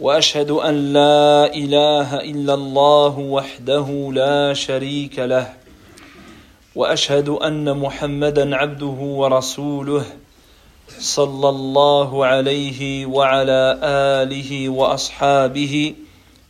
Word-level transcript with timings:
وأشهد 0.00 0.50
أن 0.50 0.92
لا 0.92 1.54
إله 1.54 2.14
إلا 2.20 2.54
الله 2.54 3.18
وحده 3.18 4.10
لا 4.14 4.54
شريك 4.54 5.18
له 5.18 5.52
وأشهد 6.74 7.28
أن 7.28 7.76
محمدا 7.76 8.56
عبده 8.56 8.98
ورسوله 9.20 10.04
صلى 10.98 11.48
الله 11.48 12.26
عليه 12.26 13.06
وعلى 13.06 13.78
آله 14.22 14.68
وأصحابه 14.68 15.94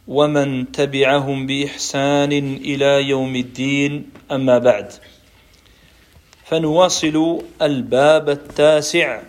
ومن 0.09 0.73
تبعهم 0.73 1.47
بإحسان 1.47 2.33
إلى 2.57 3.09
يوم 3.09 3.37
الدين 3.37 4.11
أما 4.33 4.59
بعد. 4.59 4.93
فنواصل 6.45 7.43
الباب 7.63 8.29
التاسع 8.29 9.21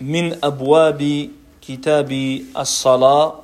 من 0.00 0.44
أبواب 0.44 1.28
كتاب 1.68 2.40
الصلاة 2.56 3.40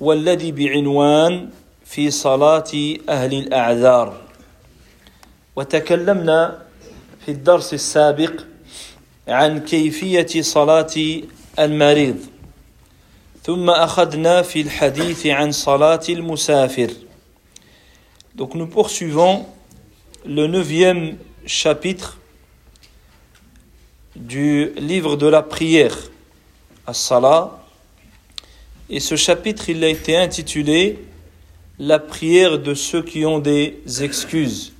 والذي 0.00 0.52
بعنوان 0.52 1.50
في 1.84 2.10
صلاة 2.10 2.72
أهل 3.08 3.34
الأعذار. 3.34 4.20
وتكلمنا 5.56 6.62
في 7.24 7.30
الدرس 7.30 7.74
السابق 7.74 8.32
عن 9.28 9.60
كيفية 9.60 10.42
صلاة 10.42 10.94
المريض. 11.58 12.16
ثم 13.42 13.70
أخذنا 13.70 14.42
في 14.42 14.60
الحديث 14.60 15.26
عن 15.26 15.52
صلاة 15.52 16.04
المسافر. 16.08 16.90
Donc 18.36 18.54
nous 18.54 18.66
poursuivons 18.66 19.46
le 20.26 20.46
neuvième 20.46 21.16
chapitre 21.46 22.18
du 24.16 24.72
livre 24.76 25.16
de 25.16 25.26
la 25.28 25.42
prière. 25.42 25.96
As-Salah. 26.86 27.62
Et 28.90 29.00
ce 29.00 29.16
chapitre, 29.16 29.70
il 29.70 29.82
a 29.82 29.88
été 29.88 30.16
intitulé 30.16 30.98
La 31.78 31.98
prière 31.98 32.58
de 32.58 32.74
ceux 32.74 33.02
qui 33.02 33.24
ont 33.24 33.38
des 33.38 33.80
excuses 34.02 34.74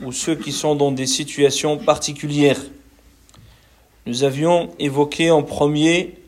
ou 0.00 0.10
ceux 0.10 0.34
qui 0.34 0.50
sont 0.50 0.74
dans 0.74 0.90
des 0.90 1.06
situations 1.06 1.78
particulières. 1.78 2.60
Nous 4.06 4.24
avions 4.24 4.70
évoqué 4.80 5.30
en 5.30 5.44
premier 5.44 6.18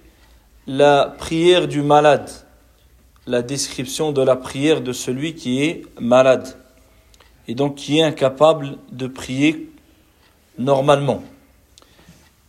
la 0.69 1.13
prière 1.19 1.67
du 1.67 1.83
malade, 1.83 2.31
la 3.27 3.43
description 3.43 4.13
de 4.13 4.23
la 4.23 4.37
prière 4.37 4.81
de 4.81 4.93
celui 4.93 5.35
qui 5.35 5.65
est 5.65 5.83
malade 6.01 6.57
et 7.49 7.57
donc 7.57 7.75
qui 7.75 7.99
est 7.99 8.03
incapable 8.03 8.79
de 8.93 9.09
prier 9.09 9.71
normalement. 10.57 11.25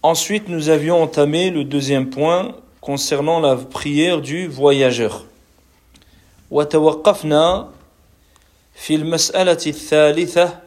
Ensuite, 0.05 0.49
nous 0.49 0.69
avions 0.71 1.03
entamé 1.03 1.51
le 1.51 1.65
deuxième 1.65 2.09
point 2.09 2.55
concernant 2.81 3.41
la 3.41 3.57
prière 3.57 4.21
du 4.21 4.47
voyageur. 4.49 5.27
وتوقفنا 6.51 7.69
في 8.75 8.95
المسألة 8.95 9.59
الثالثة 9.67 10.59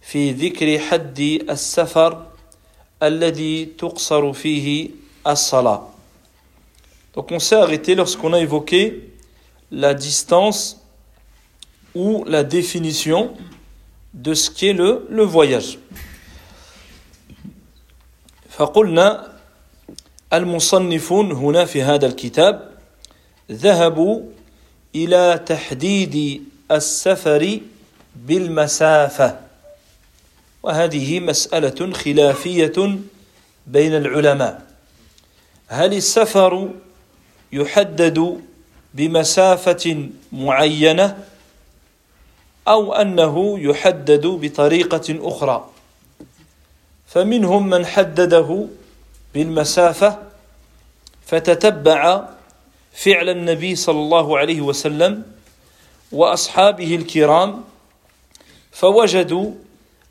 في 0.00 0.32
ذكر 0.32 0.78
حد 0.78 1.20
السفر 1.50 2.26
الذي 3.02 3.64
تقصر 3.78 4.32
فيه 4.32 4.90
الصلاة. 5.26 5.82
Donc 7.14 7.30
on 7.30 7.38
s'est 7.38 7.54
arrêté 7.54 7.94
lorsqu'on 7.94 8.32
a 8.32 8.40
évoqué 8.40 9.10
la 9.70 9.94
distance 9.94 10.80
ou 11.94 12.24
la 12.26 12.42
définition 12.42 13.34
de 14.14 14.34
ce 14.34 14.50
qu'est 14.50 14.72
le, 14.72 15.06
le 15.10 15.22
voyage. 15.22 15.78
فقلنا 18.59 19.27
المصنفون 20.33 21.31
هنا 21.31 21.65
في 21.65 21.83
هذا 21.83 22.05
الكتاب 22.07 22.69
ذهبوا 23.51 24.21
إلى 24.95 25.43
تحديد 25.45 26.43
السفر 26.71 27.59
بالمسافة 28.15 29.39
وهذه 30.63 31.19
مسألة 31.19 31.93
خلافية 31.93 32.99
بين 33.67 33.95
العلماء. 33.95 34.67
هل 35.67 35.93
السفر 35.93 36.69
يحدد 37.51 38.41
بمسافة 38.93 40.09
معينة 40.31 41.17
أو 42.67 42.93
أنه 42.93 43.59
يحدد 43.59 44.27
بطريقة 44.27 45.07
أخرى؟ 45.09 45.69
فمنهم 47.09 47.69
من 47.69 47.85
حدده 47.85 48.65
بالمسافة 49.33 50.19
فتتبع 51.25 52.29
فعل 52.93 53.29
النبي 53.29 53.75
صلى 53.75 53.99
الله 53.99 54.37
عليه 54.37 54.61
وسلم 54.61 55.23
وأصحابه 56.11 56.95
الكرام 56.95 57.63
فوجدوا 58.71 59.51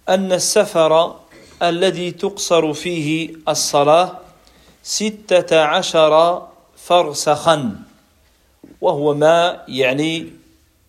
أن 0.09 0.33
السفر 0.33 1.17
الذي 1.63 2.11
تقصر 2.11 2.73
فيه 2.73 3.35
الصلاة 3.49 4.19
ستة 4.83 5.61
عشر 5.61 6.43
فرسخا 6.77 7.77
وهو 8.81 9.15
ما 9.15 9.65
يعني 9.69 10.33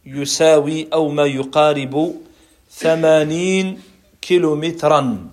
يساوي 0.06 0.88
أو 0.94 1.10
ما 1.10 1.26
يقارب 1.26 2.16
ثمانين 2.72 3.82
كيلومترا. 4.22 5.30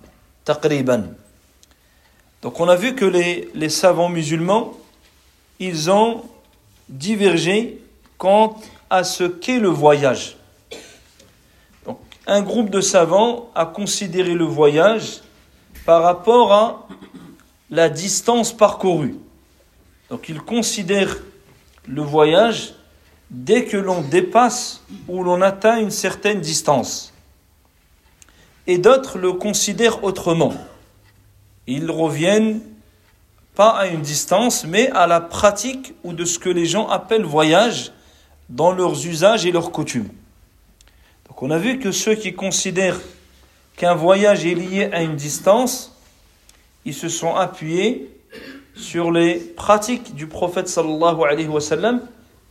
Donc 2.42 2.60
on 2.60 2.68
a 2.68 2.76
vu 2.76 2.94
que 2.94 3.04
les, 3.04 3.50
les 3.54 3.68
savants 3.68 4.08
musulmans, 4.08 4.74
ils 5.58 5.90
ont 5.90 6.22
divergé 6.88 7.82
quant 8.18 8.60
à 8.88 9.02
ce 9.02 9.24
qu'est 9.24 9.58
le 9.58 9.68
voyage. 9.68 10.36
Donc 11.84 11.98
un 12.26 12.42
groupe 12.42 12.70
de 12.70 12.80
savants 12.80 13.50
a 13.54 13.66
considéré 13.66 14.34
le 14.34 14.44
voyage 14.44 15.22
par 15.84 16.02
rapport 16.02 16.52
à 16.52 16.86
la 17.70 17.88
distance 17.88 18.56
parcourue. 18.56 19.16
Donc 20.10 20.28
ils 20.28 20.40
considèrent 20.40 21.16
le 21.88 22.02
voyage 22.02 22.74
dès 23.30 23.64
que 23.64 23.76
l'on 23.76 24.02
dépasse 24.02 24.82
ou 25.08 25.24
l'on 25.24 25.42
atteint 25.42 25.78
une 25.78 25.90
certaine 25.90 26.40
distance 26.40 27.12
et 28.66 28.78
d'autres 28.78 29.18
le 29.18 29.32
considèrent 29.32 30.04
autrement. 30.04 30.54
Ils 31.66 31.90
reviennent 31.90 32.60
pas 33.54 33.70
à 33.70 33.86
une 33.86 34.02
distance, 34.02 34.64
mais 34.66 34.90
à 34.90 35.06
la 35.06 35.20
pratique 35.20 35.94
ou 36.04 36.12
de 36.12 36.24
ce 36.24 36.38
que 36.38 36.50
les 36.50 36.66
gens 36.66 36.88
appellent 36.88 37.24
voyage 37.24 37.92
dans 38.48 38.72
leurs 38.72 39.06
usages 39.06 39.46
et 39.46 39.52
leurs 39.52 39.72
coutumes. 39.72 40.08
Donc 41.28 41.42
on 41.42 41.50
a 41.50 41.58
vu 41.58 41.78
que 41.78 41.90
ceux 41.90 42.14
qui 42.14 42.34
considèrent 42.34 43.00
qu'un 43.76 43.94
voyage 43.94 44.46
est 44.46 44.54
lié 44.54 44.90
à 44.92 45.02
une 45.02 45.16
distance, 45.16 45.96
ils 46.84 46.94
se 46.94 47.08
sont 47.08 47.34
appuyés 47.34 48.10
sur 48.74 49.10
les 49.10 49.34
pratiques 49.36 50.14
du 50.14 50.26
prophète 50.26 50.68
sallallahu 50.68 51.22
alayhi 51.28 51.48
wa 51.48 51.60
sallam 51.60 52.00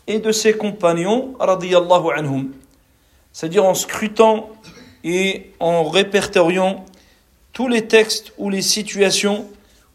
et 0.07 0.19
de 0.19 0.31
ses 0.31 0.53
compagnons 0.53 1.35
radiyallahu 1.39 2.11
anhum. 2.15 2.51
C'est-à-dire 3.31 3.65
en 3.65 3.73
scrutant 3.73 4.49
et 5.05 5.51
en 5.59 5.83
répertoriant 5.83 6.83
tous 7.53 7.69
les 7.69 7.87
textes 7.87 8.33
ou 8.37 8.49
les 8.49 8.63
situations 8.63 9.47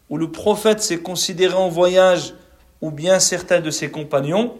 où 0.09 0.17
le 0.17 0.31
prophète 0.31 0.81
s'est 0.81 1.01
considéré 1.01 1.53
en 1.53 1.69
voyage 1.69 2.33
ou 2.81 2.89
bien 2.89 3.19
certains 3.19 3.59
de 3.59 3.69
ses 3.69 3.91
compagnons, 3.91 4.57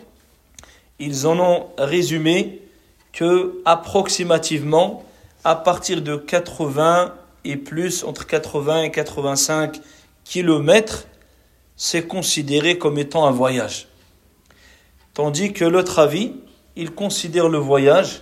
ils 1.00 1.26
en 1.26 1.40
ont 1.40 1.68
résumé 1.78 2.62
que 3.14 3.62
approximativement 3.66 5.04
à 5.44 5.56
partir 5.56 6.02
de 6.02 6.18
80 6.18 7.16
et 7.44 7.56
plus, 7.56 8.04
entre 8.04 8.28
80 8.28 8.84
et 8.84 8.92
85 8.92 9.82
kilomètres, 10.24 11.08
c'est 11.76 12.08
considéré 12.08 12.78
comme 12.78 13.00
étant 13.00 13.26
un 13.26 13.32
voyage. 13.32 13.88
Tandis 15.14 15.54
que 15.54 15.66
l'autre 15.66 15.98
avis, 15.98 16.34
il 16.76 16.92
considère 16.92 17.50
le 17.50 17.58
voyage 17.58 18.22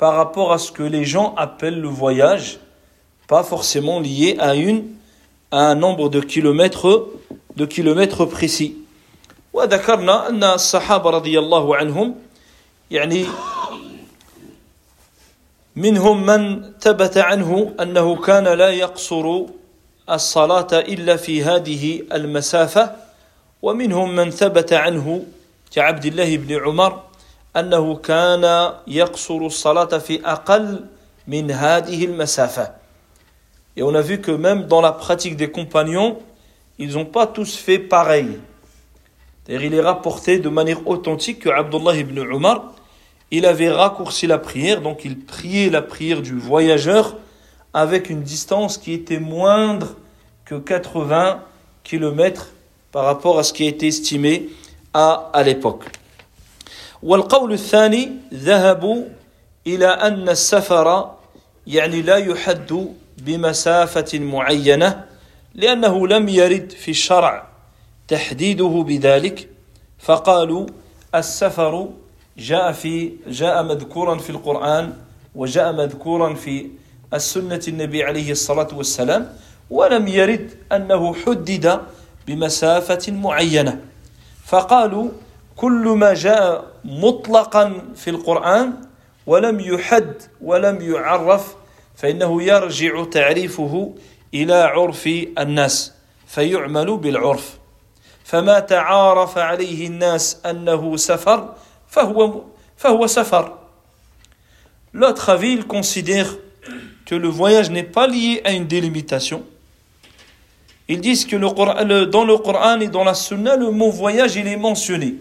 par 0.00 0.14
rapport 0.14 0.52
à 0.52 0.58
ce 0.58 0.72
que 0.72 0.82
les 0.82 1.04
gens 1.04 1.34
appellent 1.36 1.80
le 1.80 1.88
voyage, 1.88 2.58
pas 3.28 3.42
forcément 3.42 4.00
lié 4.00 4.36
à 4.38 4.54
une 4.54 4.84
à 5.50 5.58
un 5.70 5.74
nombre 5.74 6.08
de 6.08 6.20
kilomètres 6.20 7.08
de 7.56 7.64
kilomètres 7.64 8.24
précis. 8.26 8.76
وذكرنا 9.56 10.28
أن 10.28 10.44
الصحابة 10.44 11.10
رضي 11.10 11.38
الله 11.38 11.76
عنهم 11.76 12.14
يعني 12.90 13.26
منهم 15.76 16.26
من 16.26 16.72
ثبت 16.80 17.18
عنه 17.18 17.74
أنه 17.80 18.16
كان 18.16 18.44
لا 18.44 18.70
يقصر 18.70 19.42
الصلاة 20.10 20.72
إلا 20.72 21.16
في 21.16 21.44
هذه 21.44 22.02
المسافة 22.12 22.96
ومنهم 23.62 24.16
من 24.16 24.30
ثبت 24.30 24.72
عنه 24.72 25.24
كعبد 25.72 26.04
الله 26.04 26.36
بن 26.36 26.64
عمر 26.64 27.02
أنه 27.56 27.96
كان 27.96 28.72
يقصر 28.86 29.38
الصلاة 29.38 29.98
في 29.98 30.26
أقل 30.26 30.84
من 31.26 31.50
هذه 31.50 32.04
المسافة 32.04 32.86
Et 33.78 33.82
on 33.82 33.94
a 33.94 34.00
vu 34.00 34.22
que 34.22 34.30
même 34.30 34.66
dans 34.66 34.80
la 34.80 34.92
pratique 34.92 35.36
des 35.36 35.50
compagnons, 35.50 36.18
ils 36.78 36.94
n'ont 36.94 37.04
pas 37.04 37.26
tous 37.26 37.56
fait 37.56 37.78
pareil. 37.78 38.38
D'ailleurs, 39.46 39.64
il 39.64 39.74
est 39.74 39.82
rapporté 39.82 40.38
de 40.38 40.48
manière 40.48 40.86
authentique 40.88 41.40
que 41.40 41.50
Abdullah 41.50 41.94
ibn 41.94 42.16
Umar, 42.18 42.72
il 43.30 43.44
avait 43.44 43.70
raccourci 43.70 44.26
la 44.26 44.38
prière, 44.38 44.80
donc 44.80 45.04
il 45.04 45.18
priait 45.18 45.68
la 45.68 45.82
prière 45.82 46.22
du 46.22 46.38
voyageur 46.38 47.16
avec 47.74 48.08
une 48.08 48.22
distance 48.22 48.78
qui 48.78 48.94
était 48.94 49.20
moindre 49.20 49.94
que 50.46 50.54
80 50.54 51.42
km 51.84 52.48
par 52.92 53.04
rapport 53.04 53.38
à 53.38 53.42
ce 53.42 53.52
qui 53.52 53.64
a 53.64 53.68
été 53.68 53.88
estimé 53.88 54.48
à, 54.94 55.30
à 55.34 55.42
l'époque. 55.42 55.84
والقول 57.03 57.53
الثاني 57.53 58.11
ذهبوا 58.33 59.03
إلى 59.67 59.87
أن 59.87 60.29
السفر 60.29 61.11
يعني 61.67 62.01
لا 62.01 62.15
يحد 62.17 62.87
بمسافة 63.17 64.19
معينة 64.19 65.05
لأنه 65.55 66.07
لم 66.07 66.29
يرد 66.29 66.71
في 66.71 66.91
الشرع 66.91 67.47
تحديده 68.07 68.83
بذلك 68.87 69.49
فقالوا 69.99 70.67
السفر 71.15 71.89
جاء 72.37 72.71
في 72.71 73.11
جاء 73.27 73.63
مذكورا 73.63 74.17
في 74.17 74.29
القرآن 74.29 74.93
وجاء 75.35 75.73
مذكورا 75.73 76.33
في 76.33 76.67
السنة 77.13 77.61
النبي 77.67 78.03
عليه 78.03 78.31
الصلاة 78.31 78.67
والسلام 78.73 79.33
ولم 79.69 80.07
يرد 80.07 80.51
أنه 80.71 81.13
حدد 81.13 81.81
بمسافة 82.27 83.11
معينة. 83.11 83.81
فقالوا 84.45 85.09
كل 85.60 85.88
ما 85.88 86.14
جاء 86.14 86.64
مطلقا 86.84 87.82
في 87.96 88.10
القرآن 88.10 88.72
ولم 89.26 89.60
يحد 89.60 90.22
ولم 90.40 90.80
يعرف 90.80 91.54
فإنه 91.96 92.42
يرجع 92.42 93.04
تعريفه 93.04 93.94
إلى 94.34 94.54
عرف 94.54 95.06
الناس 95.38 95.92
فيعمل 96.26 96.96
بالعرف 96.96 97.58
فما 98.24 98.58
تعارف 98.58 99.38
عليه 99.38 99.86
الناس 99.86 100.36
أنه 100.46 100.96
سفر 100.96 101.54
فهو, 101.88 102.42
فهو 102.76 103.06
سفر 103.06 103.58
L'autre 104.92 105.28
avis, 105.28 105.52
il 105.52 105.66
considère 105.66 106.26
que 107.04 107.14
le 107.14 107.28
voyage 107.28 107.70
n'est 107.70 107.82
pas 107.82 108.06
lié 108.06 108.40
à 108.46 108.52
une 108.52 108.66
délimitation. 108.66 109.42
Ils 110.88 111.02
disent 111.02 111.26
que 111.26 111.36
le, 111.36 112.06
dans 112.06 112.24
le 112.24 112.38
Coran 112.38 112.80
et 112.80 112.88
dans 112.88 113.04
la 113.04 113.12
Sunna, 113.12 113.56
le 113.56 113.70
mot 113.70 113.90
voyage, 113.90 114.36
il 114.36 114.46
est 114.46 114.56
mentionné. 114.56 115.16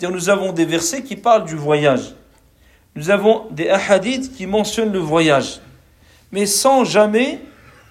Nous 0.00 0.28
avons 0.28 0.52
des 0.52 0.64
versets 0.64 1.02
qui 1.02 1.16
parlent 1.16 1.44
du 1.44 1.56
voyage. 1.56 2.14
Nous 2.96 3.10
avons 3.10 3.46
des 3.50 3.68
hadiths 3.68 4.34
qui 4.34 4.46
mentionnent 4.46 4.92
le 4.92 4.98
voyage. 4.98 5.60
Mais 6.32 6.46
sans 6.46 6.84
jamais 6.84 7.40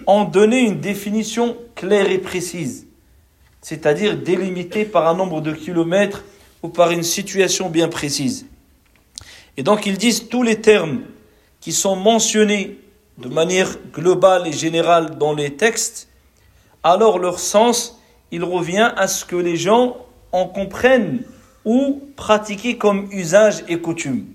en 0.05 0.25
donner 0.25 0.61
une 0.61 0.79
définition 0.79 1.57
claire 1.75 2.09
et 2.09 2.17
précise. 2.17 2.87
C'est-à-dire 3.61 4.17
délimitée 4.17 4.85
par 4.85 5.07
un 5.07 5.15
nombre 5.15 5.41
de 5.41 5.53
kilomètres 5.53 6.23
ou 6.61 6.69
par 6.69 6.91
une 6.91 7.03
situation 7.03 7.69
bien 7.69 7.87
précise. 7.87 8.45
Et 9.55 9.63
donc 9.63 9.85
ils 9.85 9.97
disent 9.97 10.27
tous 10.29 10.43
les 10.43 10.59
termes 10.59 11.01
qui 11.61 11.71
sont 11.71 11.95
mentionnés 11.95 12.79
de 13.17 13.29
manière 13.29 13.77
globale 13.93 14.47
et 14.47 14.51
générale 14.51 15.17
dans 15.17 15.33
les 15.33 15.55
textes, 15.55 16.09
alors 16.83 17.19
leur 17.19 17.39
sens, 17.39 18.01
il 18.31 18.43
revient 18.43 18.91
à 18.97 19.07
ce 19.07 19.23
que 19.23 19.35
les 19.35 19.55
gens 19.55 19.97
en 20.31 20.47
comprennent 20.47 21.23
ou 21.64 22.02
pratiquer 22.16 22.76
comme 22.76 23.08
usage 23.12 23.64
et 23.68 23.78
coutume. 23.78 24.26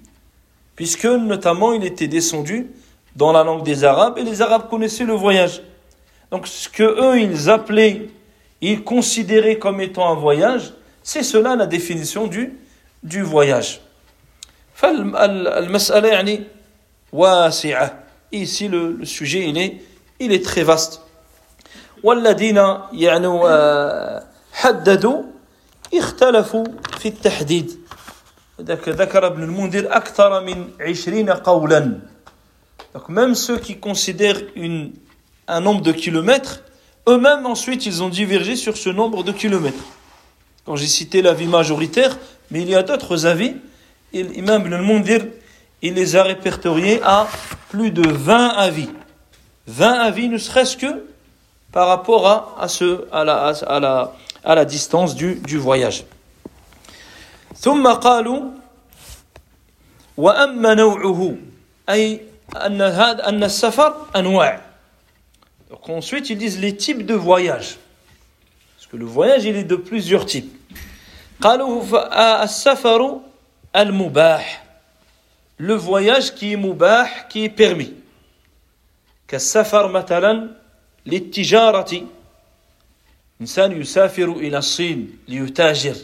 Puisque 0.76 1.06
notamment 1.06 1.74
il 1.74 1.84
était 1.86 2.08
descendu 2.08 2.68
dans 3.16 3.32
la 3.32 3.44
langue 3.44 3.64
des 3.64 3.84
Arabes 3.84 4.18
et 4.18 4.24
les 4.24 4.42
Arabes 4.42 4.70
connaissaient 4.70 5.06
le 5.06 5.14
voyage. 5.14 5.62
Donc 6.32 6.48
ce 6.48 6.68
que 6.70 6.84
eux 6.84 7.20
ils 7.20 7.50
appelaient, 7.50 8.10
ils 8.62 8.84
considéraient 8.84 9.58
comme 9.58 9.82
étant 9.82 10.10
un 10.12 10.16
voyage, 10.16 10.74
c'est 11.04 11.24
cela 11.24 11.56
la 11.56 11.68
définition 11.68 12.28
du, 12.28 12.54
du 13.04 13.22
voyage. 13.22 13.82
Ici 18.32 18.68
le, 18.68 18.94
le 18.94 19.06
sujet 19.06 19.48
il 19.48 19.58
est, 19.58 19.78
il 20.20 20.32
est 20.32 20.44
très 20.44 20.64
vaste. 20.64 21.02
والذين 22.04 22.58
يعني 22.94 23.28
حددوا 24.54 25.24
اختلفوا 25.94 26.66
في 27.00 27.08
التحديد 27.08 27.80
ذكر 28.62 29.28
ابن 29.28 29.44
المنذر 29.44 29.96
أكثر 29.96 30.44
من 30.44 30.70
عشرين 30.80 31.30
قولا 31.30 32.00
Donc 32.94 33.10
même 33.10 33.34
ceux 33.34 33.58
qui 33.58 33.80
considèrent 33.80 34.40
une, 34.56 34.94
un 35.48 35.62
nombre 35.62 35.82
de 35.82 35.92
kilomètres, 35.92 36.62
eux-mêmes 37.08 37.46
ensuite 37.48 37.88
ils 37.88 38.04
ont 38.04 38.10
divergé 38.10 38.56
sur 38.56 38.78
ce 38.78 38.90
nombre 38.90 39.24
de 39.24 39.32
kilomètres. 39.32 39.84
Quand 40.66 40.76
j'ai 40.76 40.88
cité 40.88 41.24
l'avis 41.24 41.48
majoritaire, 41.48 42.18
mais 42.52 42.62
il 42.62 42.70
y 42.70 42.76
a 42.76 42.84
d'autres 42.84 43.26
avis, 43.26 43.56
l'imam 44.14 44.62
Ibn 44.62 44.74
al-Mundir, 44.74 45.26
il 45.82 45.96
les 45.96 46.16
a 46.16 46.24
répertoriés 46.24 47.02
à 47.04 47.28
plus 47.70 47.92
de 47.92 48.08
20 48.08 48.50
avis. 48.50 48.90
20 49.68 49.92
avis 49.92 50.30
ne 50.30 50.38
serait-ce 50.38 50.78
que 50.78 51.06
par 51.72 51.88
rapport 51.88 52.28
à, 52.28 52.56
à, 52.60 52.68
ce, 52.68 53.06
à, 53.12 53.24
la, 53.24 53.48
à, 53.48 53.80
la, 53.80 54.14
à 54.44 54.56
la 54.56 54.66
distance 54.66 55.16
du, 55.16 55.36
du 55.36 55.58
voyage. 55.58 56.04
ثم 57.56 57.88
قالوا 57.88 58.42
وأما 60.18 60.74
نوعه 60.74 61.36
أي 61.90 62.22
أن 62.56 62.82
هذا 62.82 63.30
أن 63.30 63.44
السفر 63.44 63.96
أنواع 64.16 64.62
Donc 65.70 65.90
ensuite 65.90 66.30
ils 66.30 66.38
disent 66.38 66.60
les 66.60 66.76
types 66.76 67.06
de 67.06 67.14
voyage 67.14 67.78
parce 68.76 68.88
que 68.92 68.98
le 68.98 69.06
voyage 69.06 69.46
il 69.46 69.56
est 69.56 69.64
de 69.64 69.76
plusieurs 69.76 70.26
types 70.26 70.52
قالوا 71.42 71.84
السفر 72.44 73.20
المباح 73.76 74.64
le 75.60 75.74
voyage 75.76 76.36
qui 76.36 76.54
est 76.54 76.58
mubah 76.58 77.08
qui 77.30 77.46
est 77.46 77.50
permis 77.50 77.94
كالسفر 79.28 79.88
مثلا 79.88 80.50
للتجارة 81.06 82.02
إنسان 83.42 83.82
يسافر 83.82 84.32
إلى 84.32 84.58
الصين 84.58 85.18
ليتاجر 85.28 85.96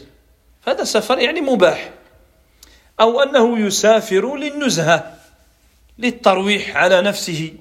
هذا 0.68 0.84
سفر 0.84 1.18
يعني 1.18 1.40
مباح 1.40 1.92
أو 3.00 3.20
أنه 3.20 3.58
يسافر 3.58 4.36
للنزهة 4.36 5.16
للترويح 5.98 6.76
على 6.76 7.02
نفسه 7.02 7.52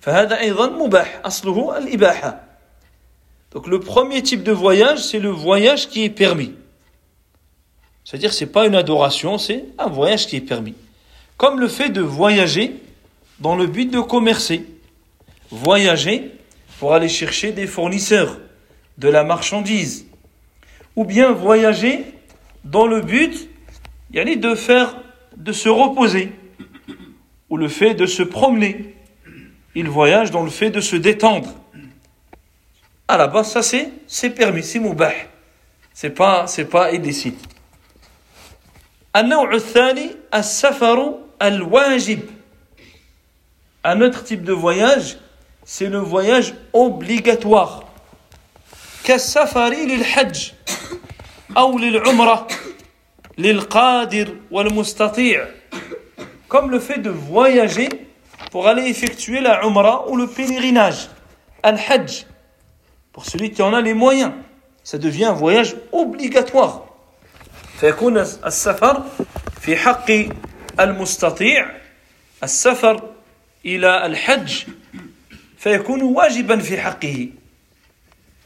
فهذا 0.00 0.40
أيضا 0.40 0.66
مباح 0.66 1.20
أصله 1.24 1.78
الإباحة 1.78 2.44
Donc 3.50 3.66
le 3.66 3.80
premier 3.80 4.22
type 4.22 4.42
de 4.42 4.52
voyage, 4.52 4.98
c'est 4.98 5.18
le 5.18 5.30
voyage 5.30 5.88
qui 5.88 6.04
est 6.04 6.10
permis. 6.10 6.52
C'est-à-dire 8.04 8.34
c'est 8.34 8.46
pas 8.46 8.66
une 8.66 8.74
adoration, 8.74 9.38
c'est 9.38 9.64
un 9.78 9.86
voyage 9.86 10.26
qui 10.26 10.36
est 10.36 10.42
permis. 10.42 10.74
Comme 11.38 11.58
le 11.58 11.68
fait 11.68 11.88
de 11.88 12.02
voyager 12.02 12.74
dans 13.40 13.56
le 13.56 13.66
but 13.66 13.90
de 13.90 14.00
commercer. 14.00 14.66
Voyager 15.50 16.30
pour 16.78 16.94
aller 16.94 17.08
chercher 17.08 17.52
des 17.52 17.66
fournisseurs, 17.66 18.38
de 18.98 19.08
la 19.08 19.24
marchandise. 19.24 20.06
Ou 20.96 21.04
bien 21.04 21.32
voyager 21.32 22.04
dans 22.64 22.86
le 22.86 23.00
but 23.00 23.48
y 24.12 24.36
de 24.36 24.54
faire, 24.54 24.96
de 25.36 25.52
se 25.52 25.68
reposer, 25.68 26.32
ou 27.50 27.56
le 27.56 27.68
fait 27.68 27.94
de 27.94 28.06
se 28.06 28.22
promener. 28.22 28.94
Il 29.74 29.88
voyage 29.88 30.30
dans 30.30 30.42
le 30.42 30.50
fait 30.50 30.70
de 30.70 30.80
se 30.80 30.96
détendre. 30.96 31.54
À 33.06 33.16
la 33.16 33.26
base, 33.26 33.52
ça 33.52 33.62
c'est, 33.62 33.90
c'est 34.06 34.30
permis, 34.30 34.62
c'est 34.62 34.78
moubah. 34.78 35.12
C'est 35.92 36.10
pas, 36.10 36.46
c'est 36.46 36.66
pas 36.66 36.92
illicite. 36.92 37.38
النوع 39.16 39.54
الثاني 39.54 40.10
السفر 40.34 41.14
الواجب 41.42 42.20
Un 43.84 44.00
autre 44.02 44.24
type 44.24 44.42
de 44.42 44.52
voyage, 44.52 45.18
c'est 45.64 45.88
le 45.88 45.98
voyage 45.98 46.54
obligatoire. 46.72 47.84
كالسفر 49.03 49.69
للحج 49.69 50.51
أو 51.57 51.77
للعمرة 51.77 52.47
للقادر 53.37 54.35
والمستطيع 54.51 55.47
comme 56.49 56.69
le 56.69 56.79
fait 56.79 56.99
de 56.99 57.09
voyager 57.09 57.89
pour 58.51 58.67
aller 58.67 58.83
effectuer 58.83 59.41
la 59.41 59.65
umrah 59.65 60.07
ou 60.09 60.15
le 60.15 60.27
pèlerinage 60.27 61.09
al-hajj 61.63 62.25
pour 63.11 63.25
celui 63.25 63.51
qui 63.51 63.61
en 63.61 63.73
a 63.73 63.81
les 63.81 63.93
moyens 63.93 64.31
ça 64.83 64.97
devient 64.97 65.25
un 65.25 65.33
voyage 65.33 65.75
obligatoire 65.91 66.81
فيكون 67.79 68.17
السفر 68.17 69.03
في 69.61 69.75
حق 69.75 70.11
المستطيع 70.79 71.71
السفر 72.43 73.09
إلى 73.65 74.05
الحج 74.05 74.63
فيكون 75.57 76.01
واجبا 76.01 76.59
في 76.59 76.77
حقه 76.81 77.27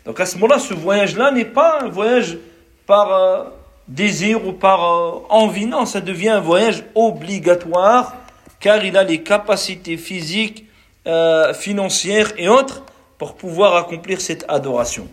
Donc 0.07 0.19
à 0.21 0.27
ce 0.27 0.37
moment-là, 0.37 0.59
ce 0.59 0.75
voyage-là 0.75 1.31
n'est 1.31 1.45
pas 1.45 1.81
un 1.83 1.89
voyage 1.89 2.39
par 2.87 3.13
euh, 3.13 3.45
désir 3.87 4.47
ou 4.47 4.53
par 4.53 4.85
euh, 4.85 5.21
envie, 5.29 5.67
non, 5.67 5.87
ça 5.87 6.01
devient 6.01 6.31
un 6.31 6.41
voyage 6.41 6.85
obligatoire 6.95 8.17
car 8.59 8.85
il 8.85 8.97
a 8.97 9.03
les 9.03 9.23
capacités 9.23 9.97
physiques, 9.97 10.67
euh, 11.07 11.53
financières 11.55 12.33
et 12.37 12.49
autres 12.49 12.85
pour 13.19 13.35
pouvoir 13.37 13.77
accomplir 13.77 14.21
cette 14.21 14.45
adoration. 14.49 15.09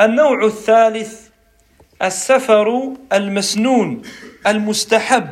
النوع 0.00 0.44
الثالث 0.44 1.28
السفر 2.02 2.92
المسنون 3.12 4.02
المستحب 4.46 5.28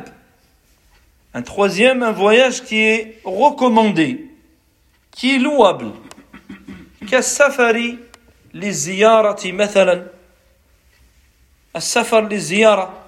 Un 1.33 1.43
troisième, 1.43 2.01
un 2.01 2.11
voyage 2.11 2.63
qui 2.63 2.79
est 2.79 3.19
recommandé, 3.23 4.31
qui 5.11 5.35
est 5.35 5.39
louable. 5.39 5.91
كالسفر 7.11 7.95
للزيارة 8.53 9.51
مثلا 9.51 10.07
السفر 11.75 12.27
للزيارة 12.27 13.05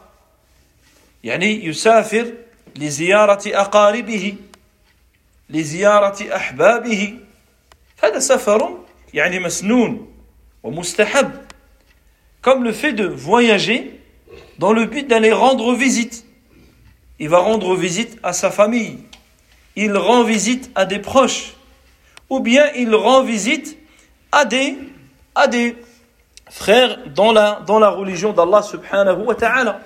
يعني 1.24 1.66
يسافر 1.66 2.34
لزيارة 2.76 3.42
أقاربه 3.48 4.36
لزيارة 5.50 6.36
أحبابه 6.36 7.18
هذا 8.04 8.20
سفر 8.20 8.78
يعني 9.14 9.40
مسنون 9.40 10.14
ومستحب 10.64 11.32
comme 12.42 12.64
le 12.64 12.74
fait 12.74 12.94
de 12.94 13.06
voyager 13.06 14.00
dans 14.58 14.74
le 14.74 14.86
but 14.86 15.08
d'aller 15.08 15.32
rendre 15.32 15.74
visite. 15.76 16.26
Il 17.20 17.30
va 17.30 17.38
rendre 17.38 17.76
visite 17.76 18.18
à 18.24 18.34
sa 18.34 18.50
famille, 18.50 18.98
il 19.76 19.96
rend 19.96 20.24
visite 20.24 20.72
à 20.74 20.86
des 20.86 21.00
proches, 21.00 21.54
ou 22.30 22.40
bien 22.40 22.66
il 22.76 22.96
rend 22.96 23.24
visite 23.24 23.78
à 24.32 24.46
des, 24.46 24.76
à 25.37 25.47
des 25.47 25.77
frères 26.51 26.99
dans 27.15 27.31
la, 27.31 27.63
dans 27.67 27.79
la 27.79 27.91
religion 27.91 28.33
d'Allah 28.33 28.63
subhanahu 28.63 29.25
wa 29.25 29.35
ta'ala. 29.35 29.81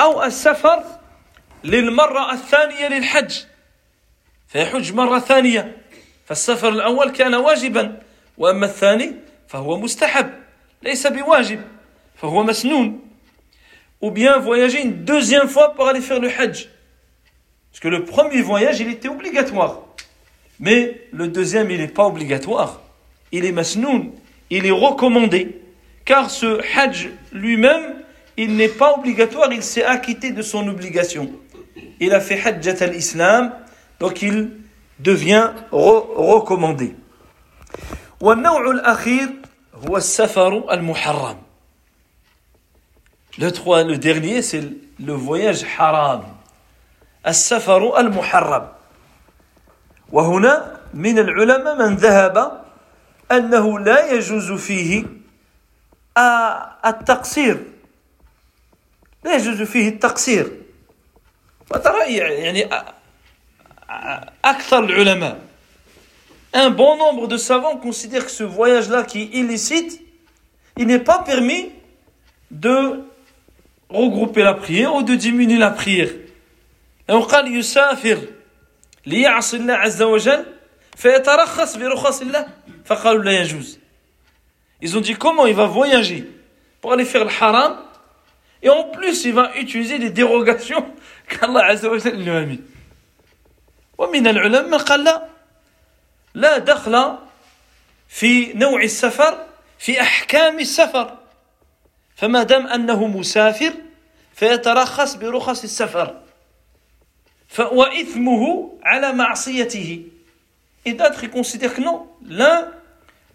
أو 0.00 0.22
السفر 0.22 0.82
للمرة 1.64 2.32
الثانية 2.32 2.88
للحج 2.88 3.34
فيحج 4.48 4.92
مرة 4.92 5.18
ثانية 5.18 5.76
فالسفر 6.26 6.68
الأول 6.68 7.10
كان 7.10 7.34
واجبا 7.34 8.02
وأما 8.38 8.66
الثاني 8.66 9.12
فهو 9.48 9.78
مستحب 9.78 10.30
ليس 10.82 11.06
بواجب 11.06 11.60
فهو 12.16 12.42
مسنون 12.42 13.06
ou 14.02 14.10
bien 14.10 14.38
voyager 14.38 14.82
une 14.82 15.04
deuxième 15.04 15.48
fois 15.48 15.72
pour 15.74 15.88
aller 15.88 16.02
faire 16.02 16.20
le 16.20 16.28
hajj. 16.28 16.68
Parce 17.70 17.80
que 17.80 17.88
le 17.88 18.04
premier 18.04 18.42
voyage, 18.42 18.78
il 18.80 18.90
était 18.90 19.08
obligatoire. 19.08 19.80
Mais 20.60 21.00
le 21.12 21.28
deuxième, 21.28 21.70
il 21.70 21.78
n'est 21.78 21.88
pas 21.88 22.04
obligatoire. 22.04 22.82
Il 23.32 23.44
est 23.46 23.52
masnoun, 23.52 24.12
il 24.49 24.65
est 24.65 24.71
recommandé. 24.71 25.61
Car 26.05 26.29
ce 26.29 26.59
hajj 26.75 27.09
lui-même, 27.31 27.95
il 28.37 28.55
n'est 28.55 28.69
pas 28.69 28.93
obligatoire, 28.97 29.51
il 29.51 29.63
s'est 29.63 29.83
acquitté 29.83 30.31
de 30.31 30.41
son 30.41 30.67
obligation. 30.67 31.31
Il 31.99 32.13
a 32.13 32.19
fait 32.19 32.41
hajjat 32.41 32.83
al-islam, 32.83 33.53
donc 33.99 34.21
il 34.21 34.49
devient 34.99 35.51
recommandé. 35.71 36.95
والنوع 38.21 38.71
الأخير 38.71 39.29
هو 39.73 39.97
السفر 39.97 40.71
المحرم 40.71 41.37
le, 43.37 43.51
trois, 43.51 43.83
le 43.83 43.97
dernier, 43.97 44.41
c'est 44.41 44.61
le 44.99 45.13
voyage 45.13 45.63
haram. 45.79 46.23
السفر 47.27 47.99
المحرم. 47.99 48.67
وهنا 50.11 50.79
من 50.93 51.19
العلماء 51.19 51.75
من 51.75 51.95
ذهب 51.95 52.61
أنه 53.31 53.79
لا 53.79 54.11
يجوز 54.11 54.51
فيه 54.51 55.03
التقصير 56.85 57.63
لا 59.23 59.35
يجوز 59.35 59.61
فيه 59.61 59.89
التقصير 59.89 60.51
وترى 61.71 62.13
يعني 62.13 62.69
أكثر 64.45 64.83
العلماء 64.83 65.51
un 66.53 66.69
bon 66.69 66.97
nombre 66.97 67.27
de 67.27 67.37
savants 67.37 67.77
considèrent 67.77 68.25
que 68.25 68.31
ce 68.31 68.43
voyage-là 68.43 69.03
qui 69.03 69.21
est 69.21 69.37
illicite, 69.37 70.01
il 70.77 70.87
n'est 70.87 70.99
pas 70.99 71.19
permis 71.19 71.71
de 72.51 73.01
regrouper 73.89 74.43
la 74.43 74.53
prière 74.53 74.95
ou 74.95 75.03
de 75.03 75.15
diminuer 75.15 75.57
la 75.57 75.71
prière. 75.71 76.09
لو 77.09 77.19
قال 77.21 77.57
يسافر 77.57 78.17
ليعصي 79.05 79.57
الله 79.57 79.73
عز 79.73 80.01
وجل 80.01 80.45
فيترخص 80.97 81.77
برخص 81.77 82.21
الله 82.21 82.47
فقالوا 82.86 83.22
لا 83.22 83.40
يجوز. 83.40 83.78
Ils 84.80 84.96
ont 84.96 85.00
dit 85.00 85.14
comment 85.14 85.46
il 85.46 85.54
va 85.54 85.66
voyager 85.66 86.24
pour 86.80 86.92
aller 86.92 87.04
faire 87.04 87.24
le 87.24 87.30
haram? 87.30 87.76
Et 88.62 88.68
en 88.68 88.84
plus 88.84 89.24
il 89.24 89.34
va 89.34 89.56
utiliser 89.56 89.98
des 89.98 90.10
dérogations 90.10 90.86
qu'Allah 91.28 91.64
عز 91.64 91.86
وجل 91.86 92.24
lui 92.24 92.30
a 92.30 92.46
mis. 92.46 92.60
ومن 93.98 94.26
العلماء 94.26 94.80
قال 94.80 95.04
لا 95.04 95.28
لا 96.34 96.58
دخل 96.58 97.18
في 98.08 98.52
نوع 98.52 98.82
السفر 98.82 99.46
في 99.78 100.00
أحكام 100.00 100.58
السفر 100.58 101.18
فما 102.16 102.42
دام 102.42 102.66
أنه 102.66 103.06
مسافر 103.06 103.72
فيترخص 104.34 105.14
برخص 105.14 105.62
السفر 105.62 106.20
وإثمه 107.58 108.72
على 108.82 109.12
معصيته 109.12 110.02
Et 110.86 110.92
d'autres, 110.94 111.26
considèrent 111.26 111.74
que 111.74 111.82
non, 111.82 112.06
l'un 112.26 112.68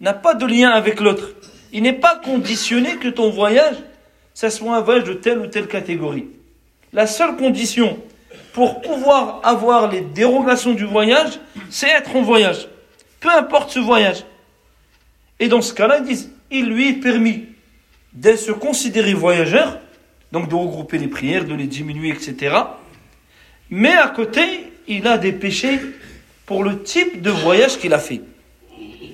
n'a 0.00 0.14
pas 0.14 0.34
de 0.34 0.46
lien 0.46 0.70
avec 0.70 1.00
l'autre. 1.00 1.28
Il 1.72 1.82
n'est 1.82 1.92
pas 1.92 2.16
conditionné 2.16 2.96
que 2.96 3.08
ton 3.08 3.30
voyage, 3.30 3.76
ça 4.32 4.50
soit 4.50 4.74
un 4.74 4.80
voyage 4.80 5.04
de 5.04 5.12
telle 5.12 5.38
ou 5.38 5.46
telle 5.46 5.68
catégorie. 5.68 6.26
La 6.94 7.06
seule 7.06 7.36
condition 7.36 7.98
pour 8.54 8.80
pouvoir 8.80 9.40
avoir 9.44 9.90
les 9.90 10.00
dérogations 10.00 10.72
du 10.72 10.84
voyage, 10.84 11.38
c'est 11.68 11.88
être 11.88 12.16
en 12.16 12.22
voyage. 12.22 12.68
Peu 13.20 13.30
importe 13.30 13.70
ce 13.70 13.78
voyage. 13.78 14.24
Et 15.38 15.48
dans 15.48 15.62
ce 15.62 15.74
cas-là, 15.74 15.98
ils 15.98 16.04
disent, 16.04 16.30
il 16.50 16.66
lui 16.66 16.88
est 16.88 17.00
permis 17.00 17.46
de 18.14 18.34
se 18.34 18.52
considérer 18.52 19.12
voyageur, 19.12 19.78
donc 20.32 20.48
de 20.48 20.54
regrouper 20.54 20.98
les 20.98 21.08
prières, 21.08 21.44
de 21.44 21.54
les 21.54 21.66
diminuer, 21.66 22.10
etc. 22.10 22.56
Mais 23.70 23.92
à 23.92 24.08
côté, 24.08 24.72
il 24.88 25.06
a 25.06 25.18
des 25.18 25.32
péchés 25.32 25.80
pour 26.45 26.63
le 26.63 26.83
type 26.83 27.21
de 27.21 27.31
voyage 27.31 27.77
qu'il 27.77 27.93
a 27.93 27.99
fait. 27.99 28.21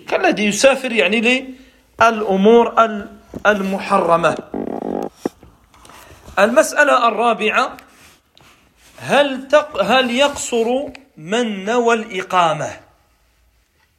قال 0.09 0.25
الذي 0.25 0.43
يسافر 0.45 0.91
يعني 0.91 1.21
لي 1.21 1.45
الأمور 2.01 2.73
المحرمة 3.47 4.37
المسألة 6.39 7.07
الرابعة 7.07 7.77
هل 8.97 9.47
تق 9.47 9.83
هل 9.83 10.11
يقصر 10.11 10.65
من 11.17 11.65
نوى 11.65 11.95
الإقامة 11.95 12.69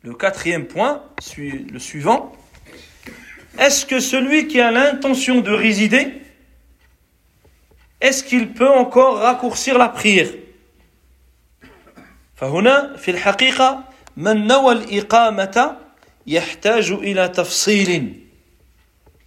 Le 0.07 0.12
quatrième 0.12 0.67
point, 0.67 1.03
le 1.38 1.79
suivant, 1.79 2.37
est-ce 3.59 3.87
que 3.87 4.00
celui 4.00 4.49
qui 4.49 4.61
a 4.61 4.71
l'intention 4.71 5.41
de 5.41 5.50
résider, 5.50 6.21
est-ce 8.03 8.23
qu'il 8.23 8.53
peut 8.53 8.69
encore 8.69 9.21
raccourcir 9.21 9.79
la 9.79 9.88
prière 9.88 10.29
فهنا 12.38 12.97
في 12.97 13.11
الحقيقة 13.11 13.85
من 14.17 14.47
نوى 14.47 14.73
الإقامة 14.73 15.76
يحتاج 16.26 16.93
إلى 16.93 17.29
تفصيل 17.29 18.21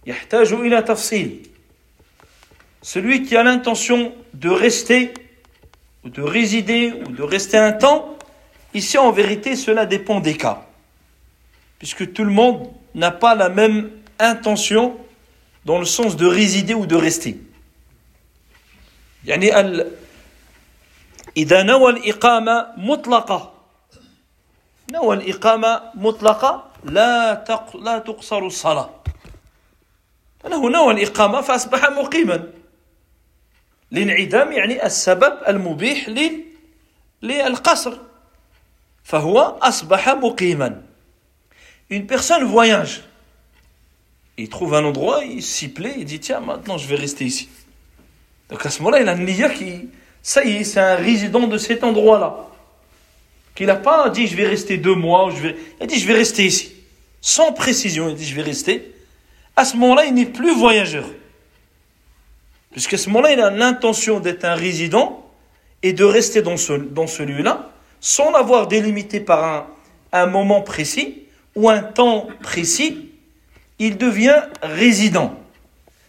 يحتاج 0.06 0.52
إلى 0.52 0.82
تفصيل 0.82 1.42
Celui 2.80 3.24
qui 3.24 3.36
a 3.36 3.42
l'intention 3.42 4.14
de 4.34 4.48
rester 4.48 5.12
ou 6.04 6.10
de 6.10 6.22
résider 6.22 6.94
ou 7.06 7.10
de 7.10 7.22
rester 7.22 7.58
un 7.58 7.72
temps, 7.72 8.16
ici 8.72 8.96
en 8.96 9.10
vérité 9.10 9.56
cela 9.56 9.84
dépend 9.84 10.20
des 10.20 10.36
cas. 10.36 10.64
Puisque 11.78 12.12
tout 12.12 12.24
le 12.24 12.30
monde 12.30 12.70
n'a 12.94 13.10
pas 13.10 13.34
la 13.34 13.48
même 13.48 13.90
intention 14.20 14.96
dans 15.64 15.78
le 15.78 15.84
sens 15.84 16.16
de 16.16 16.26
résider 16.26 16.74
ou 16.74 16.86
de 16.86 16.96
rester. 16.96 17.36
يعني 19.24 19.60
ال... 19.60 19.90
إذا 21.37 21.63
نوى 21.63 21.91
الإقامة 21.91 22.67
مطلقة. 22.77 23.53
نوى 24.91 25.15
الإقامة 25.15 25.81
مطلقة 25.95 26.71
لا 26.83 27.33
تق... 27.33 27.77
لا 27.77 27.99
تقصر 27.99 28.45
الصلاة. 28.45 28.89
أنه 30.45 30.69
نوى 30.69 30.93
الإقامة 30.93 31.41
فأصبح 31.41 31.89
مقيما. 31.89 32.51
لانعدام 33.91 34.51
يعني 34.51 34.85
السبب 34.85 35.37
المبيح 35.47 36.09
لل... 36.09 36.43
للقصر. 37.21 37.97
فهو 39.03 39.39
أصبح 39.61 40.09
مقيما. 40.09 40.81
Une 41.89 42.07
personne 42.07 42.43
voyage. 42.43 43.03
Il 44.37 44.49
trouve 44.49 44.73
un 44.73 44.83
endroit, 44.83 45.23
il 45.23 45.43
s'y 45.43 45.67
plaît, 45.67 45.93
il 45.97 46.05
dit 46.05 46.19
tiens, 46.19 46.39
maintenant 46.39 46.77
je 46.77 46.87
vais 46.87 46.95
rester 46.95 47.25
ici. 47.25 47.49
Donc 48.49 48.65
à 48.65 48.69
ce 48.71 48.79
moment-là, 48.81 49.01
il 49.01 49.09
a 49.09 49.13
une 49.13 49.25
niya 49.25 49.49
qui 49.49 49.89
ça 50.23 50.45
y 50.45 50.55
est, 50.55 50.63
c'est 50.63 50.79
un 50.79 50.95
résident 50.95 51.47
de 51.47 51.57
cet 51.57 51.83
endroit-là. 51.83 52.47
Qu'il 53.53 53.67
n'a 53.67 53.75
pas 53.75 54.09
dit 54.09 54.25
je 54.25 54.37
vais 54.37 54.47
rester 54.47 54.77
deux 54.77 54.95
mois, 54.95 55.31
je 55.35 55.41
vais... 55.41 55.55
il 55.79 55.83
a 55.83 55.85
dit 55.85 55.99
je 55.99 56.07
vais 56.07 56.13
rester 56.13 56.45
ici. 56.45 56.73
Sans 57.21 57.51
précision, 57.51 58.09
il 58.09 58.15
dit 58.15 58.25
je 58.25 58.33
vais 58.33 58.41
rester. 58.41 58.93
À 59.55 59.65
ce 59.65 59.75
moment-là, 59.75 60.05
il 60.05 60.13
n'est 60.13 60.25
plus 60.25 60.55
voyageur. 60.55 61.05
Puisqu'à 62.71 62.97
ce 62.97 63.09
moment-là, 63.09 63.33
il 63.33 63.39
a 63.39 63.51
l'intention 63.51 64.19
d'être 64.19 64.45
un 64.45 64.55
résident 64.55 65.29
et 65.83 65.93
de 65.93 66.05
rester 66.05 66.41
dans 66.41 66.57
ce, 66.57 66.73
dans 66.73 67.05
ce 67.05 67.21
lieu-là, 67.21 67.69
sans 67.99 68.31
l'avoir 68.31 68.67
délimité 68.67 69.19
par 69.19 69.67
un 70.11 70.25
moment 70.25 70.61
précis 70.61 71.23
ou 71.55 71.69
un 71.69 71.83
temps 71.83 72.27
précis, 72.41 73.09
il 73.77 73.97
devient 73.97 74.41
résident. 74.61 75.37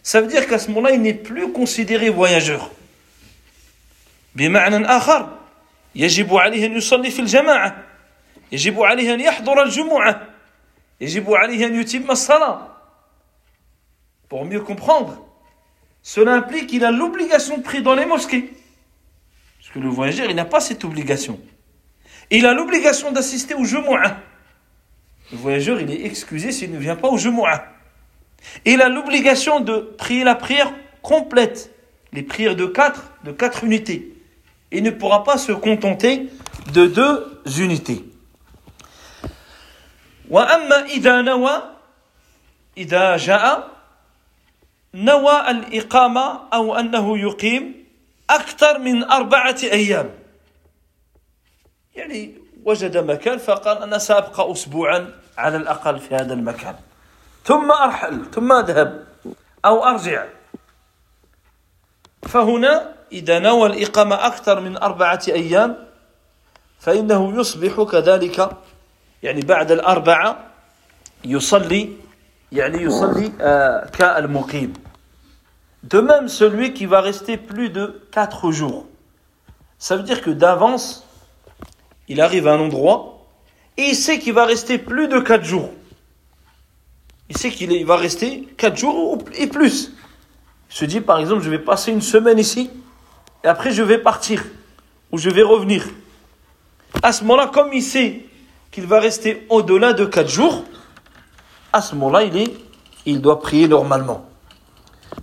Ça 0.01 0.21
veut 0.21 0.27
dire 0.27 0.47
qu'à 0.47 0.57
ce 0.57 0.69
moment-là, 0.69 0.95
il 0.95 1.01
n'est 1.01 1.13
plus 1.13 1.51
considéré 1.51 2.09
voyageur. 2.09 2.71
بمعنى 4.34 4.86
آخر 4.86 5.38
يجب 5.94 6.34
عليه 6.34 6.66
أن 6.66 6.76
يصلي 6.76 7.10
في 7.10 7.20
الجماعة 7.20 7.84
يجب 8.52 8.80
عليه 8.82 9.14
أن 9.14 9.20
يحضر 9.20 9.62
الجمعة 9.62 10.26
يجب 11.00 11.32
عليه 11.32 11.66
أن 11.66 11.80
يتم 11.80 12.10
الصلاة 12.10 12.70
Pour 14.28 14.44
mieux 14.44 14.60
comprendre, 14.60 15.26
cela 16.02 16.34
implique 16.34 16.68
qu'il 16.68 16.84
a 16.84 16.92
l'obligation 16.92 17.58
de 17.58 17.62
prier 17.62 17.82
dans 17.82 17.96
les 17.96 18.06
mosquées. 18.06 18.52
Parce 19.58 19.72
que 19.72 19.80
le 19.80 19.88
voyageur, 19.88 20.30
il 20.30 20.36
n'a 20.36 20.44
pas 20.44 20.60
cette 20.60 20.84
obligation. 20.84 21.40
Il 22.30 22.46
a 22.46 22.54
l'obligation 22.54 23.10
d'assister 23.10 23.54
au 23.54 23.64
Jumu'ah. 23.64 24.18
Le 25.32 25.36
voyageur, 25.36 25.80
il 25.80 25.90
est 25.90 26.04
excusé 26.06 26.52
s'il 26.52 26.70
ne 26.70 26.78
vient 26.78 26.94
pas 26.94 27.08
au 27.08 27.18
Jumu'ah. 27.18 27.66
Il 28.64 28.80
a 28.82 28.88
l'obligation 28.88 29.58
de 29.58 29.78
prier 29.98 30.22
la 30.22 30.36
prière 30.36 30.72
complète, 31.02 31.74
les 32.12 32.22
prières 32.22 32.54
de 32.54 32.66
quatre, 32.66 33.12
de 33.24 33.32
quatre 33.32 33.64
unités. 33.64 34.13
Il 34.75 34.83
ne 34.83 34.89
pourra 34.91 35.23
pas 35.23 35.37
se 35.37 35.53
contenter 35.53 36.27
de 36.73 36.87
deux 36.87 37.39
unités. 37.59 38.03
وأما 40.29 40.85
إذا 40.85 41.21
نوى 41.21 41.63
إذا 42.77 43.17
جاء 43.17 43.69
نوى 44.93 45.49
الإقامة 45.49 46.39
أو 46.53 46.75
أنه 46.75 47.17
يقيم 47.17 47.85
أكثر 48.29 48.79
من 48.79 49.03
أربعة 49.03 49.55
أيام 49.63 50.09
يعني 51.95 52.35
وجد 52.63 52.97
مكان 52.97 53.37
فقال 53.37 53.77
أنا 53.77 53.97
سأبقى 53.97 54.51
أسبوعا 54.51 55.11
على 55.37 55.57
الأقل 55.57 55.99
في 55.99 56.15
هذا 56.15 56.33
المكان 56.33 56.75
ثم 57.43 57.71
أرحل 57.71 58.25
ثم 58.33 58.51
أذهب 58.51 59.07
أو 59.65 59.85
أرجع 59.87 60.25
فهنا 62.23 62.94
إذا 63.12 63.38
نوى 63.38 63.66
الإقامة 63.66 64.26
أكثر 64.26 64.60
من 64.60 64.76
أربعة 64.76 65.22
أيام 65.28 65.76
فإنه 66.80 67.40
يصبح 67.40 67.82
كذلك 67.82 68.50
يعني 69.22 69.40
بعد 69.40 69.72
الأربعة 69.72 70.46
يصلي 71.24 71.96
يعني 72.52 72.82
يصلي 72.82 73.32
آه 73.40 73.86
كالمقيم 73.86 74.72
De 75.82 75.98
même, 75.98 76.28
celui 76.28 76.74
qui 76.74 76.84
va 76.84 77.00
rester 77.00 77.38
plus 77.38 77.70
de 77.70 78.02
4 78.10 78.50
jours. 78.52 78.86
Ça 79.78 79.96
veut 79.96 80.02
dire 80.02 80.20
que 80.20 80.30
d'avance, 80.30 81.06
il 82.06 82.20
arrive 82.20 82.46
à 82.48 82.52
un 82.52 82.60
endroit 82.60 83.24
et 83.78 83.84
il 83.84 83.96
sait 83.96 84.18
qu'il 84.18 84.34
va 84.34 84.44
rester 84.44 84.76
plus 84.76 85.08
de 85.08 85.18
4 85.18 85.42
jours. 85.42 85.70
Il 87.30 87.36
sait 87.38 87.50
qu'il 87.50 87.86
va 87.86 87.96
rester 87.96 88.46
4 88.58 88.76
jours 88.76 89.18
et 89.34 89.46
plus. 89.46 89.92
Il 90.70 90.76
se 90.76 90.84
dit 90.84 91.00
par 91.00 91.18
exemple, 91.18 91.42
je 91.42 91.50
vais 91.50 91.58
passer 91.58 91.92
une 91.92 92.02
semaine 92.02 92.38
ici 92.38 92.70
et 93.44 93.48
après 93.48 93.72
je 93.72 93.82
vais 93.82 93.98
partir 93.98 94.44
ou 95.12 95.18
je 95.18 95.30
vais 95.30 95.42
revenir. 95.42 95.84
À 97.02 97.12
ce 97.12 97.22
moment-là, 97.24 97.50
comme 97.52 97.72
il 97.72 97.82
sait 97.82 98.24
qu'il 98.70 98.86
va 98.86 99.00
rester 99.00 99.46
au-delà 99.48 99.92
de 99.92 100.04
4 100.04 100.28
jours, 100.28 100.64
à 101.72 101.80
ce 101.80 101.94
moment-là, 101.94 102.24
il, 102.24 102.36
est, 102.36 102.52
il 103.06 103.20
doit 103.20 103.40
prier 103.40 103.68
normalement. 103.68 104.26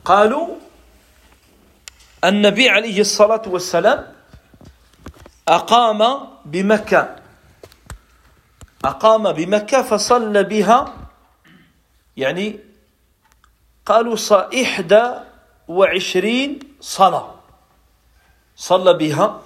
قالوا 0.05 0.47
النبي 2.23 2.69
عليه 2.69 3.01
الصلاة 3.01 3.41
والسلام 3.47 4.13
أقام 5.47 6.01
بمكة 6.45 7.15
أقام 8.85 9.31
بمكة 9.31 9.81
فصلى 9.81 10.43
بها 10.43 10.93
يعني 12.17 12.59
قالوا 13.85 14.17
إحدى 14.63 15.05
وعشرين 15.67 16.59
صلاة 16.81 17.37
صلى 18.55 18.93
بها 18.93 19.41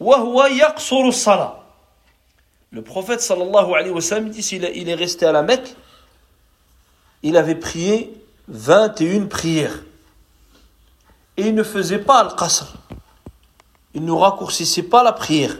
وهو 0.00 0.44
يقصر 0.44 1.08
الصلاة 1.08 1.56
Le 2.72 2.82
prophète 2.82 3.20
sallallahu 3.20 3.74
alayhi 3.74 3.90
wa 3.90 4.00
sallam 4.00 4.30
dit 4.30 4.42
qu'il 4.42 4.62
il 4.76 4.88
est 4.88 4.94
resté 4.94 5.26
à 5.26 5.32
la 5.32 5.42
Mecque, 5.42 5.74
il 7.24 7.36
avait 7.36 7.56
prié 7.56 8.12
21 8.46 9.26
prières. 9.26 9.82
Et 11.36 11.48
il 11.48 11.54
ne 11.56 11.64
faisait 11.64 11.98
pas 11.98 12.20
al-qasr. 12.20 12.74
Il 13.94 14.04
ne 14.04 14.12
raccourcissait 14.12 14.84
pas 14.84 15.02
la 15.02 15.12
prière. 15.12 15.56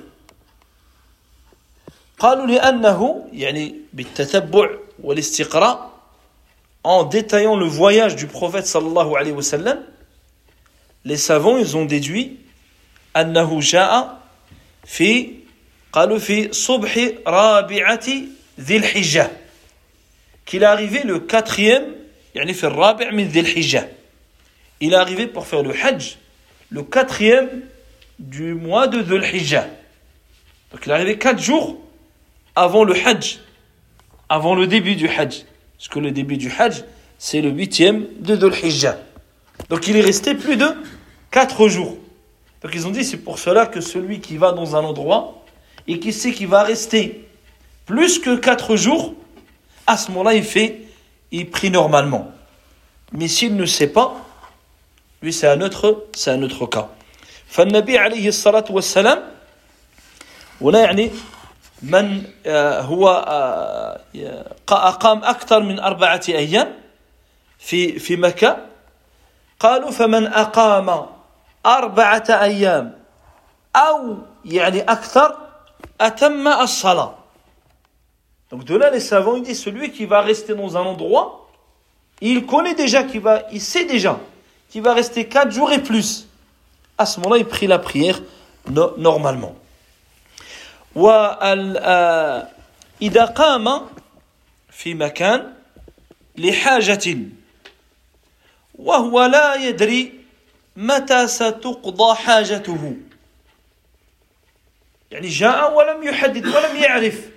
قالوا 2.21 2.47
لأنه 2.47 3.29
يعني 3.33 3.75
بالتتبع 3.93 4.71
والاستقراء 5.03 5.91
en 6.85 7.05
détaillant 7.05 7.57
le 7.57 7.67
voyage 7.67 8.15
du 8.15 8.27
prophète 8.27 8.67
sallallahu 8.67 9.15
alayhi 9.17 9.33
wa 9.33 9.43
sallam 9.43 9.79
les 11.05 11.17
savants 11.17 11.57
ils 11.57 11.77
ont 11.77 11.87
déduit 11.87 12.39
أنه 13.17 13.61
جاء 13.61 14.21
في 14.87 15.31
قالوا 15.93 16.19
في 16.19 16.53
صبح 16.53 16.99
رابعة 17.27 18.07
ذي 18.61 18.77
الحجة 18.77 19.31
qu'il 20.47 20.63
est 20.63 20.67
arrivé 20.67 21.03
le 21.05 21.21
quatrième 21.21 21.85
يعني 22.35 22.55
في 22.55 22.65
الرابع 22.65 23.11
من 23.11 23.29
ذي 23.29 23.41
الحجة 23.41 23.89
il 24.81 24.93
est 24.93 24.97
arrivé 24.97 25.27
pour 25.27 25.47
faire 25.47 25.63
le 25.63 25.75
hajj 25.75 26.17
le 26.71 26.83
quatrième 26.83 27.49
du 28.21 28.55
mois 28.55 28.87
de 28.87 29.03
Dhul 29.03 29.25
Hijjah. 29.25 29.67
Donc 30.71 30.87
il 30.87 30.91
est 30.91 30.95
arrivé 30.95 31.19
quatre 31.19 31.43
jours 31.43 31.81
avant 32.55 32.85
le 32.85 32.95
hajj, 32.95 33.39
avant 34.29 34.55
le 34.55 34.67
début 34.67 34.95
du 34.95 35.09
hajj. 35.09 35.45
Parce 35.77 35.89
que 35.89 35.99
le 35.99 36.11
début 36.11 36.37
du 36.37 36.53
hajj, 36.57 36.85
c'est 37.19 37.41
le 37.41 37.51
huitième 37.51 38.07
de 38.19 38.37
Dhul 38.37 38.55
Hijjah. 38.55 38.99
Donc 39.69 39.89
il 39.89 39.97
est 39.97 40.03
resté 40.03 40.35
plus 40.35 40.57
de 40.57 40.69
quatre 41.31 41.69
jours. 41.69 41.97
Donc 42.65 42.75
ils 42.75 42.87
ont 42.87 42.91
dit, 42.91 43.05
c'est 43.05 43.17
pour 43.17 43.39
cela 43.39 43.67
que 43.67 43.81
celui 43.81 44.21
qui 44.21 44.37
va 44.37 44.53
dans 44.53 44.77
un 44.77 44.85
endroit 44.85 45.43
et 45.89 45.99
qui 45.99 46.13
sait 46.13 46.33
qu'il 46.33 46.49
va 46.49 46.63
rester 46.63 47.27
plus 47.87 48.19
que 48.19 48.37
quatre 48.37 48.77
jours, 48.77 49.15
à 49.87 49.97
ce 49.97 50.11
moment-là, 50.11 50.35
il 50.35 50.45
fait, 50.45 50.83
il 51.33 51.51
prie 51.51 51.71
normalement. 51.71 52.31
Mais 53.13 53.29
s'il 53.29 53.57
ne 53.57 53.67
sait 53.67 53.89
pas, 53.89 54.15
lui 55.23 55.33
c'est 55.33 55.49
un 55.49 55.61
autre, 55.61 56.07
c'est 56.13 56.31
un 56.31 56.43
autre 56.43 56.67
cas. 56.67 56.89
فالنبي 57.51 57.99
عليه 57.99 58.29
الصلاة 58.29 58.65
والسلام 58.71 59.23
هنا 60.61 60.81
يعني 60.81 61.11
من 61.83 62.23
هو 62.87 63.09
أقام 64.71 65.25
أكثر 65.25 65.61
من 65.63 65.81
أربعة 65.81 66.21
أيام 66.29 66.75
في 67.59 67.99
في 67.99 68.17
مكة 68.17 68.57
قالوا 69.61 69.91
فمن 69.91 70.27
أقام 70.27 71.07
أربعة 71.67 72.25
أيام 72.31 72.99
أو 73.77 74.17
يعني 74.45 74.81
أكثر 74.81 75.37
أتم 76.01 76.49
الصلاة 76.49 77.15
Donc 78.51 78.65
de 78.65 78.77
là, 78.77 78.91
les 78.91 78.99
savants, 78.99 79.37
ils 79.37 79.43
disent, 79.43 79.63
celui 79.63 79.93
qui 79.93 80.07
va 80.07 80.23
rester 80.23 80.57
dans 80.57 80.77
un 80.77 80.81
endroit, 80.81 81.49
il 82.21 82.47
connaît 82.47 82.75
déjà 82.75 83.05
qu'il 83.05 83.21
va, 83.21 83.43
il 83.53 83.61
sait 83.61 83.85
déjà 83.85 84.19
qu'il 84.69 84.83
va 84.83 84.93
rester 84.93 85.29
quatre 85.29 85.53
jours 85.53 85.71
et 85.71 85.79
plus. 85.79 86.27
À 86.99 87.07
ce 87.07 87.21
moment-là, 87.21 87.39
il 87.39 87.47
prie 87.47 87.69
la 87.69 87.79
prière 87.79 88.21
no, 88.69 88.95
normalement. 88.99 89.55
وإذا 90.95 92.45
قام 93.25 93.87
في 94.71 94.95
مكان 94.95 95.53
لحاجة 96.37 97.17
وهو 98.75 99.25
لا 99.25 99.55
يدري 99.55 100.21
متى 100.76 101.28
ستقضى 101.28 102.16
حاجته؟ 102.16 102.98
يعني 105.12 105.28
جاء 105.28 105.74
ولم 105.74 106.04
يحدد 106.04 106.48
ولم 106.48 106.76
يعرف. 106.76 107.30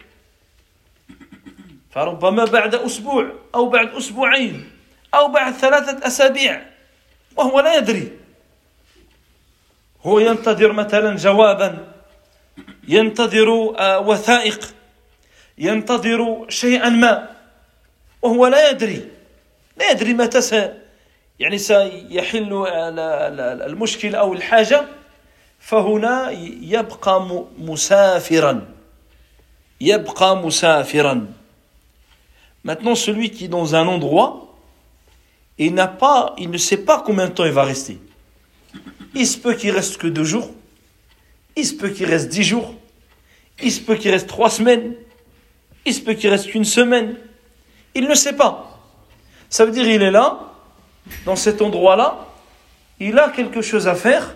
فربما 1.91 2.45
بعد 2.45 2.75
أسبوع 2.75 3.33
أو 3.55 3.69
بعد 3.69 3.89
أسبوعين 3.89 4.71
أو 5.15 5.29
بعد 5.29 5.53
ثلاثة 5.53 6.07
أسابيع 6.07 6.67
وهو 7.37 7.61
لا 7.61 7.77
يدري. 7.77 8.13
هو 10.03 10.19
ينتظر 10.19 10.73
مثلا 10.73 11.17
جوابا 11.17 11.93
ينتظر 12.89 13.49
وثائق 13.81 14.75
ينتظر 15.59 16.47
شيئا 16.49 16.89
ما 16.89 17.37
وهو 18.23 18.47
لا 18.47 18.71
يدري. 18.71 19.09
لا 19.77 19.91
يدري 19.91 20.15
متى 20.15 20.41
يعني 21.40 21.58
سيحل 21.58 22.66
المشكل 23.68 24.16
أو 24.16 24.34
الحاجة 24.34 24.86
فهنا 25.60 26.32
يبقى 26.62 27.28
مسافرا 27.58 28.68
يبقى 29.82 30.38
مسافرا 30.38 31.28
Maintenant, 32.66 32.96
celui 32.96 33.30
qui 33.30 33.46
est 33.46 33.50
dans 33.50 33.76
un 33.76 33.86
endroit, 33.88 34.56
il 35.58 35.74
n'a 35.74 35.88
pas, 35.88 36.34
il 36.38 36.50
ne 36.50 36.58
sait 36.58 36.78
pas 36.78 37.04
combien 37.06 37.28
de 37.28 37.34
temps 37.34 37.44
il 37.44 37.52
va 37.52 37.66
rester. 37.66 38.00
Il 39.14 39.28
se 39.28 39.38
peut 39.38 39.54
qu'il 39.54 39.72
reste 39.72 39.98
que 39.98 40.08
deux 40.08 40.24
jours, 40.24 40.50
il 41.58 41.66
se 41.66 41.74
peut 41.74 41.90
qu'il 41.90 42.06
reste 42.06 42.30
dix 42.30 42.44
jours, 42.44 42.74
il 43.62 43.70
se 43.70 43.82
peut 43.82 43.96
qu'il 43.96 44.12
reste 44.12 44.28
trois 44.28 44.50
semaines, 44.50 44.96
il 45.86 45.94
se 45.94 46.00
peut 46.00 46.14
qu'il 46.14 46.30
reste 46.30 46.48
qu'une 46.48 46.64
semaine. 46.64 47.18
Il 47.96 48.08
ne 48.08 48.16
sait 48.16 48.34
pas. 48.34 48.80
Ça 49.50 49.66
veut 49.66 49.72
dire 49.72 49.88
il 49.88 50.02
est 50.02 50.12
là, 50.12 50.40
dans 51.25 51.37
cet 51.37 51.63
endroit-là, 51.63 52.27
il 53.01 53.19
a 53.19 53.29
quelque 53.29 53.63
chose 53.63 53.87
à 53.89 53.95
faire, 53.95 54.35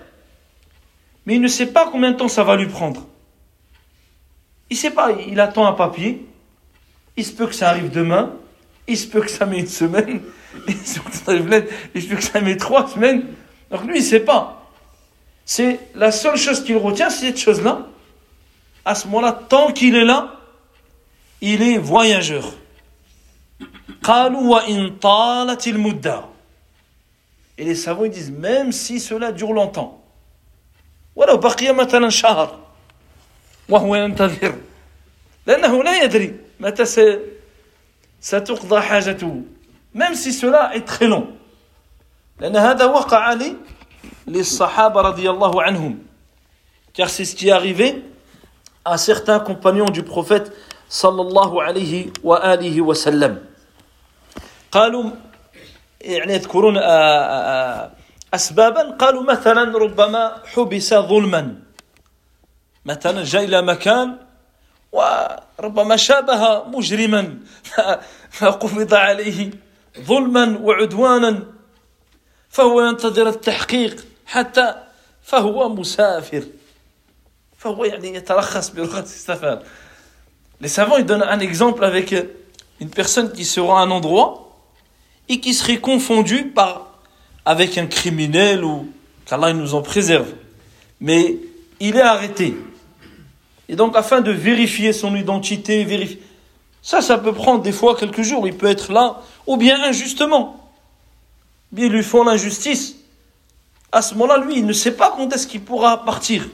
mais 1.27 1.35
il 1.35 1.41
ne 1.41 1.49
sait 1.49 1.67
pas 1.67 1.89
combien 1.91 2.13
de 2.13 2.17
temps 2.17 2.29
ça 2.29 2.45
va 2.45 2.57
lui 2.57 2.69
prendre. 2.69 3.07
Il 4.71 4.75
ne 4.75 4.79
sait 4.79 4.91
pas, 4.91 5.11
il 5.13 5.39
attend 5.41 5.67
un 5.67 5.73
papier, 5.73 6.27
il 7.17 7.25
se 7.25 7.33
peut 7.33 7.47
que 7.47 7.55
ça 7.55 7.69
arrive 7.69 7.91
demain, 7.91 8.33
il 8.89 8.97
se 8.97 9.07
peut 9.07 9.21
que 9.21 9.31
ça 9.31 9.47
met 9.47 9.59
une 9.59 9.67
semaine, 9.67 10.23
il 10.69 10.77
se 10.77 11.01
peut 11.01 12.17
que 12.17 12.23
ça 12.23 12.41
met 12.41 12.57
trois 12.57 12.89
semaines. 12.89 13.25
Donc 13.71 13.85
lui, 13.85 13.99
il 13.99 14.03
ne 14.03 14.07
sait 14.07 14.21
pas. 14.21 14.71
C'est 15.45 15.81
la 15.95 16.13
seule 16.13 16.37
chose 16.37 16.63
qu'il 16.65 16.77
retient, 16.77 17.11
c'est 17.11 17.27
cette 17.27 17.39
chose-là. 17.39 17.87
À 18.85 18.95
ce 18.95 19.07
moment-là, 19.09 19.39
tant 19.49 19.73
qu'il 19.73 19.95
est 19.95 20.05
là, 20.05 20.35
il 21.41 21.63
est 21.63 21.79
voyageur. 21.79 22.53
Et 27.58 27.63
les 27.66 27.76
savants 27.76 28.06
ils 28.06 28.12
disent 28.12 28.32
même 28.32 28.72
si 28.72 29.00
cela 29.00 29.32
dure 29.32 29.54
longtemps. 29.54 30.04
ولو 31.16 31.38
بقي 31.38 31.72
مثلا 31.74 32.10
شهر 32.10 32.60
وهو 33.70 33.96
ينتظر 33.96 34.56
لأنه 35.48 35.84
لا 35.84 36.04
يدري 36.04 36.36
متى 36.60 36.86
ستقضى 38.22 38.82
حاجته 38.82 39.42
même 39.96 40.13
si 40.13 40.32
cela 40.32 40.76
est 40.76 40.86
très 40.86 41.08
long 41.08 41.26
لأن 42.40 42.56
هذا 42.56 42.86
وقع 42.86 43.34
لي 43.34 43.56
للصحابة 44.28 45.02
رضي 45.02 45.30
الله 45.30 45.63
عنهم 45.63 46.00
car 46.94 47.10
c'est 47.10 47.26
ce 47.26 47.36
qui 47.36 47.48
est 47.50 47.52
arrivé 47.52 48.04
à 48.86 48.98
certains 48.98 49.40
compagnons 49.40 49.90
du 49.90 50.04
prophète 50.04 50.52
صلى 50.90 51.22
الله 51.22 51.63
عليه 51.63 52.13
وآله 52.24 52.82
وسلم 52.82 53.44
قالوا 54.72 55.12
يعني 56.03 56.33
يذكرون 56.35 56.79
أسبابا. 58.35 58.97
قالوا 58.97 59.23
مثلا 59.23 59.79
ربما 59.79 60.43
حبس 60.55 60.95
ظلما. 60.95 61.55
مثلا 62.85 63.25
جاء 63.25 63.45
إلى 63.45 63.62
مكان 63.62 64.17
وربما 64.93 65.97
شابه 65.97 66.65
مجرما. 66.65 67.38
فقبض 68.38 68.95
عليه 68.95 69.51
ظلما 70.01 70.59
وعدوانا. 70.61 71.43
فهو 72.49 72.81
ينتظر 72.81 73.29
التحقيق 73.29 74.05
حتى 74.27 74.75
فهو 75.23 75.69
مسافر. 75.69 76.45
فهو 77.59 77.85
يعني 77.85 78.15
يترخص 78.15 78.71
بلغة 78.71 79.01
السفر. 79.01 79.62
Les 80.61 80.69
savants 80.69 80.97
ils 80.97 81.05
donnent 81.05 81.25
un 81.25 81.41
exemple 81.41 81.85
avec 81.85 82.15
une 82.81 82.91
personne 82.91 83.33
qui 83.33 83.45
sera 83.45 83.81
à 83.81 83.83
un 83.83 83.91
endroit. 83.91 84.42
Et 85.29 85.41
qui 85.41 85.55
serait 85.55 85.79
confondu 85.79 86.47
par, 86.47 86.99
avec 87.45 87.79
un 87.79 87.87
criminel 87.87 88.65
ou 88.65 88.89
qu'Allah 89.27 89.53
nous 89.53 89.75
en 89.75 89.83
préserve. 89.83 90.33
Mais 91.01 91.37
il 91.81 91.97
est 91.97 92.03
arrêté. 92.03 92.57
Et 93.69 93.77
donc, 93.77 93.97
afin 93.97 94.21
de 94.21 94.31
vérifier 94.31 94.93
son 94.93 95.15
identité, 95.17 95.85
vérifier, 95.85 96.21
ça, 96.83 97.01
ça 97.01 97.17
peut 97.17 97.33
prendre 97.33 97.63
des 97.63 97.73
fois 97.73 97.97
quelques 97.97 98.23
jours. 98.23 98.47
Il 98.47 98.57
peut 98.57 98.67
être 98.67 98.93
là, 98.93 99.23
ou 99.47 99.57
bien 99.57 99.83
injustement. 99.83 100.71
Ils 101.77 101.89
lui 101.89 102.03
font 102.03 102.25
l'injustice. 102.25 102.97
À 103.91 104.03
ce 104.03 104.15
moment-là, 104.15 104.45
lui, 104.45 104.59
il 104.59 104.67
ne 104.67 104.73
sait 104.73 104.97
pas 104.97 105.15
quand 105.17 105.33
est-ce 105.33 105.47
qu'il 105.47 105.63
pourra 105.63 106.05
partir. 106.05 106.49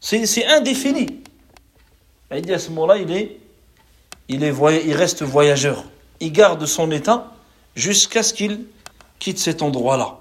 C'est 0.00 0.46
indéfini. 0.46 1.20
Il 2.34 2.42
dit 2.42 2.52
à 2.52 2.58
ce 2.58 2.70
moment-là, 2.70 2.98
il 2.98 3.10
est, 3.10 3.38
il 4.28 4.44
est, 4.44 4.54
il 4.84 4.94
reste 4.94 5.22
voyageur 5.22 5.84
il 6.19 6.31
garde 6.31 6.65
son 6.65 6.91
état 6.91 7.27
jusqu'à 7.75 8.23
ce 8.23 8.33
qu'il 8.33 8.65
quitte 9.19 9.39
cet 9.39 9.61
endroit-là. 9.61 10.17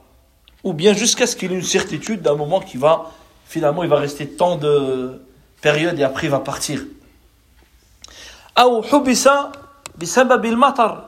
Ou 0.65 0.73
bien 0.73 0.93
jusqu'à 0.95 1.27
ce 1.27 1.37
qu'il 1.37 1.53
ait 1.53 1.57
une 1.57 1.63
certitude 1.63 2.23
d'un 2.23 2.35
moment 2.35 2.61
qui 2.61 2.77
va, 2.77 3.11
finalement, 3.47 3.83
il 3.83 3.89
va 3.89 3.99
rester 3.99 4.29
tant 4.29 4.57
de 4.57 5.21
périodes 5.61 5.99
et 5.99 6.05
après 6.05 6.27
il 6.27 6.31
va 6.31 6.41
partir. 6.41 6.81
أو 8.59 8.83
حبس 8.83 9.29
بسبب 9.99 10.45
المطر 10.45 11.05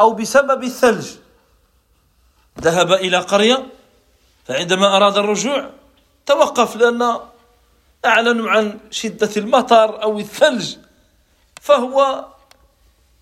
أو 0.00 0.12
بسبب 0.12 0.64
الثلج 0.64 1.06
ذهب 2.60 2.92
إلى 2.92 3.18
قرية 3.18 3.66
فعندما 4.46 4.96
أراد 4.96 5.18
الرجوع 5.18 5.70
توقف 6.26 6.76
لأن 6.76 7.18
أعلنوا 8.04 8.50
عن 8.50 8.78
شدة 8.90 9.30
المطر 9.36 10.02
أو 10.02 10.18
الثلج 10.18 10.76
فهو 11.60 12.24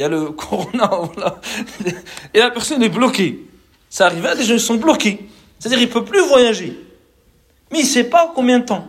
il 0.00 0.04
y 0.04 0.06
a 0.06 0.08
le 0.08 0.30
corona, 0.30 0.90
et 2.32 2.38
la 2.38 2.50
personne 2.50 2.82
est 2.82 2.88
bloquée. 2.88 3.40
Ça 3.90 4.06
arrive, 4.06 4.26
des 4.34 4.44
gens 4.44 4.58
sont 4.58 4.76
bloqués. 4.76 5.28
C'est-à-dire 5.58 5.78
qu'il 5.78 5.88
ne 5.88 5.92
peut 5.92 6.04
plus 6.04 6.22
voyager. 6.22 6.74
Mais 7.70 7.80
il 7.80 7.82
ne 7.82 7.88
sait 7.88 8.04
pas 8.04 8.32
combien 8.34 8.60
de 8.60 8.64
temps. 8.64 8.86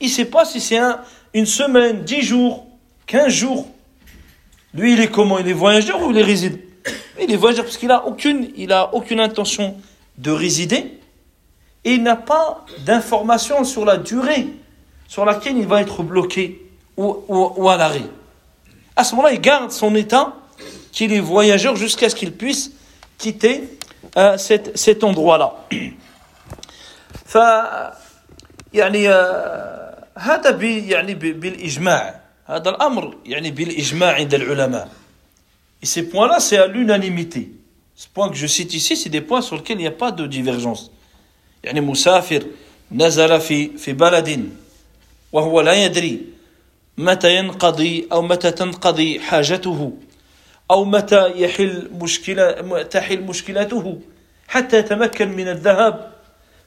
Il 0.00 0.08
ne 0.08 0.12
sait 0.12 0.26
pas 0.26 0.44
si 0.44 0.60
c'est 0.60 0.76
un, 0.76 1.00
une 1.32 1.46
semaine, 1.46 2.04
dix 2.04 2.20
jours, 2.20 2.66
quinze 3.06 3.32
jours. 3.32 3.68
Lui, 4.74 4.92
il 4.92 5.00
est 5.00 5.08
comment? 5.08 5.38
Il 5.38 5.48
est 5.48 5.54
voyageur 5.54 6.02
ou 6.02 6.10
il 6.10 6.18
est 6.18 6.22
résident? 6.22 6.58
Il 7.18 7.32
est 7.32 7.36
voyageur 7.36 7.64
parce 7.64 7.78
qu'il 7.78 7.88
n'a 7.88 8.04
aucune, 8.04 8.50
il 8.54 8.70
a 8.70 8.94
aucune 8.94 9.20
intention 9.20 9.76
de 10.18 10.30
résider. 10.30 10.98
Et 11.84 11.92
il 11.92 12.02
n'a 12.02 12.16
pas 12.16 12.66
d'information 12.84 13.64
sur 13.64 13.86
la 13.86 13.96
durée 13.96 14.48
sur 15.06 15.24
laquelle 15.24 15.56
il 15.56 15.66
va 15.66 15.80
être 15.80 16.02
bloqué 16.02 16.66
ou 16.98 17.68
à 17.70 17.78
l'arrêt 17.78 18.02
à 18.97 19.03
ce 19.03 19.15
moment-là, 19.15 19.33
il 19.33 19.41
garde 19.41 19.71
son 19.71 19.95
état 19.95 20.33
qu'il 20.91 21.13
est 21.13 21.19
voyageur 21.19 21.75
jusqu'à 21.75 22.09
ce 22.09 22.15
qu'il 22.15 22.31
puisse 22.31 22.71
quitter 23.17 23.63
euh, 24.17 24.37
cet, 24.37 24.77
cet 24.77 25.03
endroit-là. 25.03 25.53
ف 27.25 27.37
يعني 28.73 29.09
هذا 30.17 30.61
يعني 30.61 31.13
بالإجماع 31.13 32.21
هذا 32.45 32.69
الأمر 32.69 33.17
يعني 33.25 33.51
بالإجماع 33.51 34.13
عند 34.13 34.33
العلماء 34.33 34.89
Et 35.81 35.85
ces 35.85 36.03
points-là, 36.03 36.39
c'est 36.39 36.57
à 36.57 36.67
l'unanimité. 36.67 37.51
Ce 37.93 38.07
point 38.07 38.29
que 38.29 38.35
je 38.35 38.47
cite 38.47 38.73
ici, 38.73 38.95
c'est 38.95 39.09
des 39.09 39.19
points 39.19 39.41
sur 39.41 39.57
lesquels 39.57 39.77
il 39.77 39.81
n'y 39.81 39.87
a 39.87 39.91
pas 39.91 40.11
de 40.11 40.25
divergence. 40.27 40.91
يعني 41.63 41.81
مسافر 41.81 42.43
نزل 42.91 43.41
في 43.41 43.77
في 43.77 43.93
بلد 43.93 44.49
وهو 45.31 45.61
لا 45.61 45.73
يدري 45.73 46.21
متى 46.97 47.35
ينقضي 47.35 48.07
أو 48.11 48.21
متى 48.21 48.51
تنقضي 48.51 49.19
حاجته 49.19 49.93
أو 50.71 50.85
متى 50.85 51.31
يحل 51.35 51.89
مشكلة 51.93 52.81
تحل 52.83 53.21
مشكلته 53.21 53.99
حتى 54.47 54.77
يتمكن 54.77 55.29
من 55.29 55.47
الذهاب 55.47 56.11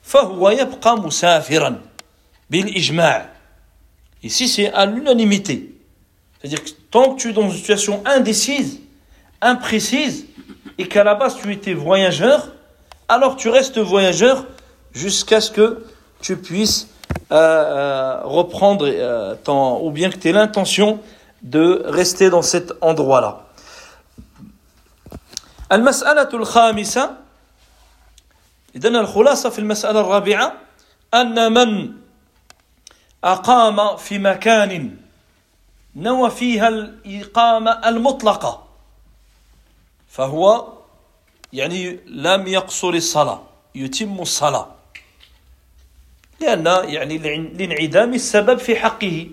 فهو 0.03 0.51
يبقى 0.51 0.97
مسافرا 0.97 1.81
بالإجماع 2.51 3.37
Ici, 4.23 4.49
c'est 4.49 4.73
à 4.73 4.87
l'unanimité. 4.87 5.75
C'est-à-dire 6.41 6.65
que 6.65 6.71
tant 6.91 7.15
que 7.15 7.21
tu 7.21 7.31
es 7.31 7.33
dans 7.33 7.49
une 7.49 7.57
situation 7.57 8.03
indécise, 8.05 8.81
imprécise, 9.41 10.27
et 10.79 10.89
qu'à 10.89 11.05
la 11.05 11.15
base 11.15 11.37
tu 11.41 11.53
étais 11.53 11.75
voyageur, 11.75 12.53
alors 13.09 13.37
tu 13.37 13.49
restes 13.49 13.79
voyageur 13.79 14.45
jusqu'à 14.93 15.41
ce 15.41 15.51
que 15.51 15.85
tu 16.21 16.37
puisses 16.37 16.89
euh, 17.33 18.21
reprendre 18.25 18.87
euh, 18.89 19.35
ton, 19.43 19.85
ou 19.85 19.91
bien 19.91 20.11
que 20.11 20.17
tu 20.17 20.29
aies 20.29 20.33
l'intention 20.33 21.01
de 21.43 21.83
rester 21.87 22.31
dans 22.31 22.43
cet 22.43 22.73
endroit-là. 22.81 23.43
المسألة 25.73 26.29
الخامسة 26.35 27.11
إذن 28.77 28.97
الخلاصة 28.97 29.51
في 29.51 29.59
المسألة 29.59 30.01
الرابعة 30.01 30.53
أن 31.15 31.53
من 31.53 31.93
أقام 33.25 33.97
في 33.97 34.19
مكان 34.19 34.97
نوى 35.97 36.31
فيها 36.31 36.69
الإقامة 36.69 37.71
المطلقة 37.89 38.67
فهو 40.09 40.73
يعني 41.53 42.01
لم 42.07 42.47
يقصر 42.47 42.89
الصلاة 42.89 43.43
يتم 43.75 44.21
الصلاة 44.21 44.67
لأن 46.41 46.67
يعني 46.67 47.19
لانعدام 47.59 48.15
السبب 48.15 48.59
في 48.59 48.77
حقه 48.77 49.27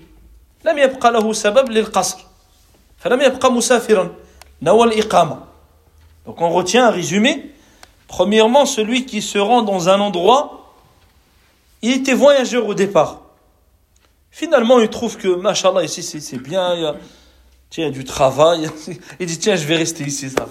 لم 0.66 0.78
يبقى 0.78 1.12
له 1.12 1.34
سبب 1.34 1.70
للقصر 1.70 2.18
فلم 2.98 3.22
يبقى 3.22 3.52
مسافرا 3.52 4.16
نوى 4.62 4.84
الإقامة 4.84 5.54
Donc 6.26 6.42
on 6.42 6.50
retient 6.52 6.88
un 6.88 6.90
résumé. 6.90 7.52
Premièrement, 8.08 8.66
celui 8.66 9.06
qui 9.06 9.22
se 9.22 9.38
rend 9.38 9.62
dans 9.62 9.90
un 9.90 10.00
endroit, 10.00 10.72
il 11.82 11.92
était 11.92 12.14
voyageur 12.14 12.66
au 12.66 12.74
départ. 12.74 13.20
Finalement, 14.32 14.80
il 14.80 14.90
trouve 14.90 15.18
que, 15.18 15.28
machallah, 15.28 15.84
ici 15.84 16.02
c'est 16.02 16.38
bien, 16.38 16.76
il 16.76 16.82
y, 16.82 16.86
a, 16.86 16.96
tiens, 17.70 17.86
il 17.86 17.88
y 17.88 17.90
a 17.90 17.92
du 17.92 18.06
travail. 18.06 18.70
Il 19.20 19.26
dit, 19.26 19.38
tiens, 19.38 19.56
je 19.56 19.66
vais 19.66 19.76
rester 19.76 20.04
ici. 20.06 20.30
Ça, 20.30 20.48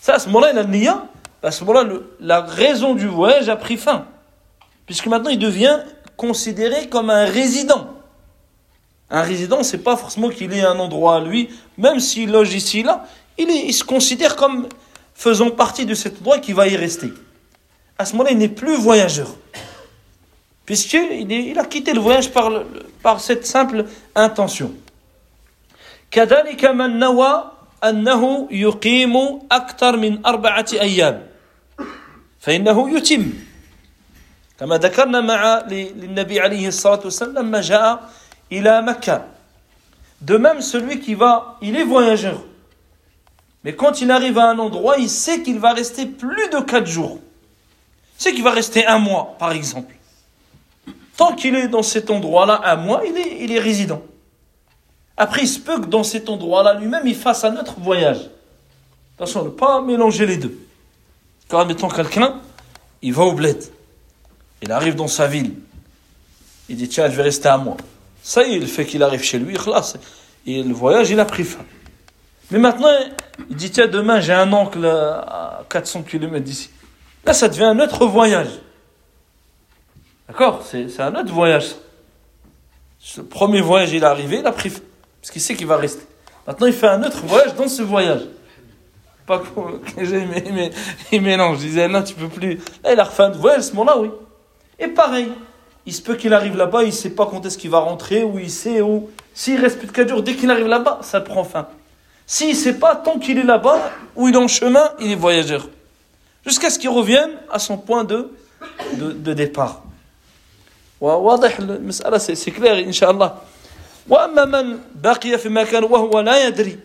ça 0.00 0.14
à 0.14 0.18
ce 0.18 0.26
moment-là, 0.26 0.52
il 0.52 0.58
a 0.58 0.64
niya. 0.64 1.06
À 1.42 1.50
ce 1.50 1.64
moment-là, 1.64 1.88
la 2.20 2.42
raison 2.42 2.94
du 2.94 3.06
voyage 3.06 3.48
a 3.48 3.56
pris 3.56 3.76
fin. 3.76 4.06
Puisque 4.86 5.06
maintenant, 5.06 5.30
il 5.30 5.38
devient 5.38 5.78
considéré 6.16 6.88
comme 6.88 7.10
un 7.10 7.24
résident. 7.24 7.88
Un 9.10 9.22
résident, 9.22 9.62
c'est 9.62 9.78
pas 9.78 9.96
forcément 9.96 10.28
qu'il 10.28 10.52
ait 10.52 10.64
un 10.64 10.78
endroit 10.78 11.16
à 11.16 11.20
lui, 11.20 11.50
même 11.76 12.00
s'il 12.00 12.30
loge 12.30 12.54
ici, 12.54 12.82
là, 12.82 13.06
il, 13.38 13.50
il 13.50 13.74
se 13.74 13.84
considère 13.84 14.36
comme 14.36 14.68
faisant 15.14 15.50
partie 15.50 15.86
de 15.86 15.94
cet 15.94 16.18
endroit 16.18 16.38
qui 16.38 16.52
va 16.52 16.66
y 16.68 16.76
rester. 16.76 17.12
À 17.98 18.04
ce 18.04 18.12
moment-là, 18.12 18.30
il 18.30 18.38
n'est 18.38 18.48
plus 18.48 18.76
voyageur. 18.76 19.28
Puisqu'il 20.64 21.30
il 21.30 21.58
a 21.58 21.64
quitté 21.64 21.92
le 21.92 22.00
voyage 22.00 22.30
par, 22.30 22.50
par 23.02 23.20
cette 23.20 23.46
simple 23.46 23.84
intention. 24.14 24.72
كذلك 26.12 26.64
من 26.64 26.98
نوى 26.98 27.50
أنه 27.84 28.48
يقيم 28.50 29.16
أكثر 29.52 29.96
من 29.96 30.26
أربعة 30.26 30.66
أيام 30.72 31.26
فإنه 32.40 32.96
يتم 32.96 33.32
كما 34.60 34.76
ذكرنا 34.78 35.20
مع 35.20 35.64
للنبي 35.68 36.40
عليه 36.40 36.68
الصلاة 36.68 37.00
والسلام 37.04 37.38
لما 37.38 37.60
جاء 37.60 38.10
إلى 38.52 38.82
مكة 38.82 39.26
De 40.20 40.36
même, 40.36 40.60
celui 40.60 41.00
qui 41.00 41.14
va, 41.14 41.58
il 41.62 41.74
est 41.76 41.82
voyageur. 41.82 42.44
Mais 43.64 43.74
quand 43.74 44.00
il 44.00 44.10
arrive 44.12 44.38
à 44.38 44.50
un 44.50 44.58
endroit, 44.58 44.96
il 44.98 45.10
sait 45.10 45.42
qu'il 45.42 45.58
va 45.58 45.72
rester 45.72 46.06
plus 46.06 46.48
de 46.50 46.60
quatre 46.60 46.86
jours. 46.86 47.18
Il 48.18 48.22
sait 48.22 48.32
qu'il 48.32 48.44
va 48.44 48.52
rester 48.52 48.86
un 48.86 48.98
mois, 48.98 49.34
par 49.40 49.50
exemple. 49.50 49.94
Tant 51.16 51.34
qu'il 51.34 51.56
est 51.56 51.66
dans 51.66 51.82
cet 51.82 52.08
endroit-là 52.08 52.60
un 52.64 52.76
mois, 52.76 53.02
il 53.04 53.16
est, 53.18 53.42
il 53.42 53.50
est 53.50 53.58
résident. 53.58 54.00
Après, 55.16 55.42
il 55.42 55.48
se 55.48 55.58
peut 55.58 55.80
que 55.80 55.86
dans 55.86 56.04
cet 56.04 56.28
endroit-là 56.28 56.74
lui-même, 56.74 57.06
il 57.06 57.16
fasse 57.16 57.42
un 57.42 57.56
autre 57.56 57.80
voyage. 57.80 58.30
Attention, 59.16 59.44
ne 59.44 59.50
pas 59.50 59.80
mélanger 59.82 60.24
les 60.24 60.36
deux. 60.36 60.56
Quand, 61.48 61.58
admettons, 61.58 61.88
quelqu'un, 61.88 62.40
il 63.02 63.12
va 63.12 63.24
au 63.24 63.32
bled. 63.32 63.60
Il 64.61 64.71
arrive 64.71 64.95
dans 64.95 65.07
sa 65.07 65.27
ville. 65.27 65.53
Il 66.69 66.75
dit, 66.75 66.89
tiens, 66.89 67.09
je 67.09 67.15
vais 67.15 67.23
rester 67.23 67.47
un 67.47 67.57
mois. 67.57 67.77
Ça 68.21 68.43
y 68.43 68.55
est, 68.55 68.59
le 68.59 68.65
fait 68.65 68.85
qu'il 68.85 69.03
arrive 69.03 69.23
chez 69.23 69.39
lui, 69.39 69.55
et 70.45 70.63
le 70.63 70.73
voyage, 70.73 71.09
il 71.09 71.19
a 71.19 71.25
pris 71.25 71.43
fin. 71.43 71.63
Mais 72.51 72.59
maintenant, 72.59 72.89
il 73.49 73.55
dit, 73.55 73.71
tiens, 73.71 73.87
demain, 73.87 74.19
j'ai 74.19 74.33
un 74.33 74.51
oncle 74.51 74.85
à 74.85 75.63
400 75.69 76.03
km 76.03 76.43
d'ici. 76.43 76.69
Là, 77.25 77.33
ça 77.33 77.47
devient 77.47 77.65
un 77.65 77.79
autre 77.79 78.05
voyage. 78.05 78.49
D'accord? 80.27 80.63
C'est 80.65 80.99
un 80.99 81.15
autre 81.15 81.33
voyage. 81.33 81.75
Le 83.15 83.23
premier 83.23 83.61
voyage, 83.61 83.93
il 83.93 84.03
est 84.03 84.05
arrivé, 84.05 84.39
il 84.39 84.45
a 84.45 84.51
pris 84.51 84.69
parce 84.69 85.31
qu'il 85.31 85.41
sait 85.41 85.55
qu'il 85.55 85.67
va 85.67 85.77
rester. 85.77 86.05
Maintenant, 86.45 86.67
il 86.67 86.73
fait 86.73 86.87
un 86.87 87.03
autre 87.03 87.25
voyage 87.25 87.55
dans 87.55 87.67
ce 87.67 87.81
voyage. 87.81 88.21
Pas 89.25 89.39
que 89.39 91.19
mélange. 91.19 91.57
Il 91.61 91.67
disait, 91.67 91.87
non, 91.87 92.03
tu 92.03 92.13
peux 92.13 92.29
plus. 92.29 92.55
Là, 92.83 92.93
il 92.93 92.99
a 92.99 93.03
refait 93.03 93.23
un 93.23 93.29
voyage, 93.31 93.63
ce 93.63 93.73
moment-là, 93.73 93.97
oui. 93.99 94.09
Et 94.78 94.88
pareil, 94.88 95.28
il 95.86 95.92
se 95.92 96.02
peut 96.02 96.16
qu'il 96.16 96.32
arrive 96.34 96.56
là-bas, 96.56 96.82
il 96.82 96.86
ne 96.86 96.92
sait 96.92 97.10
pas 97.10 97.26
quand 97.26 97.44
est-ce 97.44 97.58
qu'il 97.58 97.70
va 97.70 97.80
rentrer, 97.80 98.24
ou 98.24 98.38
il 98.38 98.50
sait 98.50 98.80
où. 98.80 99.10
S'il 99.34 99.60
reste 99.60 99.78
plus 99.78 99.86
de 99.86 99.92
4 99.92 100.08
jours, 100.08 100.22
dès 100.22 100.34
qu'il 100.34 100.50
arrive 100.50 100.66
là-bas, 100.66 101.00
ça 101.02 101.20
prend 101.20 101.44
fin. 101.44 101.66
S'il 102.26 102.50
ne 102.50 102.54
sait 102.54 102.78
pas, 102.78 102.96
tant 102.96 103.18
qu'il 103.18 103.38
est 103.38 103.44
là-bas, 103.44 103.90
ou 104.16 104.28
il 104.28 104.34
est 104.34 104.38
en 104.38 104.48
chemin, 104.48 104.90
il 105.00 105.10
est 105.10 105.16
voyageur. 105.16 105.68
Jusqu'à 106.46 106.70
ce 106.70 106.78
qu'il 106.78 106.90
revienne 106.90 107.30
à 107.50 107.58
son 107.58 107.78
point 107.78 108.04
de, 108.04 108.30
de, 108.94 109.12
de 109.12 109.32
départ. 109.32 109.82
وواضح 111.02 111.58
المسألة 111.58 112.18
سي 112.18 112.50
كلير 112.50 112.86
إن 112.86 112.92
شاء 112.92 113.10
الله 113.10 113.34
وأما 114.08 114.44
من 114.44 114.78
بقي 114.94 115.38
في 115.38 115.48
مكان 115.48 115.84
وهو 115.84 116.20
لا 116.20 116.46
يدري 116.46 116.78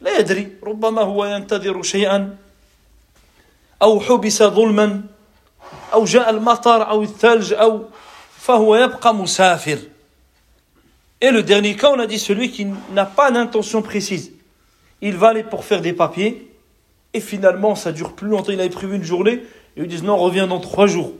لا 0.00 0.18
يدري 0.18 0.58
ربما 0.62 1.02
هو 1.02 1.24
ينتظر 1.24 1.82
شيئا 1.82 2.36
أو 3.82 4.00
حبس 4.00 4.42
ظلما 4.42 5.02
أو 5.92 6.04
جاء 6.04 6.30
المطر 6.30 6.90
أو 6.90 7.02
الثلج 7.02 7.52
أو 7.52 7.84
فهو 8.38 8.76
يبقى 8.76 9.14
مسافر 9.14 9.78
Et 11.22 11.30
le 11.30 11.42
dernier 11.42 11.76
cas, 11.76 11.90
on 11.90 11.98
a 11.98 12.06
dit 12.06 12.18
celui 12.18 12.50
qui 12.50 12.66
n'a 12.92 13.06
pas 13.06 13.30
d'intention 13.30 13.80
précise. 13.80 14.32
Il 15.00 15.16
va 15.16 15.28
aller 15.28 15.44
pour 15.44 15.64
faire 15.64 15.80
des 15.80 15.94
papiers, 15.94 16.52
et 17.14 17.20
finalement, 17.20 17.74
ça 17.74 17.90
dure 17.92 18.12
plus 18.12 18.28
longtemps. 18.28 18.52
Il 18.52 18.60
avait 18.60 18.68
prévu 18.68 18.96
une 18.96 19.02
journée, 19.02 19.32
et 19.32 19.44
ils 19.76 19.82
lui 19.82 19.88
disent 19.88 20.02
non, 20.02 20.18
reviens 20.18 20.46
dans 20.46 20.60
trois 20.60 20.86
jours. 20.86 21.12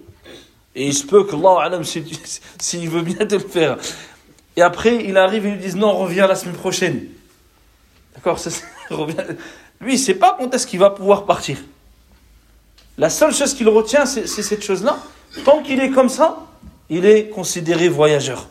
Et 0.75 0.89
il 0.89 0.95
se 0.95 1.07
peut 1.07 1.25
que 1.25 1.35
Allah, 1.35 1.81
s'il 2.59 2.91
veut 2.91 3.01
bien 3.01 3.25
te 3.27 3.37
le 3.37 3.41
faire. 3.41 3.79
Et 4.57 4.63
après, 4.63 5.05
il 5.05 5.17
arrive 5.17 5.47
et 5.47 5.49
ils 5.49 5.55
lui 5.55 5.63
disent 5.63 5.77
non, 5.77 5.97
reviens 5.97 6.27
la 6.27 6.35
semaine 6.35 6.57
prochaine. 6.57 7.07
D'accord 8.15 8.39
Lui, 9.81 9.95
il 9.95 9.99
ne 9.99 10.05
sait 10.05 10.15
pas 10.15 10.37
quand 10.39 10.55
est-ce 10.55 10.67
qu'il 10.67 10.79
va 10.79 10.91
pouvoir 10.91 11.25
partir. 11.25 11.59
La 13.01 13.11
seule 13.11 13.35
chose 13.35 13.55
qu'il 13.55 13.69
retient, 13.69 14.07
c'est 14.07 14.27
cette 14.27 14.63
chose-là. 14.63 14.99
Tant 15.45 15.63
qu'il 15.63 15.81
est 15.81 15.91
comme 15.91 16.09
ça, 16.09 16.39
il 16.89 17.05
est 17.05 17.29
considéré 17.29 17.89
voyageur. 17.89 18.49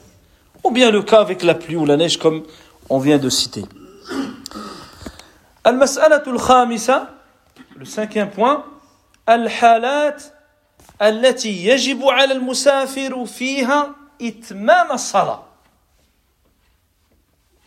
Ou 0.63 0.71
bien 0.71 0.91
le 0.91 1.01
cas 1.01 1.19
avec 1.19 1.43
la 1.43 1.55
pluie 1.55 1.75
ou 1.75 1.85
la 1.85 1.97
neige, 1.97 2.17
comme 2.17 2.43
on 2.89 2.99
vient 2.99 3.17
de 3.17 3.29
citer. 3.29 3.63
Al-mas'alatul 5.63 6.37
khamisa, 6.37 7.09
le 7.75 7.85
cinquième 7.85 8.29
point, 8.29 8.65
al-halat 9.25 10.17
التي 11.01 11.65
يجب 11.65 12.03
على 12.03 12.33
المسافر 12.33 13.25
فيها 13.25 13.95
إتمام 14.21 14.91
الصلاة 14.91 15.43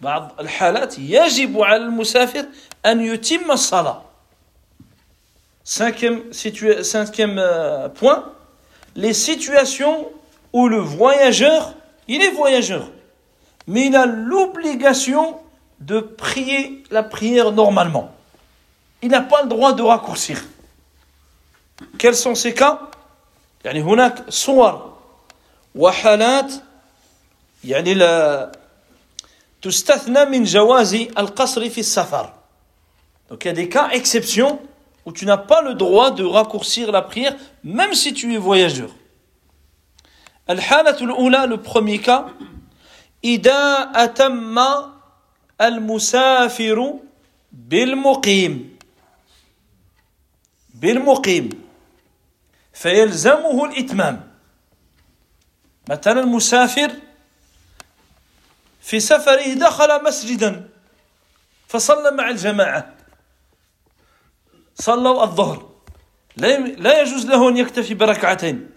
بعض 0.00 0.32
الحالات 0.40 0.98
يجب 0.98 1.60
على 1.60 1.84
المسافر 1.84 2.44
أن 2.86 3.00
يتم 3.00 3.50
الصلاة 3.50 4.02
Cinquième, 5.64 6.32
cinquième 6.32 7.38
euh, 7.38 7.88
point, 7.88 8.32
les 8.96 9.12
situations 9.12 10.08
où 10.52 10.68
le 10.68 10.78
voyageur, 10.78 11.74
il 12.08 12.22
est 12.22 12.30
voyageur, 12.30 12.90
mais 13.66 13.86
il 13.86 13.96
a 13.96 14.06
l'obligation 14.06 15.38
de 15.80 16.00
prier 16.00 16.82
la 16.90 17.02
prière 17.02 17.52
normalement. 17.52 18.14
Il 19.02 19.10
n'a 19.10 19.20
pas 19.20 19.42
le 19.42 19.48
droit 19.48 19.74
de 19.74 19.82
raccourcir. 19.82 20.42
Quels 21.98 22.16
sont 22.16 22.34
ces 22.34 22.54
cas 22.54 22.80
يعني 23.64 23.82
هناك 23.82 24.30
صور 24.30 24.98
وحالات 25.74 26.52
يعني 27.64 27.94
لا 27.94 28.52
تستثنى 29.62 30.24
من 30.24 30.44
جواز 30.44 30.94
القصر 30.94 31.68
في 31.70 31.80
السفر 31.80 32.32
Donc 33.30 33.44
il 33.44 33.48
y 33.48 33.50
a 33.50 33.52
des 33.52 33.68
cas 33.68 33.90
exceptions 33.92 34.58
où 35.06 35.12
tu 35.12 35.24
n'as 35.26 35.38
pas 35.38 35.62
le 35.62 35.74
droit 35.74 36.10
de 36.10 36.24
raccourcir 36.24 36.92
la 36.92 37.02
prière 37.02 37.34
même 37.64 37.94
si 37.94 38.12
tu 38.12 38.32
es 38.34 38.38
voyageur. 38.38 38.90
الحالة 40.50 40.96
الأولى 41.00 41.46
le 41.46 41.56
premier 41.58 41.98
cas 41.98 42.26
إذا 43.24 43.90
أتم 43.94 44.58
المسافر 45.60 46.94
بالمقيم 47.52 48.78
بالمقيم 50.74 51.48
فيلزمه 52.72 53.64
الإتمام 53.64 54.30
مثلا 55.88 56.20
المسافر 56.20 56.90
في 58.80 59.00
سفره 59.00 59.54
دخل 59.54 60.04
مسجدا 60.04 60.68
فصلى 61.68 62.10
مع 62.10 62.30
الجماعة 62.30 62.94
صلوا 64.75 65.23
الظهر. 65.23 65.69
لا 66.37 67.01
يجوز 67.01 67.25
له 67.25 67.49
أن 67.49 67.57
يكتفي 67.57 67.93
بركعتين. 67.93 68.69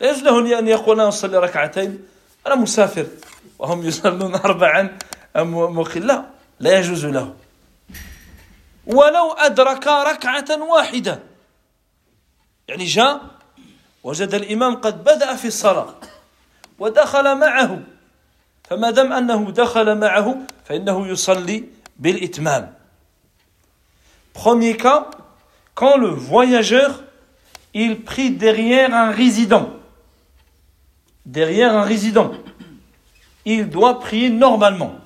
لا 0.00 0.10
يجوز 0.10 0.22
له 0.22 0.58
أن 0.58 0.68
يقول 0.68 1.00
أنا 1.00 1.08
أصلي 1.08 1.38
ركعتين. 1.38 1.98
أنا 2.46 2.54
مسافر. 2.54 3.06
وهم 3.58 3.86
يصلون 3.86 4.34
أربعا. 4.48 4.98
أم 5.36 5.84
لا. 5.96 6.24
لا 6.60 6.78
يجوز 6.78 7.06
له 7.06 7.34
ولو 8.86 9.32
أدرك 9.32 9.86
ركعة 9.86 10.62
واحدة. 10.62 11.22
يعني 12.68 12.84
جاء 12.84 13.20
وجد 14.04 14.34
الإمام 14.34 14.74
قد 14.76 15.04
بدأ 15.04 15.36
في 15.36 15.48
الصلاة. 15.48 15.94
ودخل 16.78 17.38
معه. 17.38 17.80
فما 18.70 18.90
دام 18.90 19.12
أنه 19.12 19.50
دخل 19.50 19.98
معه 19.98 20.36
فإنه 20.64 21.08
يصلي 21.08 21.64
بالإتمام. 21.98 22.74
Premier 24.34 24.76
cas, 24.76 25.08
quand 25.74 25.96
le 25.96 26.08
voyageur, 26.08 27.02
il 27.72 28.02
prie 28.02 28.32
derrière 28.32 28.94
un 28.94 29.10
résident. 29.10 29.70
Derrière 31.24 31.74
un 31.74 31.82
résident. 31.82 32.32
Il 33.46 33.70
doit 33.70 33.98
prier 34.00 34.28
normalement. 34.28 34.96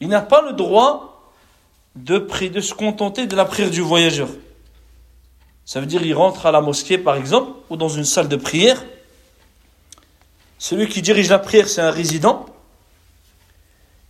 Il 0.00 0.08
n'a 0.08 0.22
pas 0.22 0.42
le 0.42 0.52
droit 0.52 1.32
de, 1.94 2.26
se 2.60 2.74
contenter 2.74 3.26
de 3.26 3.36
la 3.36 3.44
prière 3.44 3.70
du 3.70 3.80
voyageur. 3.80 4.28
Ça 5.64 5.80
veut 5.80 5.86
dire 5.86 6.02
il 6.02 6.14
rentre 6.14 6.46
à 6.46 6.52
la 6.52 6.60
mosquée 6.60 6.98
par 6.98 7.16
exemple 7.16 7.52
ou 7.70 7.76
dans 7.76 7.88
une 7.88 8.04
salle 8.04 8.28
de 8.28 8.36
prière. 8.36 8.84
Celui 10.58 10.88
qui 10.88 11.02
dirige 11.02 11.30
la 11.30 11.38
prière 11.38 11.68
c'est 11.68 11.80
un 11.80 11.90
résident. 11.90 12.46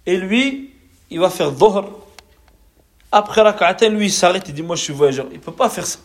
Et 0.07 0.17
lui, 0.17 0.71
il 1.11 1.19
va 1.19 1.31
faire 1.31 1.53
dhuhr. 1.53 2.06
Après 3.17 3.41
rak'atain, 3.41 3.89
lui 3.89 4.09
il 4.09 4.13
s'arrête 4.13 4.47
et 4.51 4.53
dit 4.53 4.63
moi 4.63 4.77
je 4.77 4.83
suis 4.83 4.93
voyageur. 4.93 5.27
Il 5.31 5.39
ne 5.39 5.43
peut 5.43 5.51
pas 5.51 5.71
faire 5.71 5.87
ça. 5.87 6.01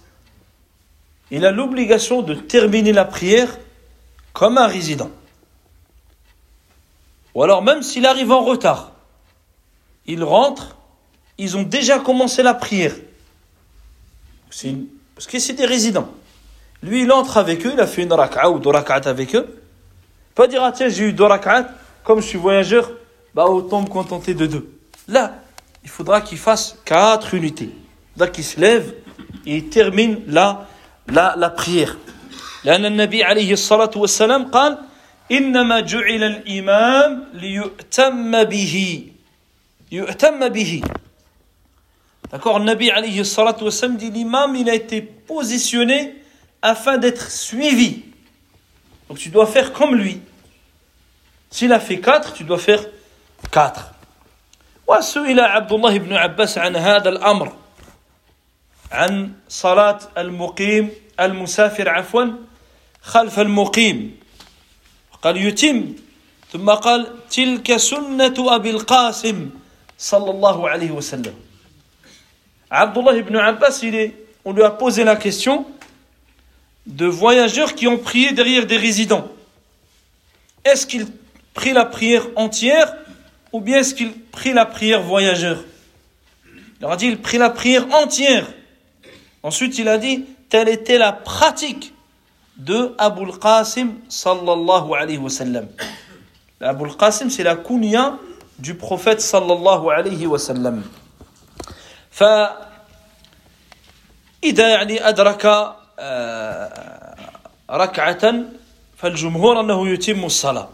Il 1.30 1.45
a 1.45 1.52
l'obligation 1.52 2.21
de 2.21 2.36
terminer 2.36 2.93
la 2.93 3.04
prière 3.04 3.60
comme 4.32 4.58
un 4.58 4.67
résident. 4.67 5.12
Ou 7.36 7.43
alors 7.43 7.63
même 7.63 7.84
s'il 7.84 8.06
arrive 8.06 8.32
en 8.32 8.45
retard, 8.45 8.93
il 10.06 10.24
rentre, 10.24 10.78
ils 11.38 11.58
ont 11.58 11.63
déjà 11.63 12.00
commencé 12.00 12.43
la 12.43 12.54
prière. 12.54 12.95
Parce 14.47 15.28
que 15.28 15.38
c'est 15.38 15.52
des 15.52 15.65
résidents. 15.65 16.10
Lui, 16.82 17.02
il 17.02 17.12
entre 17.12 17.38
avec 17.38 17.65
eux, 17.65 17.71
il 17.74 17.80
a 17.82 17.88
fait 17.88 18.04
une 18.04 18.13
raka'a 18.13 18.50
ou 18.50 18.60
deux 18.60 18.69
raka'at 18.69 19.10
avec 19.10 19.36
eux. 19.36 19.62
Pas 20.34 20.47
dire, 20.47 20.63
ah 20.63 20.71
tiens, 20.71 20.88
j'ai 20.88 21.10
eu 21.10 21.13
deux 21.13 21.26
raka'at, 21.26 21.71
comme 22.06 22.21
je 22.21 22.28
suis 22.28 22.38
voyageur, 22.38 22.89
bah 23.36 23.47
autant 23.47 23.82
me 23.82 23.88
contenter 23.88 24.34
de 24.34 24.45
deux. 24.45 24.80
Là, 25.10 25.41
il 25.85 25.91
faudra 25.91 26.21
qu'il 26.21 26.39
fasse 26.39 26.79
quatre 26.85 27.35
unités. 27.35 27.71
Il 27.71 28.12
faudra 28.15 28.29
qu'il 28.29 28.45
se 28.45 28.61
lève 28.61 28.95
et 29.47 29.57
il 29.57 29.69
termine 29.69 30.21
la, 30.27 30.67
la, 31.09 31.35
la 31.37 31.51
prière. 31.51 31.97
لأن 32.65 32.85
النبي 32.85 33.25
عليه 33.25 33.53
الصلاة 33.53 33.91
والسلام 33.97 34.51
قال 34.51 34.79
إنما 35.33 35.81
جعل 35.81 36.23
الإمام 36.23 37.25
ليؤتم 37.35 38.45
به 38.45 39.07
يؤتم 39.93 40.49
به 40.49 40.83
D'accord 42.33 42.59
Nabi 42.59 42.91
alayhi 42.91 43.25
salatu 43.25 43.65
wassalam 43.65 43.97
dit 43.97 44.11
l'imam, 44.11 44.57
il 44.57 44.69
a 44.69 44.75
été 44.75 45.01
positionné 45.01 46.17
afin 46.61 46.99
d'être 46.99 47.31
suivi. 47.31 48.03
Donc 49.09 49.19
tu 49.19 49.29
dois 49.29 49.47
faire 49.47 49.73
comme 49.73 49.95
lui. 49.95 50.21
S'il 51.51 51.73
a 51.73 51.79
fait 51.79 52.01
quatre, 52.01 52.33
tu 52.33 52.43
dois 52.43 52.59
faire 52.59 52.85
quatre. 53.53 53.95
وسئل 54.92 55.40
عبد 55.40 55.72
الله 55.72 55.98
بن 55.98 56.14
عباس 56.14 56.58
عن 56.58 56.76
هذا 56.76 57.10
الأمر 57.10 57.54
عن 58.92 59.32
صلاة 59.48 60.00
المقيم 60.18 60.92
المسافر 61.20 61.90
عفوا 61.90 62.26
خلف 63.02 63.40
المقيم. 63.40 64.20
قال 65.24 65.38
يتم. 65.38 65.96
ثم 66.52 66.70
قال 66.70 67.08
تلك 67.30 67.78
سنة 67.78 68.36
أبي 68.38 68.70
القاسم 68.70 69.50
صلى 69.98 70.30
الله 70.32 70.70
عليه 70.70 70.92
وسلم. 70.92 71.36
عبد 72.72 72.98
الله 72.98 73.22
بن 73.22 73.36
عباس 73.38 73.86
on 74.44 74.54
lui 74.54 74.64
a 74.64 74.72
posé 74.72 75.04
la 75.04 75.16
question 75.16 75.66
de 76.88 77.06
voyageurs 77.06 77.76
qui 77.76 77.88
ont 77.88 78.00
prié 78.00 78.34
derrière 78.34 78.66
des 78.66 78.78
résidents. 78.78 79.28
Est-ce 80.66 80.88
qu'ils 80.88 81.08
prient 81.54 81.74
la 81.74 81.86
prière 81.86 82.26
entière 82.36 82.92
ou 83.53 83.61
bien 83.61 83.79
est-ce 83.79 83.95
qu'il 83.95 84.12
prit 84.12 84.53
la 84.53 84.67
prière 84.67 85.03
voyageur 85.03 85.59
Il 86.47 86.83
leur 86.83 86.93
a 86.93 86.97
dit, 86.97 87.07
il 87.07 87.21
prit 87.21 87.39
la 87.39 87.51
prière 87.51 87.87
entière. 87.95 88.47
Ensuite, 89.43 89.79
il 89.79 89.89
a 89.89 89.99
dit, 89.99 90.25
telle 90.49 90.69
était 90.69 90.99
la 90.99 91.12
pratique 91.12 91.95
de 92.57 92.95
Abul 92.99 93.39
Qasim 93.39 93.95
sallallahu 94.09 94.95
alayhi 94.95 95.19
wa 95.19 95.31
sallam. 95.31 95.69
Abul 96.61 96.97
Qasim, 96.97 97.31
c'est 97.31 97.43
la 97.43 97.57
kunya 97.57 98.19
du 98.59 98.75
prophète 98.75 99.21
sallallahu 99.21 99.91
alayhi 99.91 100.27
wa 100.27 100.39
sallam. 100.39 100.83
فإذا 102.17 102.59
يعني 104.69 105.09
أدرك 105.09 105.45
ركعة 107.71 108.35
فالجمهور 108.97 109.61
أنه 109.61 109.89
يتم 109.89 110.25
الصلاة 110.25 110.69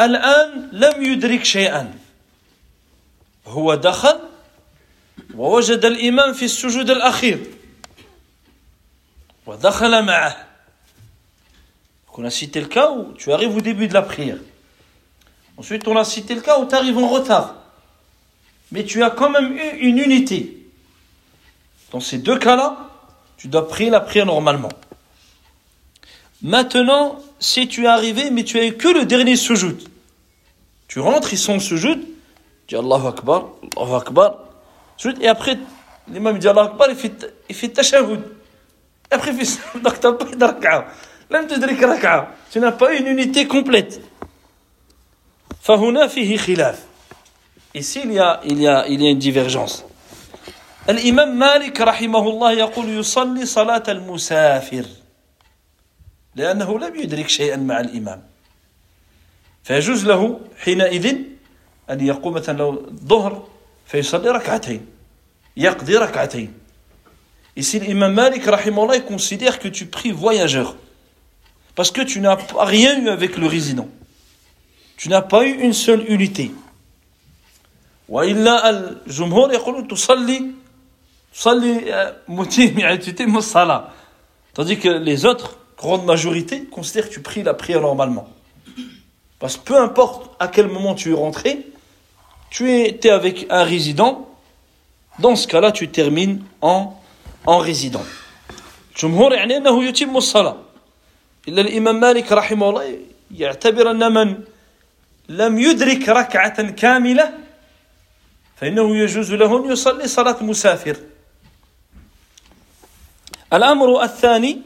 الآن 0.00 0.68
لم 0.72 1.02
يدرك 1.02 1.44
شيئا 1.44 1.98
هو 3.46 3.74
دخل 3.74 4.20
ووجد 5.34 5.84
الإمام 5.84 6.32
في 6.32 6.44
السجود 6.44 6.90
الأخير 6.90 7.38
ودخل 9.46 10.02
معه 10.04 10.44
On 12.16 12.24
a 12.24 12.30
cité 12.30 12.60
le 12.60 12.68
cas 12.68 12.90
où 12.92 13.12
tu 13.14 13.32
arrives 13.32 13.56
au 13.56 13.60
début 13.60 13.88
de 13.88 13.92
la 13.92 14.02
prière. 14.02 14.38
Ensuite, 15.56 15.88
on 15.88 15.96
a 15.96 16.04
cité 16.04 16.36
le 16.36 16.42
cas 16.42 16.60
où 16.60 16.68
tu 16.68 16.76
arrives 16.76 16.96
en 16.96 17.08
retard. 17.08 17.56
mais 18.74 18.84
tu 18.84 19.04
as 19.04 19.10
quand 19.10 19.30
même 19.30 19.52
eu 19.52 19.78
une 19.88 19.98
unité. 19.98 20.66
Dans 21.92 22.00
ces 22.00 22.18
deux 22.18 22.38
cas-là, 22.38 22.90
tu 23.36 23.46
dois 23.46 23.68
prier 23.68 23.88
la 23.88 24.00
prière 24.00 24.26
normalement. 24.26 24.72
Maintenant, 26.42 27.20
si 27.38 27.68
tu 27.68 27.84
es 27.84 27.86
arrivé, 27.86 28.30
mais 28.30 28.44
tu 28.44 28.58
as 28.58 28.64
eu 28.66 28.74
que 28.74 28.88
le 28.88 29.04
dernier 29.04 29.36
sujoud, 29.36 29.78
tu 30.88 31.00
rentres, 31.00 31.32
ils 31.32 31.38
sont 31.38 31.56
au 31.56 31.60
sujoud, 31.60 32.00
tu 32.66 32.74
dis 32.74 32.76
Allahu 32.76 33.06
Akbar, 33.08 33.48
Allahu 33.76 33.94
Akbar, 33.94 34.38
et 35.20 35.28
après, 35.28 35.58
l'imam 36.10 36.38
dit 36.38 36.48
Allahu 36.48 36.66
Akbar, 36.68 36.88
il 36.90 36.96
fait, 36.96 37.34
il 37.48 37.54
fait 37.54 37.68
tashahud. 37.68 38.20
Et 39.10 39.14
après, 39.14 39.32
il 39.32 39.44
fait 39.44 39.60
donc 39.80 40.00
tu 40.00 40.06
n'as 40.06 40.12
pas 40.12 40.26
eu 40.30 40.36
de 40.36 40.44
raka'a. 41.86 42.28
Tu 42.50 42.60
n'as 42.60 42.72
pas 42.72 42.94
eu 42.94 42.98
une 42.98 43.06
unité 43.06 43.46
complète. 43.46 44.00
فهنا 45.64 46.06
فيه 46.06 46.36
خلاف 46.36 46.78
Ici, 47.74 48.02
il 48.04 48.12
y 48.12 48.20
a, 48.20 48.40
il 48.44 48.60
y 48.60 48.68
a, 48.68 48.86
il 48.86 49.02
y 49.02 49.06
a 49.06 49.10
une 49.10 49.18
divergence. 49.18 49.84
الإمام 50.88 51.38
مالك 51.38 51.80
رحمه 51.80 52.28
الله 52.28 52.52
يقول 52.52 52.88
يصلي 52.88 53.46
صلاة 53.46 53.82
المسافر 53.88 54.84
لأنه 56.34 56.78
لم 56.78 56.96
يدرك 56.96 57.28
شيئا 57.28 57.56
مع 57.56 57.80
الإمام 57.80 58.22
فيجوز 59.64 60.06
له 60.06 60.40
حينئذ 60.58 61.16
أن 61.90 62.06
يقوم 62.06 62.34
مثلا 62.34 62.58
لو 62.58 62.92
ظهر 63.04 63.48
فيصلي 63.86 64.30
ركعتين 64.30 64.86
يقضي 65.56 65.96
ركعتين 65.96 66.54
Ici, 67.56 67.78
l'imam 67.78 68.12
Malik, 68.12 68.44
rahimahullah, 68.46 68.96
il 68.96 69.04
considère 69.04 69.60
que 69.60 69.68
tu 69.68 69.86
pries 69.86 70.10
voyageur. 70.10 70.74
Parce 71.76 71.92
que 71.92 72.02
tu 72.02 72.20
n'as 72.20 72.36
rien 72.58 73.00
eu 73.00 73.08
avec 73.08 73.36
le 73.36 73.46
résident. 73.46 73.86
Tu 74.96 75.08
n'as 75.08 75.22
pas 75.22 75.44
eu 75.44 75.52
une 75.60 75.72
seule 75.72 76.04
unité. 76.10 76.50
وإلا 78.08 78.70
الجمهور 78.70 79.52
يقولون 79.52 79.88
تصلي 79.88 80.50
تصلي 81.34 82.14
متيم 82.28 82.78
يعني 82.78 82.96
تتم 82.96 83.36
الصلاة 83.36 83.88
tandis 84.54 84.76
que 84.78 84.88
les 84.88 85.24
autres 85.24 85.56
grande 85.78 86.04
majorité 86.04 86.64
considèrent 86.64 87.08
que 87.08 87.14
tu 87.14 87.20
pries 87.20 87.42
la 87.42 87.54
prière 87.54 87.80
normalement 87.80 88.28
parce 89.38 89.56
que 89.56 89.62
peu 89.64 89.78
importe 89.78 90.30
à 90.38 90.48
quel 90.48 90.68
moment 90.68 90.94
tu 90.94 91.10
es 91.10 91.14
rentré 91.14 91.66
tu 92.50 92.70
étais 92.72 93.10
avec 93.10 93.46
un 93.50 93.64
résident 93.64 94.28
dans 95.18 95.36
ce 95.36 95.46
cas-là 95.46 95.72
tu 95.72 95.88
termines 95.88 96.42
en 96.60 96.94
en 97.46 97.58
résident 97.58 98.04
الجمهور 98.94 99.32
يعني 99.32 99.56
أنه 99.56 99.84
يتم 99.84 100.16
الصلاة 100.16 100.56
إلا 101.48 101.60
الإمام 101.60 102.00
مالك 102.00 102.32
رحمه 102.32 102.68
الله 102.68 102.98
يعتبر 103.34 103.90
أن 103.90 104.12
من 104.12 104.38
لم 105.28 105.58
يدرك 105.58 106.08
ركعة 106.08 106.70
كاملة 106.70 107.34
فإنه 108.56 108.96
يجوز 108.96 109.32
له 109.32 109.56
أن 109.58 109.72
يصلي 109.72 110.08
صلاة 110.08 110.42
مسافر 110.42 110.96
الأمر 113.52 114.02
الثاني 114.02 114.62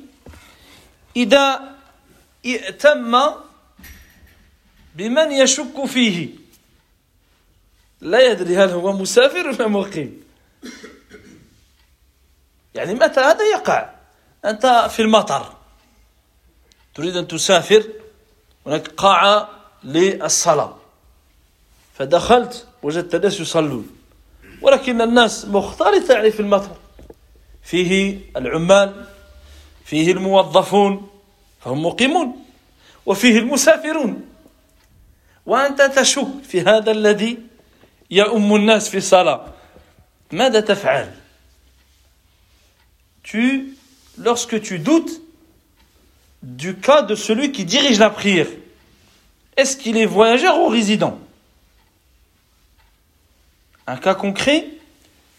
إذا 1.15 1.75
ائتم 2.45 3.33
بمن 4.95 5.31
يشك 5.31 5.85
فيه. 5.85 6.29
لا 8.01 8.31
يدري 8.31 8.57
هل 8.57 8.69
هو 8.69 8.93
مسافر 8.93 9.47
ولا 9.47 9.67
مقيم. 9.67 10.23
يعني 12.75 12.93
متى 12.93 13.19
هذا 13.19 13.43
يقع؟ 13.43 13.89
أنت 14.45 14.87
في 14.89 15.01
المطر. 15.01 15.53
تريد 16.95 17.17
أن 17.17 17.27
تسافر 17.27 17.83
هناك 18.65 18.87
قاعة 18.87 19.49
للصلاة. 19.83 20.77
فدخلت 21.97 22.67
وجدت 22.83 23.15
الناس 23.15 23.39
يصلون. 23.39 23.89
ولكن 24.61 25.01
الناس 25.01 25.45
مختلطة 25.45 26.13
يعني 26.13 26.31
في 26.31 26.39
المطر. 26.39 26.77
فيه 27.63 28.19
العمال 28.37 29.05
فيه 29.84 30.12
الموظفون 30.12 31.08
فهم 31.60 31.86
مقيمون 31.86 32.44
وفيه 33.06 33.38
المسافرون 33.38 34.28
وأنت 35.46 35.82
تشك 35.82 36.26
في 36.48 36.60
هذا 36.60 36.90
الذي 36.90 37.38
يؤم 38.10 38.54
الناس 38.54 38.88
في 38.88 38.96
الصلاة 38.96 39.46
ماذا 40.32 40.60
تفعل 40.60 41.12
tu, 43.28 43.76
lorsque 44.16 44.58
tu 44.62 44.78
doutes 44.78 45.20
du 46.42 46.76
cas 46.76 47.02
de 47.02 47.14
celui 47.14 47.52
qui 47.52 47.66
dirige 47.66 47.98
la 47.98 48.08
prière, 48.08 48.46
est-ce 49.58 49.76
qu'il 49.76 49.98
est 49.98 50.06
voyageur 50.06 50.58
ou 50.60 50.68
résident 50.68 51.18
Un 53.86 53.98
cas 53.98 54.14
concret, 54.14 54.66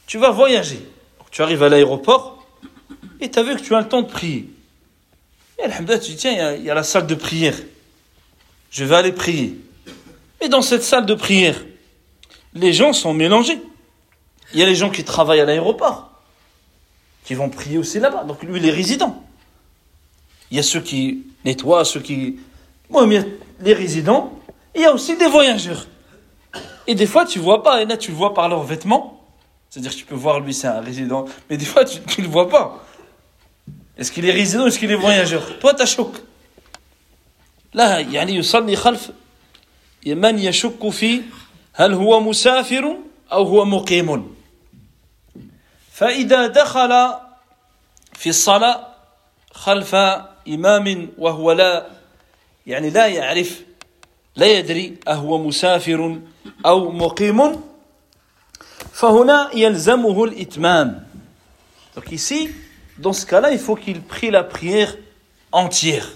tu 0.06 0.20
vas 0.20 0.30
voyager. 0.30 0.88
Tu 1.32 1.42
arrives 1.42 1.64
à 1.64 1.70
l'aéroport 1.70 2.33
et 3.25 3.31
tu 3.31 3.39
as 3.39 3.43
vu 3.43 3.57
que 3.57 3.63
tu 3.63 3.75
as 3.75 3.81
le 3.81 3.89
temps 3.89 4.03
de 4.03 4.09
prier. 4.09 4.51
Et 5.59 5.63
alhamdoulilah, 5.63 5.99
tu 5.99 6.11
dis, 6.11 6.17
tiens, 6.17 6.53
il 6.53 6.63
y, 6.63 6.71
a 6.71 6.75
la 6.75 6.83
salle 6.83 7.07
de 7.07 7.15
prière. 7.15 7.57
Je 8.71 8.85
vais 8.85 8.97
aller 8.97 9.13
prier. 9.13 9.59
Et 10.41 10.49
dans 10.49 10.61
cette 10.61 10.83
salle 10.83 11.07
de 11.07 11.15
prière, 11.15 11.65
les 12.53 12.73
gens 12.73 12.93
sont 12.93 13.15
mélangés. 13.15 13.59
Il 14.53 14.61
y 14.61 14.63
a 14.63 14.67
les 14.67 14.75
gens 14.75 14.91
qui 14.91 15.05
travaillent 15.05 15.41
à 15.41 15.47
l'aéroport 15.47 16.11
qui 17.25 17.33
vont 17.33 17.49
prier 17.49 17.79
aussi 17.79 17.99
là-bas. 17.99 18.25
Donc 18.25 18.43
lui, 18.43 18.59
il 18.59 18.67
est 18.67 18.71
résident. 18.71 19.25
Il 20.51 20.59
y 20.59 20.61
a 20.61 20.63
ceux 20.63 20.81
qui 20.81 21.25
nettoient, 21.47 21.85
ceux 21.85 22.01
qui... 22.01 22.39
Moi, 22.91 23.05
a 23.05 23.23
les 23.61 23.73
résidents, 23.73 24.39
il 24.75 24.83
y 24.83 24.85
a 24.85 24.93
aussi 24.93 25.17
des 25.17 25.27
voyageurs. 25.27 25.87
Et 26.87 26.95
des 26.95 27.07
fois, 27.07 27.25
tu 27.25 27.39
vois 27.39 27.63
pas, 27.63 27.81
et 27.81 27.87
là, 27.87 27.97
tu 27.97 28.11
le 28.11 28.17
vois 28.19 28.35
par 28.35 28.51
leurs 28.51 28.63
vêtements. 28.63 29.25
C'est-à-dire 29.71 29.93
que 29.93 29.97
tu 29.97 30.05
peux 30.05 30.15
voir, 30.15 30.41
lui, 30.41 30.53
c'est 30.53 30.67
un 30.67 30.81
résident, 30.81 31.25
mais 31.49 31.57
des 31.57 31.65
fois, 31.65 31.85
tu 31.87 31.99
ne 32.21 32.27
le 32.27 32.31
vois 32.31 32.49
pas. 32.51 32.85
Est-ce 33.97 34.11
qu'il 34.11 34.25
est 34.29 34.33
résident, 34.33 34.67
est-ce 34.67 34.79
qu'il 34.79 34.91
est 34.91 34.97
voyageur? 34.97 35.59
Toi, 35.61 35.75
tu 35.75 35.87
choc. 35.87 36.13
Là, 37.73 38.01
يعني 38.01 38.35
يصلي 38.35 38.77
خلف. 38.77 39.11
من 40.07 40.39
يشك 40.39 40.89
في 40.89 41.23
هل 41.75 41.95
هو 41.95 42.21
مسافر 42.21 42.97
أو 43.33 43.43
هو 43.45 43.65
مقيم. 43.65 44.35
فإذا 45.93 46.47
دخل 46.47 47.15
في 48.13 48.29
الصلاة 48.29 48.87
خلف 49.53 49.95
إمام 50.49 51.09
وهو 51.19 51.53
لا 51.53 51.87
يعني 52.67 52.91
لا 52.91 53.07
يعرف 53.07 53.61
لا 54.37 54.47
يدري 54.47 54.97
أهو 55.09 55.39
مسافر 55.39 56.21
أو 56.67 56.91
مقيم. 56.91 57.61
فهنا 58.93 59.51
يلزمه 59.55 60.25
الإتمام. 60.25 61.07
Donc 61.97 62.13
ici, 62.13 62.51
dans 62.98 63.14
ce 63.14 63.26
cas-là, 63.26 63.52
il 63.52 63.60
faut 63.60 63.76
qu'il 63.76 64.02
prie 64.02 64.30
la 64.30 64.44
prière 64.44 64.96
entière. 65.52 66.10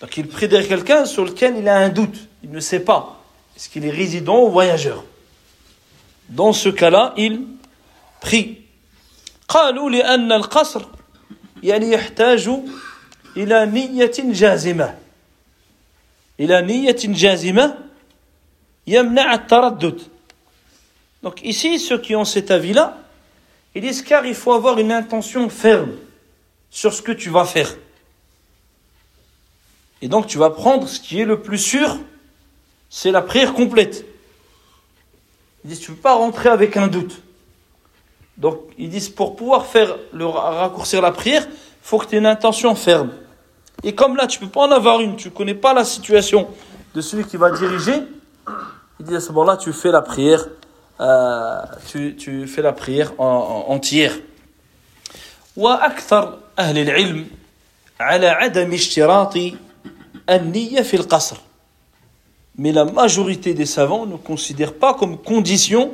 Donc 0.00 0.16
il 0.16 0.26
prie 0.26 0.48
derrière 0.48 0.68
quelqu'un 0.68 1.06
sur 1.06 1.24
lequel 1.24 1.56
il 1.56 1.68
a 1.68 1.76
un 1.76 1.88
doute. 1.88 2.28
Il 2.42 2.50
ne 2.50 2.60
sait 2.60 2.80
pas. 2.80 3.22
Est-ce 3.56 3.68
qu'il 3.68 3.84
est 3.86 3.90
résident 3.90 4.42
ou 4.42 4.50
voyageur 4.50 5.04
Dans 6.28 6.52
ce 6.52 6.68
cas-là, 6.68 7.14
il 7.16 7.42
prie. 8.20 8.60
قالوا 9.48 9.90
لأن 9.90 10.32
القصر 10.32 10.82
يعني 11.62 11.92
يحتاج 11.92 12.50
إلى 13.36 13.66
نية 13.66 14.12
جازمة 14.18 14.98
إلى 16.40 16.62
نية 16.62 16.96
جازمة 17.04 17.78
يمنع 18.86 19.34
التردد 19.34 20.00
Donc 21.22 21.40
ici, 21.42 21.78
ceux 21.78 21.98
qui 21.98 22.14
ont 22.14 22.26
cet 22.26 22.50
avis-là, 22.50 22.98
ils 23.75 23.81
disent 23.81 24.01
car 24.01 24.25
il 24.25 24.35
faut 24.35 24.53
avoir 24.53 24.79
une 24.79 24.91
intention 24.91 25.49
ferme 25.49 25.91
sur 26.69 26.93
ce 26.93 27.01
que 27.01 27.11
tu 27.11 27.29
vas 27.29 27.45
faire. 27.45 27.75
Et 30.01 30.07
donc 30.07 30.27
tu 30.27 30.37
vas 30.37 30.49
prendre 30.49 30.87
ce 30.87 30.99
qui 30.99 31.19
est 31.19 31.25
le 31.25 31.41
plus 31.41 31.57
sûr, 31.57 31.97
c'est 32.89 33.11
la 33.11 33.21
prière 33.21 33.53
complète. 33.53 34.05
Ils 35.63 35.69
disent 35.69 35.79
tu 35.79 35.91
ne 35.91 35.95
peux 35.95 36.01
pas 36.01 36.15
rentrer 36.15 36.49
avec 36.49 36.77
un 36.77 36.87
doute. 36.87 37.21
Donc, 38.39 38.61
ils 38.77 38.89
disent 38.89 39.09
pour 39.09 39.35
pouvoir 39.35 39.65
faire 39.65 39.97
le 40.13 40.25
raccourcir 40.25 41.01
la 41.01 41.11
prière, 41.11 41.45
il 41.45 41.55
faut 41.81 41.99
que 41.99 42.05
tu 42.05 42.15
aies 42.15 42.19
une 42.19 42.25
intention 42.25 42.73
ferme. 42.73 43.11
Et 43.83 43.93
comme 43.93 44.15
là, 44.15 44.27
tu 44.27 44.39
peux 44.39 44.47
pas 44.47 44.61
en 44.61 44.71
avoir 44.71 45.01
une, 45.01 45.17
tu 45.17 45.27
ne 45.27 45.33
connais 45.33 45.53
pas 45.53 45.73
la 45.73 45.83
situation 45.83 46.47
de 46.95 47.01
celui 47.01 47.25
qui 47.25 47.35
va 47.35 47.51
diriger, 47.51 48.01
il 48.99 49.05
dit 49.05 49.15
à 49.15 49.19
ce 49.19 49.31
moment-là, 49.33 49.57
tu 49.57 49.73
fais 49.73 49.91
la 49.91 50.01
prière, 50.01 50.47
euh, 51.00 51.62
tu, 51.88 52.16
tu, 52.16 52.46
fais 52.46 52.62
la 52.62 52.72
prière 52.72 53.12
en, 53.18 53.66
en, 53.68 53.72
entière. 53.72 54.12
وأكثر 55.56 56.38
أهل 56.58 56.78
العلم 56.78 57.26
على 58.00 58.28
عدم 58.28 58.72
اشتراط 58.72 59.38
النية 60.30 60.82
في 60.82 60.94
القصر. 60.96 61.36
Mais 62.56 62.72
la 62.72 62.84
majorité 62.84 63.54
des 63.54 63.66
savants 63.66 64.06
ne 64.06 64.16
considèrent 64.16 64.74
pas 64.74 64.94
comme 64.94 65.18
condition 65.18 65.90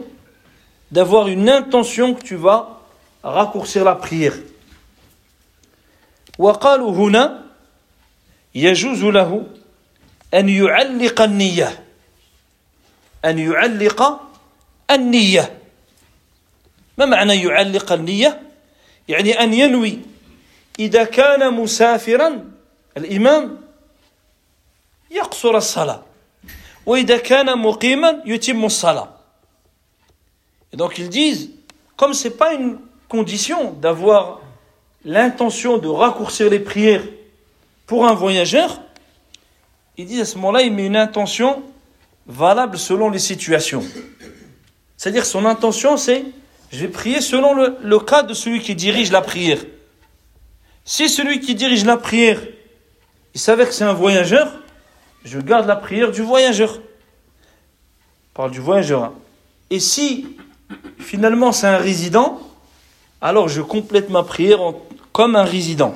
d'avoir 0.90 1.28
une 1.28 1.48
intention 1.48 2.14
que 2.14 2.22
tu 2.22 2.36
vas 2.36 2.80
raccourcir 3.22 3.84
la 3.84 3.94
prière. 3.94 4.34
وقالوا 6.38 6.92
هنا 6.92 7.44
يجوز 8.54 9.04
له 9.04 9.46
أن 10.34 10.48
يعلق 10.48 11.22
النية 11.22 11.84
أن 13.24 13.38
يعلق 13.38 14.20
النية 14.90 15.58
ما 16.98 17.04
معنى 17.04 17.42
يعلق 17.42 17.92
النية؟ 17.92 18.42
يعني 19.08 19.42
أن 19.42 19.54
ينوي 19.54 19.98
إذا 20.78 21.04
كان 21.04 21.54
مسافرا 21.54 22.44
الإمام 22.96 23.60
يقصر 25.10 25.56
الصلاة 25.56 26.02
وإذا 26.86 27.16
كان 27.16 27.58
مقيما 27.58 28.22
يتم 28.26 28.64
الصلاة 28.64 29.08
Et 30.72 30.76
donc 30.76 30.98
ils 30.98 31.08
disent, 31.08 31.50
comme 31.96 32.14
ce 32.14 32.28
n'est 32.28 32.34
pas 32.34 32.54
une 32.54 32.78
condition 33.08 33.72
d'avoir 33.72 34.40
l'intention 35.04 35.78
de 35.78 35.88
raccourcir 35.88 36.48
les 36.48 36.60
prières 36.60 37.02
pour 37.86 38.06
un 38.06 38.14
voyageur, 38.14 38.80
ils 39.96 40.06
disent 40.06 40.20
à 40.20 40.24
ce 40.24 40.36
moment-là, 40.36 40.62
il 40.62 40.72
met 40.72 40.86
une 40.86 40.96
intention 40.96 41.62
valable 42.26 42.78
selon 42.78 43.10
les 43.10 43.18
situations. 43.18 43.82
C'est-à-dire 44.96 45.24
son 45.24 45.44
intention, 45.46 45.96
c'est, 45.96 46.24
je 46.72 46.78
vais 46.78 46.88
prier 46.88 47.20
selon 47.20 47.54
le, 47.54 47.76
le, 47.82 47.98
cas 48.00 48.22
de 48.22 48.34
celui 48.34 48.60
qui 48.60 48.74
dirige 48.74 49.10
la 49.10 49.22
prière. 49.22 49.58
Si 50.84 51.08
celui 51.08 51.40
qui 51.40 51.54
dirige 51.54 51.84
la 51.84 51.96
prière, 51.96 52.40
il 53.34 53.40
savait 53.40 53.66
que 53.66 53.72
c'est 53.72 53.84
un 53.84 53.92
voyageur, 53.92 54.52
je 55.24 55.38
garde 55.38 55.66
la 55.66 55.76
prière 55.76 56.10
du 56.10 56.22
voyageur. 56.22 56.74
Je 56.74 58.34
parle 58.34 58.50
du 58.50 58.60
voyageur. 58.60 59.04
Hein. 59.04 59.14
Et 59.70 59.80
si 59.80 60.36
finalement 60.98 61.52
c'est 61.52 61.66
un 61.66 61.78
résident, 61.78 62.40
alors 63.20 63.48
je 63.48 63.60
complète 63.60 64.10
ma 64.10 64.22
prière 64.22 64.60
en, 64.62 64.82
comme 65.12 65.36
un 65.36 65.44
résident. 65.44 65.94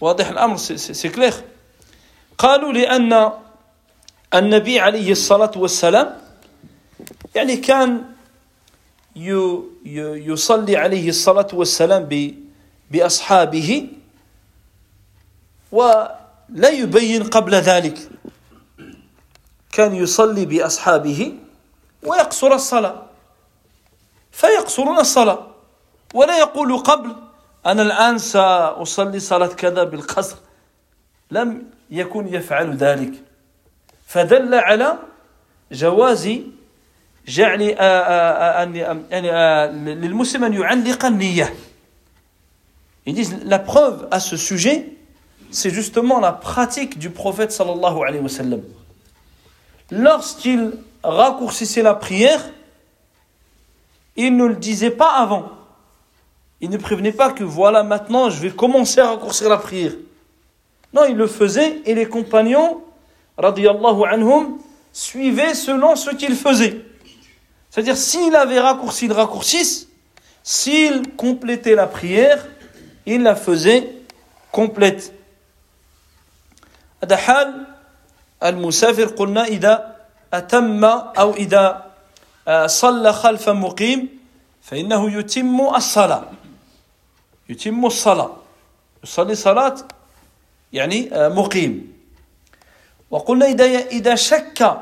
واضح 0.00 0.28
الأمر 0.28 0.58
c'est 0.58 1.08
clair 1.08 1.32
قالوا 2.38 2.72
لأن 2.72 3.32
النبي 4.34 4.80
عليه 4.80 5.12
الصلاة 5.12 5.52
والسلام 5.56 6.16
يعني 7.35 7.55
كان 7.57 8.03
يصلي 9.15 10.77
عليه 10.77 11.09
الصلاة 11.09 11.47
والسلام 11.53 12.33
بأصحابه 12.91 13.87
ولا 15.71 16.69
يبين 16.69 17.23
قبل 17.23 17.55
ذلك. 17.55 18.09
كان 19.71 19.95
يصلي 19.95 20.45
بأصحابه 20.45 21.33
ويقصر 22.03 22.53
الصلاة. 22.53 23.05
فيقصرون 24.31 24.99
الصلاة 24.99 25.47
ولا 26.13 26.37
يقول 26.37 26.77
قبل 26.77 27.15
أنا 27.65 27.81
الآن 27.81 28.17
سأصلي 28.17 29.19
صلاة 29.19 29.47
كذا 29.47 29.83
بالقصر. 29.83 30.35
لم 31.31 31.69
يكن 31.89 32.27
يفعل 32.27 32.75
ذلك. 32.77 33.13
فدل 34.07 34.55
على 34.55 34.97
جواز 35.71 36.29
جعل 37.28 37.62
يعني 37.62 39.94
للمسلم 39.94 40.44
أن 40.44 40.54
يعلق 40.54 41.04
النية 41.04 41.54
Ils 43.06 43.12
disent 43.12 43.36
la 43.44 43.58
preuve 43.58 44.08
à 44.10 44.18
ce 44.18 44.38
sujet, 44.38 44.88
c'est 45.50 45.68
justement 45.68 46.20
la 46.20 46.32
pratique 46.32 46.98
du 46.98 47.10
prophète 47.10 47.52
sallallahu 47.52 47.98
alayhi 48.06 48.22
wa 48.22 48.30
sallam. 48.30 48.62
Lorsqu'il 49.90 50.72
raccourcissait 51.02 51.82
la 51.82 51.94
prière, 51.94 52.42
il 54.16 54.34
ne 54.36 54.46
le 54.46 54.56
disait 54.56 54.90
pas 54.90 55.16
avant. 55.16 55.50
Il 56.62 56.70
ne 56.70 56.78
prévenait 56.78 57.12
pas 57.12 57.30
que 57.30 57.44
voilà, 57.44 57.82
maintenant 57.82 58.30
je 58.30 58.40
vais 58.40 58.50
commencer 58.50 59.00
à 59.00 59.10
raccourcir 59.10 59.50
la 59.50 59.58
prière. 59.58 59.92
Non, 60.94 61.04
il 61.04 61.16
le 61.16 61.26
faisait 61.26 61.82
et 61.84 61.94
les 61.94 62.06
compagnons, 62.06 62.82
radiallahu 63.36 64.04
anhum, 64.08 64.58
suivaient 64.94 65.54
selon 65.54 65.94
ce 65.94 66.10
qu'il 66.10 66.36
faisait. 66.36 66.80
C'est-à-dire, 67.70 67.96
s'il 67.96 68.36
avait 68.36 68.60
raccourci, 68.60 69.06
il 69.06 69.12
raccourcisse. 69.12 69.88
S'il 70.42 71.16
complétait 71.16 71.74
la 71.74 71.86
prière, 71.86 72.46
il 73.06 73.22
la 73.22 73.34
faisait 73.34 73.90
complète 74.52 75.12
هذا 77.04 77.16
حال 77.16 77.66
المسافر 78.42 79.06
قلنا 79.06 79.44
إذا 79.44 79.96
أتم 80.32 80.84
أو 80.84 81.34
إذا 81.34 81.90
صلى 82.66 83.12
خلف 83.12 83.48
مقيم 83.48 84.08
فإنه 84.62 85.18
يتم 85.18 85.60
الصلاة 85.60 86.24
يتم 87.48 87.86
الصلاة 87.86 88.36
يصلي 89.04 89.34
صلاة 89.34 89.76
يعني 90.72 91.10
مقيم 91.12 91.92
وقلنا 93.10 93.46
إذا 93.46 93.64
إذا 93.64 94.14
شك 94.14 94.80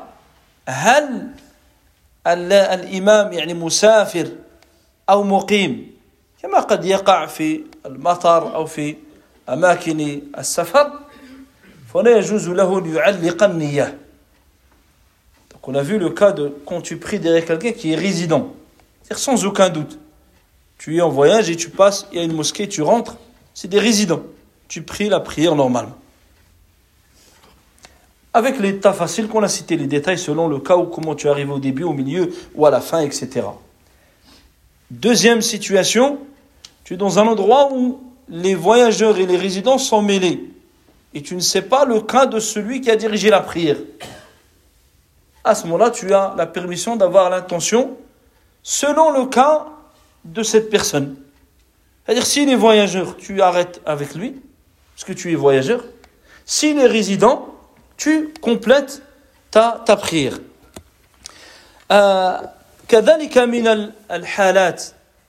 هل 0.67 1.31
الإمام 2.27 3.33
يعني 3.33 3.53
مسافر 3.53 4.27
أو 5.09 5.23
مقيم 5.23 5.91
كما 6.41 6.59
قد 6.59 6.85
يقع 6.85 7.25
في 7.25 7.61
المطر 7.85 8.55
أو 8.55 8.65
في 8.65 8.95
أماكن 9.49 10.21
السفر 10.37 10.99
فلا 11.93 12.17
يجوز 12.17 12.49
له 12.49 12.79
أن 12.79 12.95
يعلق 12.95 13.43
النية 13.43 13.97
Donc 15.53 15.67
on 15.67 15.75
a 15.75 15.81
vu 15.83 15.97
le 15.97 16.09
cas 16.09 16.31
de 16.31 16.53
quand 16.65 16.81
tu 16.81 16.97
pries 16.97 17.19
derrière 17.19 17.45
quelqu'un 17.45 17.71
qui 17.71 17.93
est 17.93 17.95
résident, 17.95 18.53
c'est-à-dire 19.01 19.23
sans 19.23 19.45
aucun 19.45 19.69
doute. 19.69 19.97
Tu 20.77 20.97
es 20.97 21.01
en 21.01 21.09
voyage 21.09 21.49
et 21.49 21.55
tu 21.55 21.69
passes, 21.69 22.07
il 22.11 22.17
y 22.17 22.21
a 22.21 22.23
une 22.25 22.33
mosquée, 22.33 22.67
tu 22.67 22.81
rentres, 22.81 23.15
c'est 23.53 23.69
des 23.69 23.79
résidents. 23.79 24.23
Tu 24.67 24.81
pries 24.81 25.07
la 25.07 25.21
prière 25.21 25.55
normalement. 25.55 25.95
Avec 28.34 28.58
l'état 28.58 28.92
facile 28.92 29.28
qu'on 29.28 29.42
a 29.42 29.48
cité, 29.48 29.76
les 29.76 29.86
détails 29.86 30.18
selon 30.18 30.48
le 30.48 30.58
cas 30.58 30.76
ou 30.76 30.84
comment 30.84 31.14
tu 31.14 31.28
arrives 31.28 31.50
au 31.50 31.58
début, 31.58 31.84
au 31.84 31.92
milieu 31.92 32.32
ou 32.54 32.66
à 32.66 32.70
la 32.70 32.80
fin, 32.80 33.00
etc. 33.00 33.46
Deuxième 34.90 35.42
situation, 35.42 36.18
tu 36.84 36.94
es 36.94 36.96
dans 36.96 37.18
un 37.18 37.26
endroit 37.26 37.72
où 37.72 38.00
les 38.28 38.54
voyageurs 38.54 39.18
et 39.18 39.26
les 39.26 39.36
résidents 39.36 39.78
sont 39.78 40.02
mêlés. 40.02 40.50
Et 41.14 41.22
tu 41.22 41.34
ne 41.34 41.40
sais 41.40 41.62
pas 41.62 41.84
le 41.84 42.00
cas 42.00 42.26
de 42.26 42.38
celui 42.38 42.80
qui 42.80 42.90
a 42.90 42.96
dirigé 42.96 43.30
la 43.30 43.40
prière. 43.40 43.78
À 45.44 45.54
ce 45.54 45.64
moment-là, 45.64 45.90
tu 45.90 46.12
as 46.12 46.34
la 46.36 46.46
permission 46.46 46.96
d'avoir 46.96 47.30
l'intention 47.30 47.96
selon 48.62 49.10
le 49.10 49.26
cas 49.26 49.66
de 50.24 50.42
cette 50.42 50.68
personne. 50.68 51.16
C'est-à-dire, 52.04 52.26
s'il 52.26 52.50
est 52.50 52.56
voyageur, 52.56 53.16
tu 53.16 53.40
arrêtes 53.40 53.80
avec 53.86 54.14
lui, 54.14 54.34
parce 54.94 55.04
que 55.04 55.12
tu 55.12 55.32
es 55.32 55.34
voyageur. 55.34 55.84
S'il 56.44 56.78
est 56.78 56.86
résident, 56.86 57.54
tu 57.98 58.32
complètes 58.40 59.02
ta, 59.50 59.82
ta 59.84 59.96
prière. 59.96 60.38
كذلك 62.88 63.38
من 63.38 63.92
الحالات 64.10 64.84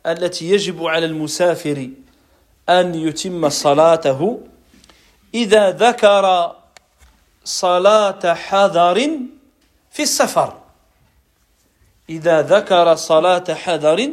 التي 0.06 0.50
يجب 0.50 0.86
على 0.86 1.06
المسافر 1.06 1.90
أن 2.70 2.96
يتم 2.96 3.50
صلاته 3.50 4.40
إذا 5.34 5.72
ذكر 5.72 6.56
صلاة 7.44 8.34
حذر 8.34 9.10
في 9.92 10.04
السفر 10.04 10.58
إذا 12.10 12.42
ذكر 12.42 12.96
صلاة 12.96 13.54
حذر 13.54 14.10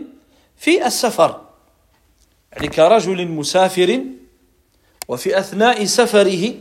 في 0.57 0.87
السفر 0.87 1.41
يعني 2.53 2.69
كرجل 2.69 3.29
مسافر 3.29 4.05
وفي 5.09 5.39
أثناء 5.39 5.85
سفره 5.85 6.55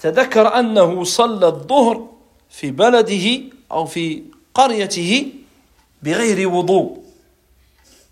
تذكر 0.00 0.58
أنه 0.58 1.04
صلى 1.04 1.46
الظهر 1.46 2.08
في 2.50 2.70
بلده 2.70 3.40
أو 3.72 3.86
في 3.86 4.22
قريته 4.54 5.32
بغير 6.02 6.48
وضوء. 6.48 7.02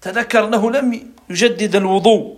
تذكر 0.00 0.44
أنه 0.44 0.70
لم 0.70 1.12
يجدد 1.30 1.76
الوضوء. 1.76 2.36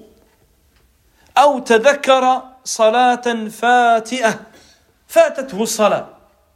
أو 1.39 1.59
تذكر 1.59 2.43
صلاة 2.65 3.49
فاتئة 3.49 4.41
فاتته 5.09 5.63
الصلاة 5.63 6.09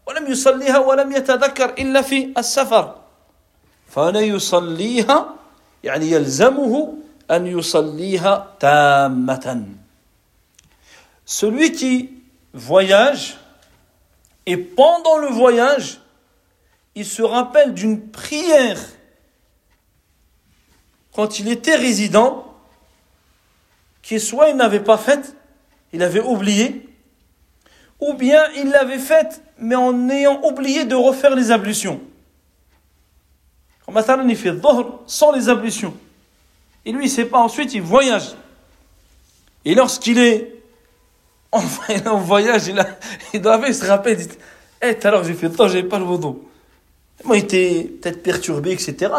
ولم 0.07 0.33
يصليها 0.33 0.79
ولم 0.79 1.13
يتذكر 1.13 1.71
إلا 1.71 2.03
في 2.03 2.33
السفر. 2.39 2.95
فلا 3.89 4.21
يصليها 4.21 5.35
يعني 5.85 6.11
يلزمه 6.11 6.95
أن 7.31 7.47
يصليها 7.47 8.49
تامة. 8.61 9.67
Celui 11.27 11.73
qui 11.73 12.24
voyage 12.55 13.37
et 14.47 14.57
pendant 14.57 15.19
le 15.19 15.29
voyage, 15.29 16.01
il 16.95 17.05
se 17.05 17.23
rappelle 17.23 17.75
d'une 17.75 18.09
prière 18.11 18.81
quand 21.13 21.39
il 21.39 21.49
était 21.49 21.77
résident, 21.77 22.45
qui 24.03 24.19
soit 24.21 24.49
il 24.49 24.57
n'avait 24.57 24.81
pas 24.81 24.99
faite, 24.99 25.37
il 25.93 26.03
avait 26.03 26.21
oublié, 26.21 26.89
ou 28.01 28.15
bien 28.15 28.43
il 28.57 28.71
l'avait 28.71 28.99
faite, 28.99 29.43
mais 29.59 29.77
en 29.77 30.09
ayant 30.09 30.43
oublié 30.43 30.85
de 30.85 30.95
refaire 30.95 31.35
les 31.35 31.51
ablutions. 31.51 32.01
Comme 33.87 34.01
il 34.29 34.37
fait 34.37 34.55
sans 35.07 35.33
les 35.33 35.49
ablutions. 35.49 35.95
Et 36.85 36.93
lui, 36.93 37.05
il 37.05 37.09
ne 37.09 37.15
sait 37.15 37.27
pas, 37.27 37.39
ensuite 37.39 37.75
il 37.75 37.83
voyage. 37.83 38.35
Et 39.65 39.75
lorsqu'il 39.75 40.19
est 40.19 40.54
en, 41.55 42.19
voyage, 42.19 42.69
il, 42.69 42.79
a, 42.79 42.87
il 43.33 43.41
doit 43.41 43.73
se 43.73 43.87
rappeler, 43.87 44.17
dit 44.17 44.29
eh, 44.83 44.87
Hé, 44.87 44.89
hey, 44.91 45.25
j'ai 45.25 45.35
fait 45.35 45.49
le 45.49 45.55
temps, 45.55 45.69
j'avais 45.69 45.85
pas 45.85 45.99
le 45.99 46.19
dos. 46.19 46.49
Moi, 47.25 47.39
il 47.39 47.45
était 47.45 47.91
peut-être 48.01 48.23
perturbé, 48.23 48.73
etc. 48.73 49.13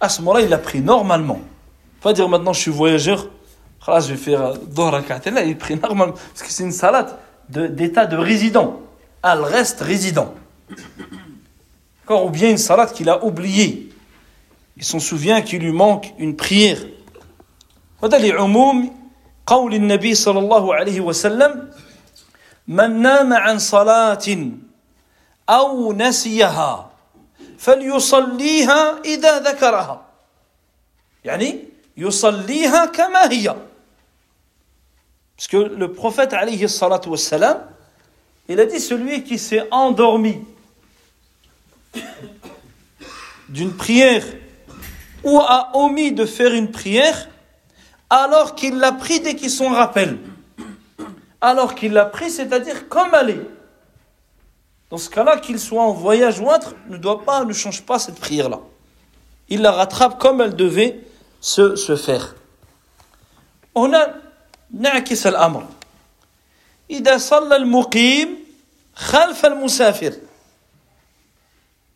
À 0.00 0.08
ce 0.08 0.20
moment-là, 0.20 0.40
il 0.40 0.52
a 0.52 0.58
pris 0.58 0.80
normalement. 0.80 1.40
Pas 2.00 2.14
dire 2.14 2.28
maintenant 2.28 2.54
je 2.54 2.60
suis 2.60 2.70
voyageur, 2.70 3.28
ah, 3.86 4.00
je 4.00 4.08
vais 4.12 4.16
faire 4.16 4.46
euh, 4.46 4.54
deux 4.68 5.30
Là, 5.30 5.42
il 5.42 5.56
prie 5.56 5.76
normalement. 5.76 6.14
Parce 6.14 6.42
que 6.42 6.52
c'est 6.52 6.62
une 6.62 6.72
salade 6.72 7.16
d'état 7.48 8.06
de, 8.06 8.16
résident. 8.16 8.80
Elle 9.22 9.40
reste 9.40 9.80
résident. 9.80 10.34
Ou 12.08 12.30
bien 12.30 12.50
une 12.50 12.58
salade 12.58 12.92
qu'il 12.92 13.08
a 13.08 13.24
oubliée. 13.24 13.88
Il 14.76 14.84
s'en 14.84 15.00
souvient 15.00 15.42
qu'il 15.42 15.62
lui 15.62 15.72
manque 15.72 16.12
une 16.18 16.36
prière. 16.36 16.78
Voilà 18.00 18.18
les 18.18 18.32
قول 19.46 19.74
النبي 19.74 20.14
صلى 20.14 20.38
الله 20.38 20.74
عليه 20.74 21.00
وسلم 21.00 21.70
من 22.68 23.02
نام 23.02 23.32
عن 23.32 23.58
صلاة 23.58 24.50
أو 25.48 25.92
نسيها 25.92 26.90
فليصليها 27.58 29.02
إذا 29.04 29.38
ذكرها 29.38 30.06
يعني 31.24 31.64
يصليها 31.96 32.86
كما 32.86 33.32
هي 33.32 33.56
Parce 35.36 35.48
que 35.48 35.56
le 35.56 35.90
prophète 35.90 36.34
alayhi 36.34 36.68
salatu 36.68 37.08
wassalam, 37.08 37.64
il 38.46 38.60
a 38.60 38.66
dit 38.66 38.78
celui 38.78 39.24
qui 39.24 39.38
s'est 39.38 39.66
endormi 39.70 40.36
d'une 43.48 43.72
prière 43.72 44.22
ou 45.24 45.40
a 45.40 45.70
omis 45.74 46.12
de 46.12 46.26
faire 46.26 46.52
une 46.52 46.70
prière 46.70 47.30
alors 48.09 48.55
qu'il 48.55 48.77
l'a 48.77 48.91
pris 48.91 49.19
dès 49.19 49.35
qu'il 49.35 49.49
s'en 49.49 49.69
rappelle. 49.69 50.17
Alors 51.41 51.75
qu'il 51.75 51.93
l'a 51.93 52.05
pris, 52.05 52.29
c'est-à-dire 52.29 52.87
comme 52.87 53.11
elle 53.13 53.29
est. 53.31 53.47
Dans 54.89 54.97
ce 54.97 55.09
cas-là, 55.09 55.37
qu'il 55.37 55.59
soit 55.59 55.81
en 55.81 55.91
voyage 55.91 56.39
ou 56.39 56.47
autre, 56.47 56.75
ne 56.87 56.97
doit 56.97 57.23
pas, 57.23 57.43
ne 57.43 57.53
change 57.53 57.81
pas 57.81 57.99
cette 57.99 58.19
prière-là. 58.19 58.59
Il 59.49 59.61
la 59.61 59.71
rattrape 59.71 60.19
comme 60.19 60.41
elle 60.41 60.55
devait 60.55 60.99
se, 61.41 61.75
se 61.75 61.95
faire. 61.95 62.35
هنا 63.77 64.21
نعكس 64.71 65.27
الأمر 65.27 65.67
إذا 66.89 67.17
صلى 67.17 67.55
المقيم 67.55 68.37
خلف 68.95 69.45
المسافر 69.45 70.13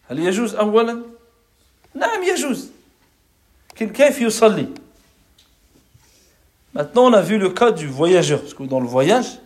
هل 0.09 0.19
يجوز 0.19 0.55
أولا؟ 0.55 1.01
نعم 1.95 2.23
يجوز 2.23 2.69
كيف 3.75 4.21
يصلي 4.21 4.67
Maintenant, 6.74 7.04
on 7.04 7.12
a 7.12 7.22
vu 7.22 7.38
le 7.38 7.50
cas 7.50 7.70
du 7.70 7.86
voyageur, 7.86 8.40
parce 8.40 8.54
que 8.54 8.64
dans 8.64 8.80
le 8.80 8.86
voyage, 8.86 9.38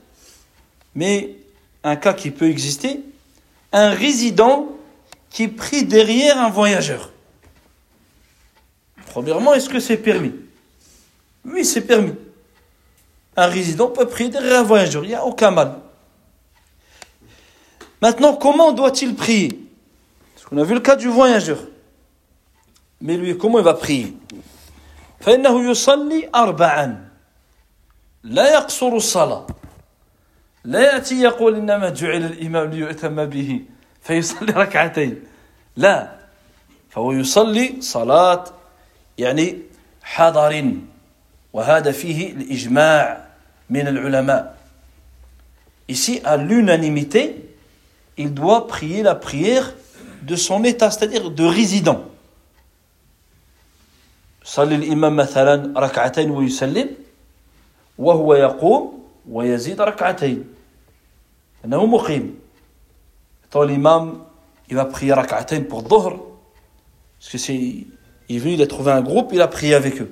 mais 0.95 1.37
un 1.85 1.97
cas 1.97 2.14
qui 2.14 2.31
peut 2.31 2.49
exister, 2.49 3.01
un 3.72 3.91
résident 3.91 4.68
qui 5.29 5.49
prie 5.49 5.85
derrière 5.85 6.39
un 6.39 6.49
voyageur. 6.49 7.12
Premièrement, 9.11 9.53
est-ce 9.53 9.68
que 9.68 9.79
c'est 9.79 9.99
permis? 9.99 10.33
Oui, 11.45 11.64
c'est 11.64 11.83
permis. 11.83 12.14
Un 13.37 13.47
résident 13.47 13.89
peut 13.89 14.07
prier 14.07 14.31
derrière 14.31 14.61
un 14.61 14.64
voyageur, 14.64 15.05
il 15.05 15.09
n'y 15.09 15.14
a 15.14 15.24
aucun 15.24 15.51
mal. 15.51 15.81
Maintenant, 18.01 18.35
comment 18.35 18.72
doit-il 18.72 19.14
prier? 19.14 19.61
Parce 20.35 20.47
qu'on 20.47 20.57
a 20.57 20.64
vu 20.64 20.74
le 20.74 20.81
cas 20.81 20.97
du 20.97 21.09
voyageur. 21.09 21.59
Mais 23.01 23.16
lui, 23.16 23.37
comment 23.37 23.59
il 23.59 23.64
va 23.64 23.74
prier? 23.74 24.16
لا 28.25 28.53
يقصر 28.53 28.89
الصلاة. 28.89 29.47
لا 30.64 30.81
يأتي 30.81 31.21
يقول 31.21 31.57
إنما 31.57 31.91
جعل 31.91 32.25
الإمام 32.25 32.71
ليؤتم 32.71 33.25
به 33.25 33.61
فيصلي 34.03 34.53
ركعتين. 34.53 35.23
لا 35.77 36.19
فهو 36.91 37.12
يصلي 37.12 37.81
صلاة 37.81 38.45
يعني 39.19 39.59
حضر 40.03 40.73
وهذا 41.53 41.93
فيه 41.93 42.33
الإجماع 42.33 43.29
من 43.71 43.89
العلماء. 43.89 44.59
Ici, 45.89 46.21
à 46.25 46.37
l'unanimité, 46.37 47.37
il 48.19 48.35
doit 48.35 48.66
prier 48.66 49.03
la 49.03 49.14
prière 49.14 49.73
de 50.23 50.37
son 50.37 50.64
état, 50.64 50.91
c'est-à-dire 50.91 51.31
de 51.31 51.45
résident. 51.45 52.05
صلي 54.45 54.75
الإمام 54.75 55.16
مثلا 55.16 55.81
ركعتين 55.81 56.31
ويسلم 56.31 56.89
وهو 57.97 58.34
يقوم 58.34 59.04
ويزيد 59.30 59.82
ركعتين 59.82 60.43
أنه 61.66 61.86
مقيم 61.86 62.43
Tant 63.54 63.62
l'imam, 63.62 64.24
il 64.68 64.76
va 64.76 64.86
prier 64.86 65.14
rak'atayn 65.14 65.62
pour 65.62 65.84
Dhuhr, 65.84 66.18
parce 67.20 67.32
que 67.32 67.38
c'est, 67.38 67.54
il 67.54 68.36
est 68.36 68.39
venu, 68.39 68.54
il 68.54 68.62
a 68.64 68.66
trouvé 68.66 68.91
un 68.91 69.01
groupe, 69.01 69.30
il 69.32 69.43
a 69.43 69.47
prié 69.47 69.76
avec 69.76 70.01
eux. 70.01 70.12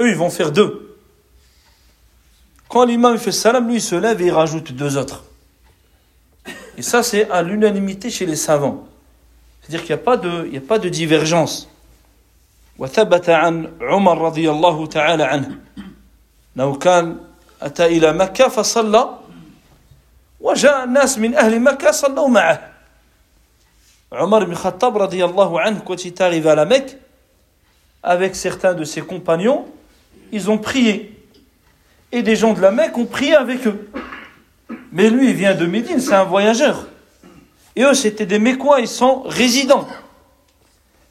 Eux, 0.00 0.08
ils 0.08 0.16
vont 0.16 0.30
faire 0.30 0.52
deux. 0.52 0.96
Quand 2.68 2.84
l'imam 2.84 3.18
fait 3.18 3.32
salam, 3.32 3.66
lui, 3.66 3.78
il 3.78 3.80
se 3.82 3.96
lève 3.96 4.22
et 4.22 4.26
il 4.26 4.30
rajoute 4.30 4.70
deux 4.70 4.96
autres. 4.96 5.24
Et 6.78 6.82
ça, 6.82 7.02
c'est 7.02 7.28
à 7.32 7.42
l'unanimité 7.42 8.10
chez 8.10 8.26
les 8.26 8.36
savants. 8.36 8.86
C'est-à-dire 9.60 9.80
qu'il 9.80 9.96
n'y 9.96 10.00
a 10.00 10.04
pas 10.04 10.16
de, 10.16 10.44
il 10.44 10.52
n'y 10.52 10.58
a 10.58 10.60
pas 10.60 10.78
de 10.78 10.88
divergence. 10.88 11.68
وثبت 12.78 13.28
عن 13.28 13.72
عمر 13.80 14.18
رضي 14.18 14.50
الله 14.50 14.86
تعالى 14.86 15.22
عنه 15.22 15.58
أنه 16.56 16.74
كان 16.74 17.20
أتى 17.62 17.86
إلى 17.86 18.12
مكة 18.12 18.48
فصلى 18.48 19.18
وجاء 20.40 20.84
الناس 20.84 21.18
من 21.18 21.34
أهل 21.34 21.60
مكة 21.60 21.90
صلوا 21.90 22.28
معه 22.28 22.72
عمر 24.12 24.44
بن 24.44 24.52
الخطاب 24.52 24.98
رضي 24.98 25.24
الله 25.24 25.60
عنه 25.60 25.80
quand 25.84 26.04
il 26.04 26.08
est 26.08 26.20
arrivé 26.20 26.50
à 26.50 26.54
la 26.54 26.64
Mecque 26.64 26.96
avec 28.02 28.34
certains 28.36 28.74
de 28.74 28.84
ses 28.84 29.00
compagnons 29.02 29.66
ils 30.32 30.50
ont 30.50 30.58
prié 30.58 31.18
et 32.10 32.22
des 32.22 32.36
gens 32.36 32.52
de 32.52 32.60
la 32.60 32.70
Mecque 32.70 32.98
ont 32.98 33.06
prié 33.06 33.34
avec 33.34 33.66
eux 33.66 33.88
mais 34.92 35.08
lui 35.08 35.30
il 35.30 35.34
vient 35.34 35.54
de 35.54 35.66
Médine 35.66 36.00
c'est 36.00 36.14
un 36.14 36.24
voyageur 36.24 36.86
et 37.76 37.84
eux 37.84 37.94
c'était 37.94 38.26
des 38.26 38.38
Mécois 38.38 38.80
ils 38.80 38.88
sont 38.88 39.22
résidents 39.22 39.86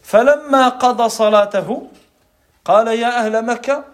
فلما 0.04 0.70
قضى 0.70 1.10
صلاته 1.10 1.88
قال 2.66 2.88
يا 2.88 3.26
أهل 3.26 3.46
مكة 3.46 3.86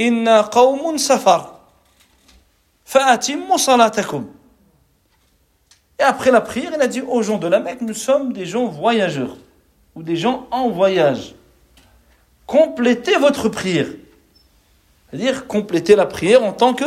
إنا 0.00 0.40
قوم 0.40 0.96
سفر 0.96 1.54
فأتموا 2.84 3.56
صلاتكم 3.56 4.34
Et 6.00 6.04
après 6.04 6.30
la 6.30 6.40
prière, 6.40 6.70
il 6.76 6.80
a 6.80 6.86
dit 6.86 7.00
aux 7.00 7.22
gens 7.22 7.38
de 7.38 7.48
la 7.48 7.58
Mecque, 7.58 7.80
nous 7.80 7.92
sommes 7.92 8.32
des 8.32 8.46
gens 8.46 8.66
voyageurs, 8.66 9.36
ou 9.96 10.04
des 10.04 10.14
gens 10.14 10.46
en 10.52 10.70
voyage. 10.70 11.34
Complétez 12.46 13.16
votre 13.16 13.48
prière. 13.48 13.88
C'est-à-dire 15.10 15.48
complétez 15.48 15.96
la 15.96 16.06
prière 16.06 16.44
en 16.44 16.52
tant 16.52 16.72
que, 16.72 16.84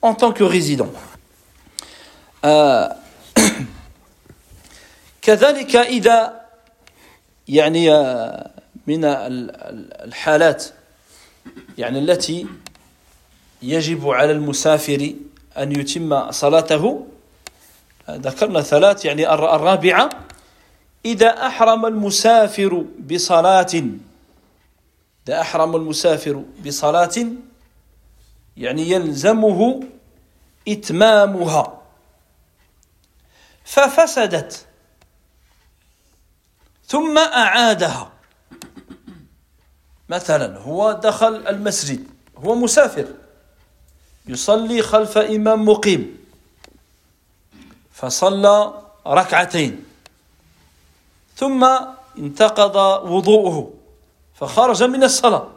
en 0.00 0.14
tant 0.14 0.32
que 0.32 0.44
résident. 0.44 0.92
كذلك 5.22 5.76
إذا 5.76 6.40
يعني 7.48 7.90
من 8.86 9.04
الحالات 9.04 10.64
يعني 11.81 11.99
التي 11.99 12.47
يجب 13.61 14.09
على 14.09 14.31
المسافر 14.31 15.13
أن 15.57 15.71
يتم 15.71 16.31
صلاته. 16.31 17.07
ذكرنا 18.09 18.61
ثلاث 18.61 19.05
يعني 19.05 19.33
الرابعة 19.33 20.09
إذا 21.05 21.47
أحرم 21.47 21.85
المسافر 21.85 22.85
بصلاة 22.99 23.73
إذا 25.27 25.41
أحرم 25.41 25.75
المسافر 25.75 26.43
بصلاة 26.65 27.17
يعني 28.57 28.89
يلزمه 28.89 29.83
إتمامها. 30.67 31.81
ففسدت 33.65 34.65
ثم 36.87 37.17
أعادها. 37.17 38.10
مثلا 40.11 40.57
هو 40.57 40.91
دخل 40.91 41.47
المسجد 41.47 42.07
هو 42.37 42.55
مسافر 42.55 43.07
يصلي 44.27 44.81
خلف 44.81 45.17
إمام 45.17 45.65
مقيم 45.65 46.17
فصلى 47.93 48.73
ركعتين 49.07 49.83
ثم 51.35 51.69
انتقض 52.17 52.75
وضوءه 53.11 53.73
فخرج 54.35 54.83
من 54.83 55.03
الصلاة 55.03 55.47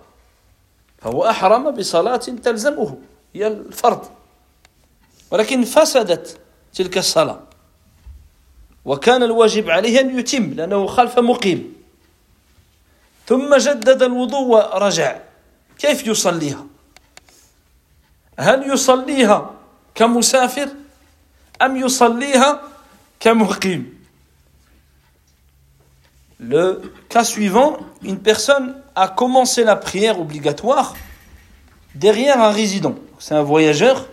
فهو 0.99 1.31
أحرم 1.31 1.71
بصلاة 1.71 2.17
تلزمه 2.17 2.99
هي 3.35 3.47
الفرض. 3.47 4.09
ولكن 5.31 5.65
فسدت 5.65 6.39
تلك 6.75 6.99
الصلاة 6.99 7.41
وكان 8.85 9.23
الواجب 9.23 9.71
عليه 9.71 10.01
أن 10.01 10.19
يتم 10.19 10.55
لأنه 10.55 10.87
خلف 10.87 11.19
مقيم. 11.19 11.74
ثم 13.28 13.56
جدد 13.56 14.04
الوضوء 14.04 14.48
ورجع 14.48 15.20
كيف 15.80 16.08
يصليها 16.08 16.66
هل 18.40 18.72
يصليها 18.72 19.52
كمسافر 19.96 20.70
أم 21.62 21.78
يصليها 21.78 22.62
كمقيم 23.20 24.00
Le 26.42 26.82
cas 27.10 27.26
suivant, 27.26 27.78
une 28.02 28.18
personne 28.18 28.82
a 28.96 29.10
commencé 29.10 29.66
la 29.66 29.76
prière 29.76 30.22
obligatoire 30.22 30.96
derrière 31.96 32.42
un 32.42 32.52
résident. 32.52 32.96
C'est 33.20 33.36
un 33.36 33.44
voyageur, 33.44 34.08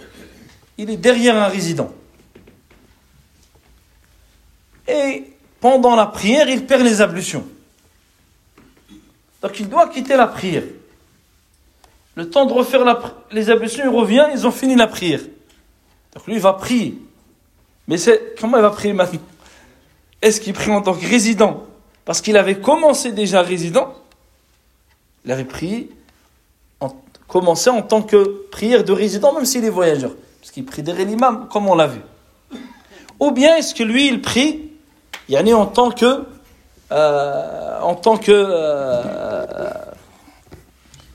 il 0.77 0.91
est 0.91 0.97
derrière 0.97 1.37
un 1.37 1.47
résident. 1.47 1.89
Et 4.89 5.33
pendant 5.61 5.95
la 5.95 6.07
prière, 6.07 6.49
il 6.49 6.67
perd 6.67 6.83
les 6.83 7.01
ablutions. 7.01 7.47
Donc 9.42 9.60
il 9.60 9.68
doit 9.68 9.88
quitter 9.88 10.16
la 10.16 10.28
prière. 10.28 10.64
Le 12.16 12.30
temps 12.30 12.46
de 12.46 12.54
refaire 12.54 12.84
les 13.32 13.50
ablutions, 13.50 13.84
il 13.86 13.96
revient, 13.96 14.28
ils 14.34 14.46
ont 14.46 14.52
fini 14.52 14.76
la 14.76 14.88
prière. 14.88 15.22
Donc 16.14 16.28
lui, 16.28 16.36
il 16.36 16.42
va 16.42 16.54
prier. 16.54 17.02
Mais 17.88 17.98
c'est 17.98 18.36
comment 18.40 18.58
il 18.58 18.62
va 18.62 18.70
prier 18.70 18.94
maintenant 18.94 19.20
Est-ce 20.22 20.42
qu'il 20.42 20.54
prie 20.54 20.72
en 20.72 20.82
tant 20.82 20.94
que 20.94 21.06
résident? 21.06 21.66
Parce 22.06 22.22
qu'il 22.22 22.38
avait 22.38 22.60
commencé 22.60 23.12
déjà 23.12 23.42
résident. 23.42 23.94
Il 25.24 25.32
avait 25.32 25.46
prié, 25.46 25.90
en, 26.80 26.90
commencé 27.28 27.70
en 27.70 27.82
tant 27.82 28.02
que 28.02 28.48
prière 28.52 28.84
de 28.84 28.92
résident, 28.92 29.34
même 29.34 29.46
s'il 29.46 29.64
est 29.64 29.70
voyageur. 29.70 30.12
Parce 30.42 30.52
qu'il 30.52 30.66
prie 30.66 30.84
derrière 30.84 31.08
l'imam, 31.08 31.48
comme 31.52 31.68
on 31.68 31.76
l'a 31.76 31.88
vu. 31.88 32.02
Ou 33.20 33.32
bien 33.32 33.56
est-ce 33.56 33.74
que 33.74 33.84
lui, 33.84 34.08
il 34.08 34.22
prie 34.22 34.72
yani 35.30 35.54
en 35.54 35.66
tant 35.66 35.92
que 35.92 36.26
euh, 36.93 37.81
en 37.81 37.95
tant 37.95 38.17
que 38.17 38.33
euh, 38.33 39.71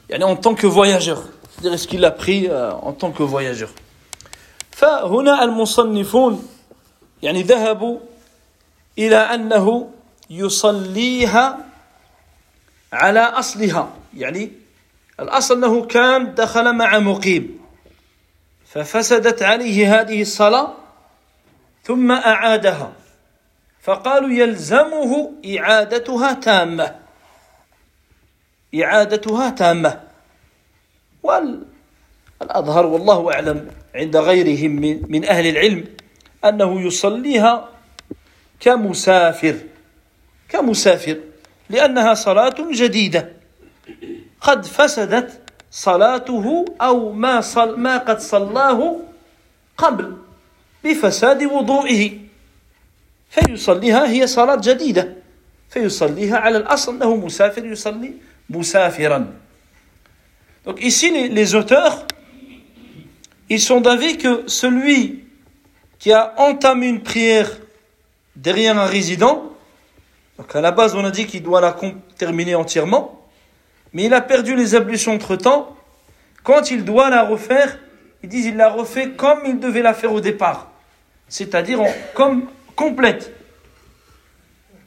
yani 0.09 0.23
en 0.23 0.35
tant 0.35 0.55
que 0.55 0.67
voyageur 0.67 1.23
c'est-à-dire 1.51 1.73
est-ce 1.73 1.87
qu'il 1.87 2.03
a 2.05 2.11
pris 2.11 2.47
euh, 2.49 2.71
en 2.73 2.93
tant 2.93 3.11
que 3.11 3.23
voyageur 3.23 3.69
فهنا 4.71 5.43
المصنفون 5.43 6.47
يعني 7.21 7.43
ذهبوا 7.43 7.99
إلى 8.97 9.15
أنه 9.15 9.89
يصليها 10.29 11.57
على 12.93 13.19
أصلها 13.19 13.89
يعني 14.17 14.51
الأصل 15.19 15.57
أنه 15.57 15.85
كان 15.85 16.35
دخل 16.35 16.75
مع 16.75 16.99
مقيم 16.99 17.61
ففسدت 18.65 19.43
عليه 19.43 20.01
هذه 20.01 20.21
الصلاة 20.21 20.73
ثم 21.83 22.11
أعادها 22.11 22.91
فقالوا 23.86 24.30
يلزمه 24.30 25.32
إعادتها 25.58 26.32
تامة. 26.32 26.94
إعادتها 28.74 29.50
تامة. 29.50 30.00
والأظهر 31.22 32.86
والله 32.86 33.32
أعلم 33.32 33.70
عند 33.94 34.16
غيرهم 34.16 34.70
من 35.08 35.24
أهل 35.24 35.46
العلم 35.46 35.84
أنه 36.44 36.80
يصليها 36.80 37.68
كمسافر. 38.60 39.56
كمسافر. 40.48 41.20
لأنها 41.70 42.14
صلاة 42.14 42.56
جديدة. 42.72 43.32
قد 44.40 44.64
فسدت 44.64 45.40
صلاته 45.70 46.64
أو 46.80 47.12
ما, 47.12 47.40
صل 47.40 47.80
ما 47.80 47.98
قد 47.98 48.18
صلاه 48.18 48.96
قبل 49.78 50.16
بفساد 50.84 51.44
وضوئه. 51.44 52.25
فيصليها 53.29 54.09
هي 54.09 54.27
صلاة 54.27 54.55
جديدة 54.63 55.13
فيصليها 55.69 56.37
على 56.37 56.57
الأصل 56.57 56.95
أنه 56.95 57.15
مسافر 57.15 57.65
يصلي 57.65 58.13
مسافرا 58.49 59.33
Donc 60.63 60.79
ici, 60.83 61.09
les, 61.09 61.27
les 61.27 61.55
auteurs, 61.55 62.05
ils 63.49 63.59
sont 63.59 63.81
d'avis 63.81 64.17
que 64.17 64.43
celui 64.45 65.23
qui 65.97 66.11
a 66.11 66.35
entamé 66.37 66.87
une 66.87 67.01
prière 67.01 67.49
derrière 68.35 68.77
un 68.77 68.85
résident, 68.85 69.51
donc 70.37 70.55
à 70.55 70.61
la 70.61 70.71
base 70.71 70.95
on 70.95 71.03
a 71.03 71.11
dit 71.11 71.25
qu'il 71.25 71.43
doit 71.43 71.61
la 71.61 71.75
terminer 72.17 72.55
entièrement, 72.55 73.25
mais 73.93 74.03
il 74.03 74.13
a 74.13 74.21
perdu 74.21 74.55
les 74.55 74.75
ablutions 74.75 75.13
entre 75.13 75.35
temps, 75.35 75.75
quand 76.43 76.71
il 76.71 76.85
doit 76.85 77.09
la 77.09 77.23
refaire, 77.23 77.79
ils 78.23 78.29
disent 78.29 78.45
il 78.45 78.55
la 78.55 78.69
refait 78.69 79.11
comme 79.11 79.39
il 79.45 79.59
devait 79.59 79.81
la 79.81 79.93
faire 79.93 80.13
au 80.13 80.21
départ, 80.21 80.71
c'est-à-dire 81.27 81.83
comme 82.13 82.47
complète. 82.76 83.32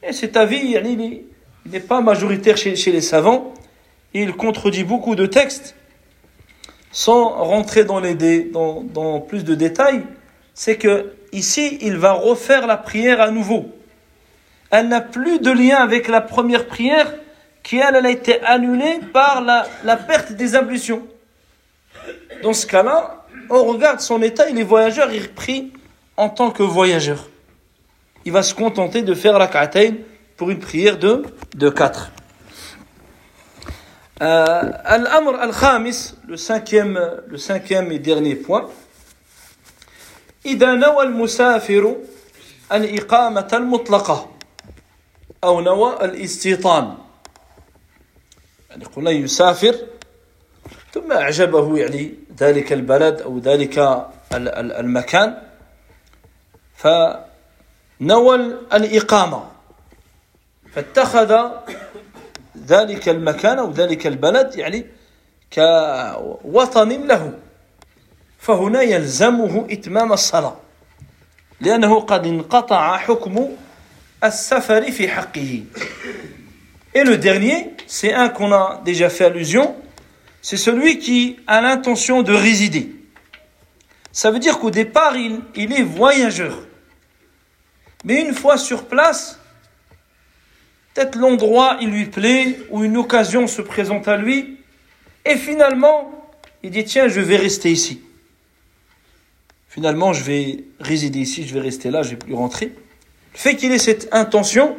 Et 0.02 0.12
cet 0.12 0.36
avis, 0.36 0.76
il 0.82 1.24
n'est 1.66 1.80
pas 1.80 2.00
majoritaire 2.00 2.56
chez, 2.56 2.74
les 2.74 3.00
savants. 3.02 3.52
Il 4.14 4.32
contredit 4.32 4.84
beaucoup 4.84 5.14
de 5.14 5.26
textes. 5.26 5.74
Sans 6.92 7.28
rentrer 7.28 7.84
dans, 7.84 8.00
les 8.00 8.14
dans, 8.44 8.82
dans 8.82 9.20
plus 9.20 9.44
de 9.44 9.54
détails, 9.54 10.02
c'est 10.54 10.76
que 10.76 11.12
ici, 11.32 11.78
il 11.80 11.96
va 11.96 12.12
refaire 12.12 12.66
la 12.66 12.76
prière 12.76 13.20
à 13.20 13.30
nouveau. 13.30 13.70
Elle 14.70 14.88
n'a 14.88 15.00
plus 15.00 15.40
de 15.40 15.50
lien 15.50 15.76
avec 15.76 16.08
la 16.08 16.20
première 16.20 16.66
prière 16.66 17.14
qui, 17.62 17.78
elle, 17.78 17.94
a 17.94 18.10
été 18.10 18.42
annulée 18.42 19.00
par 19.12 19.40
la, 19.42 19.96
perte 19.96 20.32
des 20.32 20.54
ablutions. 20.54 21.02
Dans 22.42 22.52
ce 22.52 22.66
cas-là, 22.66 23.24
on 23.48 23.64
regarde 23.64 24.00
son 24.00 24.20
état, 24.22 24.50
il 24.50 24.58
est 24.58 24.64
voyageur, 24.64 25.12
il 25.12 25.30
prie 25.30 25.72
en 26.16 26.28
tant 26.28 26.50
que 26.50 26.62
voyageur 26.62 27.29
Il 28.25 28.31
va 28.31 28.43
se 28.43 28.53
contenter 28.53 29.01
de 29.01 29.13
faire 29.13 29.37
la 29.37 29.47
ka'atayn 29.47 29.95
pour 30.37 30.49
une 30.49 30.59
prière 30.59 30.97
de, 30.97 31.23
de 31.55 31.69
4. 31.69 32.11
Euh, 34.21 34.71
Al-Amr 34.83 35.39
al-Khamis, 35.39 36.15
le 36.27 36.37
cinquième, 36.37 36.99
le 37.27 37.37
cinquième 37.37 37.91
et 37.91 37.99
dernier 37.99 38.35
point. 38.35 38.69
إذا 40.45 40.73
نوى 40.75 41.03
المسافر 41.03 41.95
الإقامة 42.71 43.47
المطلقة 43.53 44.31
أو 45.43 45.61
نوى 45.61 46.05
الاستيطان 46.05 46.97
يعني 48.69 48.85
قلنا 48.85 49.11
يسافر 49.11 49.75
ثم 50.93 51.11
أعجبه 51.11 51.77
يعني 51.77 52.13
ذلك 52.39 52.73
البلد 52.73 53.21
أو 53.21 53.39
ذلك 53.39 54.05
المكان 54.33 55.41
فنوى 57.99 58.35
الإقامة 58.73 59.43
فاتخذ 60.73 61.49
ذلك 62.67 63.09
المكان 63.09 63.59
أو 63.59 63.71
ذلك 63.71 64.07
البلد 64.07 64.55
يعني 64.55 64.85
كوطن 65.53 66.89
له 66.89 67.33
فهنا 68.39 68.81
يلزمه 68.81 69.67
إتمام 69.69 70.13
الصلاة 70.13 70.55
لأنه 71.61 71.99
قد 71.99 72.27
انقطع 72.27 72.97
حكم 72.97 73.49
السفر 74.23 74.91
في 74.91 75.07
حقه 75.07 75.63
Et 76.97 77.03
le 77.03 77.17
dernier, 77.17 77.71
c'est 77.87 78.13
un 78.13 78.29
qu'on 78.29 78.53
a 78.53 78.81
déjà 78.85 79.09
fait 79.09 79.25
allusion, 79.25 79.75
c'est 80.41 80.55
celui 80.55 80.97
qui 80.97 81.35
a 81.45 81.59
l'intention 81.59 82.21
de 82.21 82.33
résider. 82.33 82.95
Ça 84.13 84.31
veut 84.31 84.39
dire 84.39 84.59
qu'au 84.59 84.71
départ, 84.71 85.17
il, 85.17 85.41
il 85.55 85.73
est 85.73 85.83
voyageur. 85.83 86.57
Mais 88.04 88.20
une 88.20 88.34
fois 88.34 88.56
sur 88.56 88.86
place, 88.86 89.38
peut-être 90.94 91.16
l'endroit 91.16 91.78
il 91.80 91.90
lui 91.90 92.06
plaît 92.06 92.58
ou 92.70 92.82
une 92.84 92.96
occasion 92.96 93.46
se 93.46 93.62
présente 93.62 94.08
à 94.08 94.16
lui 94.16 94.58
et 95.24 95.36
finalement 95.36 96.10
il 96.62 96.70
dit 96.70 96.84
tiens 96.84 97.08
je 97.08 97.20
vais 97.20 97.36
rester 97.36 97.70
ici. 97.70 98.02
Finalement 99.68 100.12
je 100.12 100.24
vais 100.24 100.64
résider 100.80 101.20
ici, 101.20 101.46
je 101.46 101.54
vais 101.54 101.60
rester 101.60 101.90
là, 101.90 102.02
je 102.02 102.10
vais 102.10 102.16
plus 102.16 102.34
rentrer. 102.34 102.72
Le 103.32 103.38
fait 103.38 103.56
qu'il 103.56 103.70
ait 103.72 103.78
cette 103.78 104.08
intention, 104.12 104.76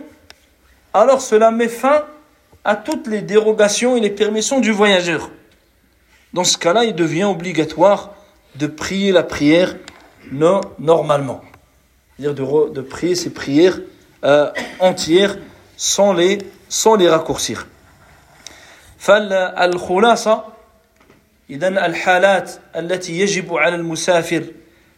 alors 0.93 1.21
cela 1.21 1.51
met 1.51 1.69
fin 1.69 2.05
à 2.63 2.75
toutes 2.75 3.07
les 3.07 3.21
dérogations 3.21 3.95
et 3.95 4.01
les 4.01 4.09
permissions 4.09 4.59
du 4.59 4.71
voyageur. 4.71 5.31
Dans 6.33 6.43
ce 6.43 6.57
cas-là, 6.57 6.85
il 6.85 6.95
devient 6.95 7.23
obligatoire 7.23 8.13
de 8.55 8.67
prier 8.67 9.11
la 9.11 9.23
prière 9.23 9.75
normalement. 10.31 11.41
C'est-à-dire 12.19 12.33
de, 12.33 12.73
de, 12.73 12.81
prier 12.81 13.15
ces 13.15 13.31
prières 13.31 13.79
euh, 14.23 14.51
entières 14.79 15.37
sans 15.77 16.13
les, 16.13 16.39
sans 16.69 16.95
les 16.95 17.09
raccourcir. 17.09 17.67
فالخلاصة 19.01 20.43
إذا 21.49 21.67
الحالات 21.67 22.51
التي 22.75 23.19
يجب 23.19 23.53
على 23.57 23.75
المسافر 23.75 24.43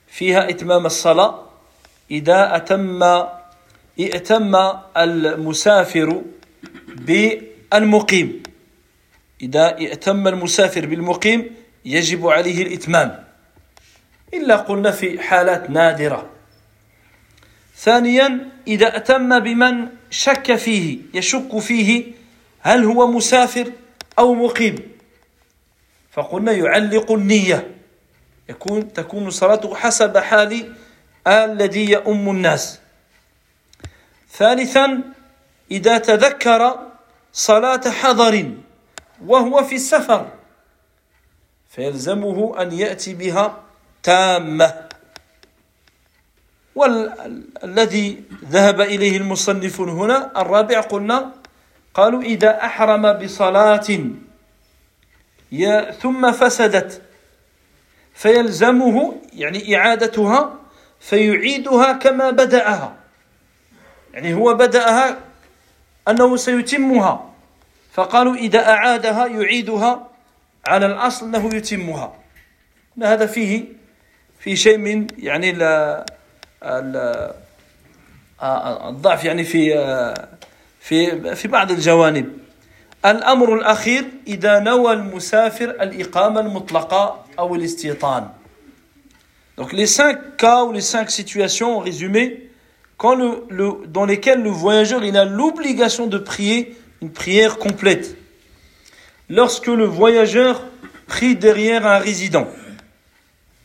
فيها 0.08 0.50
إتمام 0.50 0.86
الصلاة 0.86 1.40
إذا 2.12 2.56
أتم 2.56 3.04
ائتم 4.00 4.56
المسافر 4.98 6.22
بالمقيم 6.96 8.44
إذا 9.42 9.78
ائتم 9.78 10.28
المسافر 10.28 10.86
بالمقيم 10.86 11.56
يجب 11.86 12.28
عليه 12.28 12.64
الإتمام 12.64 13.24
إلا 14.34 14.56
قلنا 14.56 14.92
في 14.92 15.20
حالات 15.20 15.70
نادرة 15.70 16.30
ثانيا 17.76 18.50
إذا 18.68 18.98
أتم 18.98 19.40
بمن 19.40 19.88
شك 20.10 20.56
فيه 20.56 20.98
يشك 21.14 21.60
فيه 21.60 22.14
هل 22.60 22.84
هو 22.84 23.08
مسافر 23.08 23.72
أو 24.20 24.34
مقيم؟ 24.34 24.76
فقلنا 26.12 26.52
يعلق 26.52 27.12
النية. 27.12 27.72
يكون 28.50 28.94
تكون 28.94 29.30
صلاته 29.30 29.76
حسب 29.76 30.18
حال 30.18 30.76
الذي 31.28 31.92
يؤم 31.92 32.30
الناس. 32.30 32.80
ثالثا 34.32 35.02
إذا 35.72 35.98
تذكر 35.98 36.80
صلاة 37.34 37.90
حضر 37.90 38.52
وهو 39.26 39.64
في 39.64 39.76
السفر 39.76 40.32
فيلزمه 41.70 42.62
أن 42.62 42.72
يأتي 42.72 43.14
بها 43.14 43.64
تامة. 44.04 44.90
والذي 46.76 48.24
ذهب 48.46 48.82
إليه 48.82 49.18
المصنف 49.18 49.82
هنا 49.82 50.42
الرابع 50.42 50.80
قلنا 50.82 51.32
قالوا 51.94 52.22
إذا 52.22 52.66
أحرم 52.66 53.14
بصلاة 53.14 53.88
ثم 56.02 56.32
فسدت 56.32 57.02
فيلزمه 58.14 59.22
يعني 59.34 59.78
إعادتها 59.78 60.60
فيعيدها 61.00 61.94
كما 61.94 62.30
بدأها. 62.30 62.96
يعني 64.14 64.34
هو 64.34 64.54
بدأها 64.54 65.18
أنه 66.08 66.36
سيتمها. 66.38 67.34
فقالوا 67.94 68.36
إذا 68.36 68.70
أعادها 68.70 69.28
يعيدها 69.28 70.08
على 70.68 70.86
الأصل 70.86 71.26
أنه 71.26 71.56
يتمها. 71.56 72.16
هذا 73.04 73.26
فيه 73.26 73.66
في 74.40 74.56
شيء 74.56 74.78
من 74.78 75.08
يعني 75.18 75.52
الضعف 78.43 79.25
يعني 79.25 79.45
في 79.45 79.75
في 80.81 81.35
في 81.35 81.49
بعض 81.49 81.71
الجوانب 81.71 82.39
الأمر 83.07 83.55
الأخير 83.55 84.05
إذا 84.27 84.59
نوى 84.59 84.93
المسافر 84.93 85.71
الإقامة 85.71 86.41
المطلقة 86.41 87.25
أو 87.39 87.55
الاستيطان 87.55 88.29
Donc 89.57 89.73
les 89.73 89.89
cinq 89.89 90.37
cas 90.37 90.63
ou 90.63 90.71
les 90.73 90.81
cinq 90.81 91.11
situations 91.11 91.79
en 91.79 91.81
résumé, 91.81 92.49
quand 92.97 93.17
le, 93.17 93.45
le, 93.51 93.89
dans 93.89 94.05
lesquelles 94.05 94.41
le 94.41 94.51
voyageur 94.51 95.03
il 95.05 95.17
a 95.17 95.25
l'obligation 95.25 96.07
de 96.07 96.17
prier 96.17 96.77
une 97.03 97.11
prière 97.11 97.59
complète. 97.59 98.17
Lorsque 99.29 99.67
le 99.67 99.85
voyageur 99.85 100.65
prie 101.09 101.35
derrière 101.35 101.89
un 101.89 101.99
résident, 101.99 102.43
à 102.43 102.47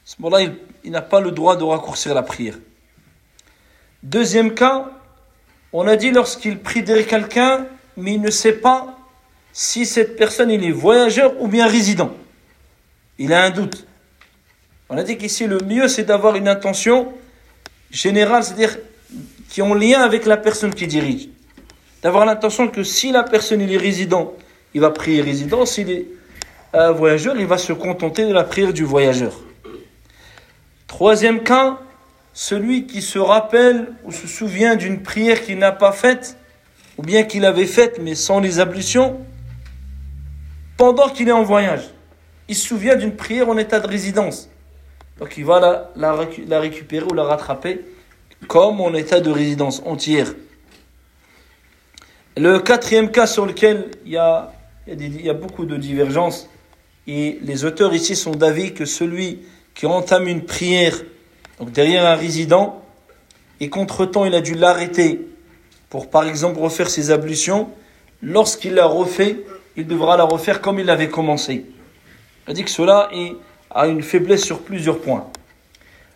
ce 0.04 0.16
moment-là, 0.20 0.42
il, 0.42 0.56
il 0.84 0.92
n'a 0.92 1.04
pas 1.04 1.22
le 1.22 1.30
droit 1.30 1.56
de 1.58 1.64
raccourcir 1.64 2.16
la 2.16 2.24
prière. 2.24 2.56
Deuxième 4.03 4.55
cas, 4.55 4.91
on 5.73 5.87
a 5.87 5.97
dit 5.97 6.11
lorsqu'il 6.11 6.59
prie 6.61 6.83
derrière 6.83 7.07
quelqu'un, 7.07 7.67
mais 7.97 8.15
il 8.15 8.21
ne 8.21 8.31
sait 8.31 8.53
pas 8.53 8.97
si 9.53 9.87
cette 9.87 10.17
personne 10.17 10.51
il 10.51 10.65
est 10.65 10.71
voyageur 10.71 11.35
ou 11.41 11.49
bien 11.49 11.67
résident. 11.67 12.15
Il 13.19 13.33
a 13.33 13.43
un 13.43 13.51
doute. 13.51 13.87
On 14.89 14.97
a 14.97 15.03
dit 15.03 15.19
qu'ici 15.19 15.47
le 15.47 15.59
mieux 15.59 15.89
c'est 15.89 16.05
d'avoir 16.05 16.37
une 16.37 16.47
intention 16.47 17.13
générale, 17.91 18.45
c'est-à-dire 18.45 18.79
qui 19.49 19.61
est 19.61 19.65
en 19.65 19.75
lien 19.75 20.01
avec 20.01 20.27
la 20.27 20.37
personne 20.37 20.73
qui 20.73 20.87
dirige. 20.87 21.29
D'avoir 22.03 22.25
l'intention 22.25 22.69
que 22.69 22.85
si 22.85 23.11
la 23.11 23.25
personne 23.25 23.61
il 23.61 23.75
est 23.75 23.79
résident, 23.79 24.35
il 24.75 24.81
va 24.81 24.91
prier 24.91 25.21
résident. 25.21 25.67
S'il 25.67 25.91
est 25.91 26.07
un 26.73 26.93
voyageur, 26.93 27.37
il 27.37 27.47
va 27.47 27.59
se 27.59 27.73
contenter 27.73 28.27
de 28.27 28.33
la 28.33 28.45
prière 28.45 28.73
du 28.73 28.85
voyageur. 28.85 29.33
Troisième 30.87 31.43
cas, 31.43 31.81
celui 32.41 32.87
qui 32.87 33.03
se 33.03 33.19
rappelle 33.19 33.89
ou 34.05 34.13
se 34.13 34.29
souvient 34.29 34.77
d'une 34.77 35.03
prière 35.03 35.43
qu'il 35.43 35.59
n'a 35.59 35.73
pas 35.73 35.91
faite, 35.91 36.37
ou 36.97 37.03
bien 37.03 37.25
qu'il 37.25 37.45
avait 37.45 37.67
faite 37.67 37.99
mais 38.01 38.15
sans 38.15 38.39
les 38.39 38.61
ablutions, 38.61 39.19
pendant 40.77 41.09
qu'il 41.09 41.29
est 41.29 41.33
en 41.33 41.43
voyage. 41.43 41.91
Il 42.47 42.55
se 42.55 42.69
souvient 42.69 42.95
d'une 42.95 43.17
prière 43.17 43.49
en 43.49 43.59
état 43.59 43.81
de 43.81 43.89
résidence. 43.89 44.49
Donc 45.19 45.37
il 45.37 45.45
va 45.45 45.91
la, 45.97 46.15
la, 46.47 46.61
récupérer 46.61 47.05
ou 47.11 47.13
la 47.13 47.25
rattraper 47.25 47.85
comme 48.47 48.81
en 48.81 48.95
état 48.95 49.19
de 49.19 49.31
résidence 49.31 49.83
entière. 49.85 50.33
Le 52.37 52.61
quatrième 52.61 53.11
cas 53.11 53.27
sur 53.27 53.47
lequel 53.47 53.91
il 54.07 54.13
y 54.13 54.17
a, 54.17 54.53
il 54.87 55.23
y 55.23 55.29
a, 55.29 55.35
beaucoup 55.35 55.67
de 55.67 55.77
divergences, 55.77 56.49
Et 57.09 57.41
les 57.43 57.65
auteurs 57.65 57.93
ici 57.95 58.15
sont 58.15 58.37
d'avis 58.37 58.75
que 58.75 58.85
celui 58.85 59.41
qui 59.75 59.87
entame 59.87 60.29
une 60.29 60.45
prière, 60.45 60.95
donc 61.59 61.73
derrière 61.73 62.07
un 62.07 62.15
résident, 62.15 62.83
et 63.61 63.69
qu'entre-temps 63.71 64.25
il 64.25 64.35
a 64.35 64.41
dû 64.41 64.55
l'arrêter 64.55 65.27
pour 65.91 66.11
par 66.11 66.27
exemple 66.27 66.61
refaire 66.61 66.91
ses 66.91 67.11
ablutions, 67.11 67.71
lorsqu'il 68.23 68.75
l'a 68.75 68.87
refait, 68.87 69.45
il 69.77 69.87
devra 69.87 70.17
la 70.17 70.25
refaire 70.25 70.61
comme 70.61 70.79
il 70.79 70.91
avait 70.91 71.09
commencé. 71.09 71.67
On 72.47 72.53
dit 72.53 72.65
que 72.65 72.71
cela 72.71 73.09
a 73.71 73.87
une 73.87 74.03
faiblesse 74.03 74.45
sur 74.45 74.61
plusieurs 74.61 75.01
points. 75.01 75.27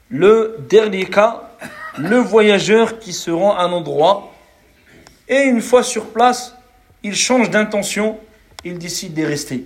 Le 0.08 0.58
dernier 0.68 1.06
cas, 1.06 1.50
le 1.96 2.18
voyageur 2.18 2.98
qui 2.98 3.12
se 3.12 3.30
rend 3.30 3.56
à 3.56 3.62
un 3.62 3.72
endroit 3.72 4.32
et 5.28 5.42
une 5.42 5.60
fois 5.60 5.82
sur 5.82 6.06
place, 6.06 6.54
il 7.02 7.14
change 7.14 7.50
d'intention, 7.50 8.18
il 8.64 8.78
décide 8.78 9.14
de 9.14 9.24
rester. 9.24 9.64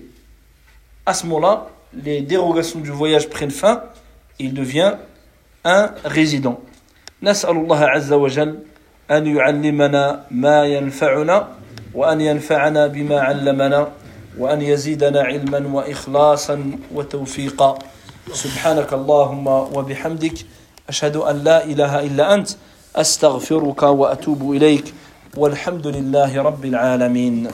À 1.05 1.15
ce 1.15 1.27
moment-là, 1.27 1.69
les 1.93 2.21
dérogations 2.21 2.81
du 2.81 2.91
voyage 2.91 3.29
prennent 3.29 3.51
fin, 3.51 3.85
il 4.39 4.55
devient 4.55 4.97
un 5.67 5.91
résident. 6.07 6.63
نسأل 7.23 7.51
الله 7.57 7.81
عز 7.85 8.13
وجل 8.13 8.59
أن 9.11 9.27
يعلمنا 9.27 10.25
ما 10.31 10.65
ينفعنا 10.65 11.49
وأن 11.95 12.21
ينفعنا 12.21 12.87
بما 12.87 13.21
علمنا 13.21 13.89
وأن 14.39 14.63
يزيدنا 14.63 15.23
علما 15.23 15.61
وإخلاصا 15.73 16.71
وتوفيقا 16.95 17.79
سبحانك 18.33 18.93
اللهم 18.93 19.47
وبحمدك 19.47 20.35
أشهد 20.89 21.17
أن 21.17 21.37
لا 21.45 21.65
إله 21.65 22.01
إلا 22.07 22.35
أنت 22.35 22.49
أستغفرك 22.97 23.83
وأتوب 23.83 24.53
إليك 24.53 24.95
والحمد 25.37 25.87
لله 25.87 26.43
رب 26.43 26.65
العالمين 26.65 27.49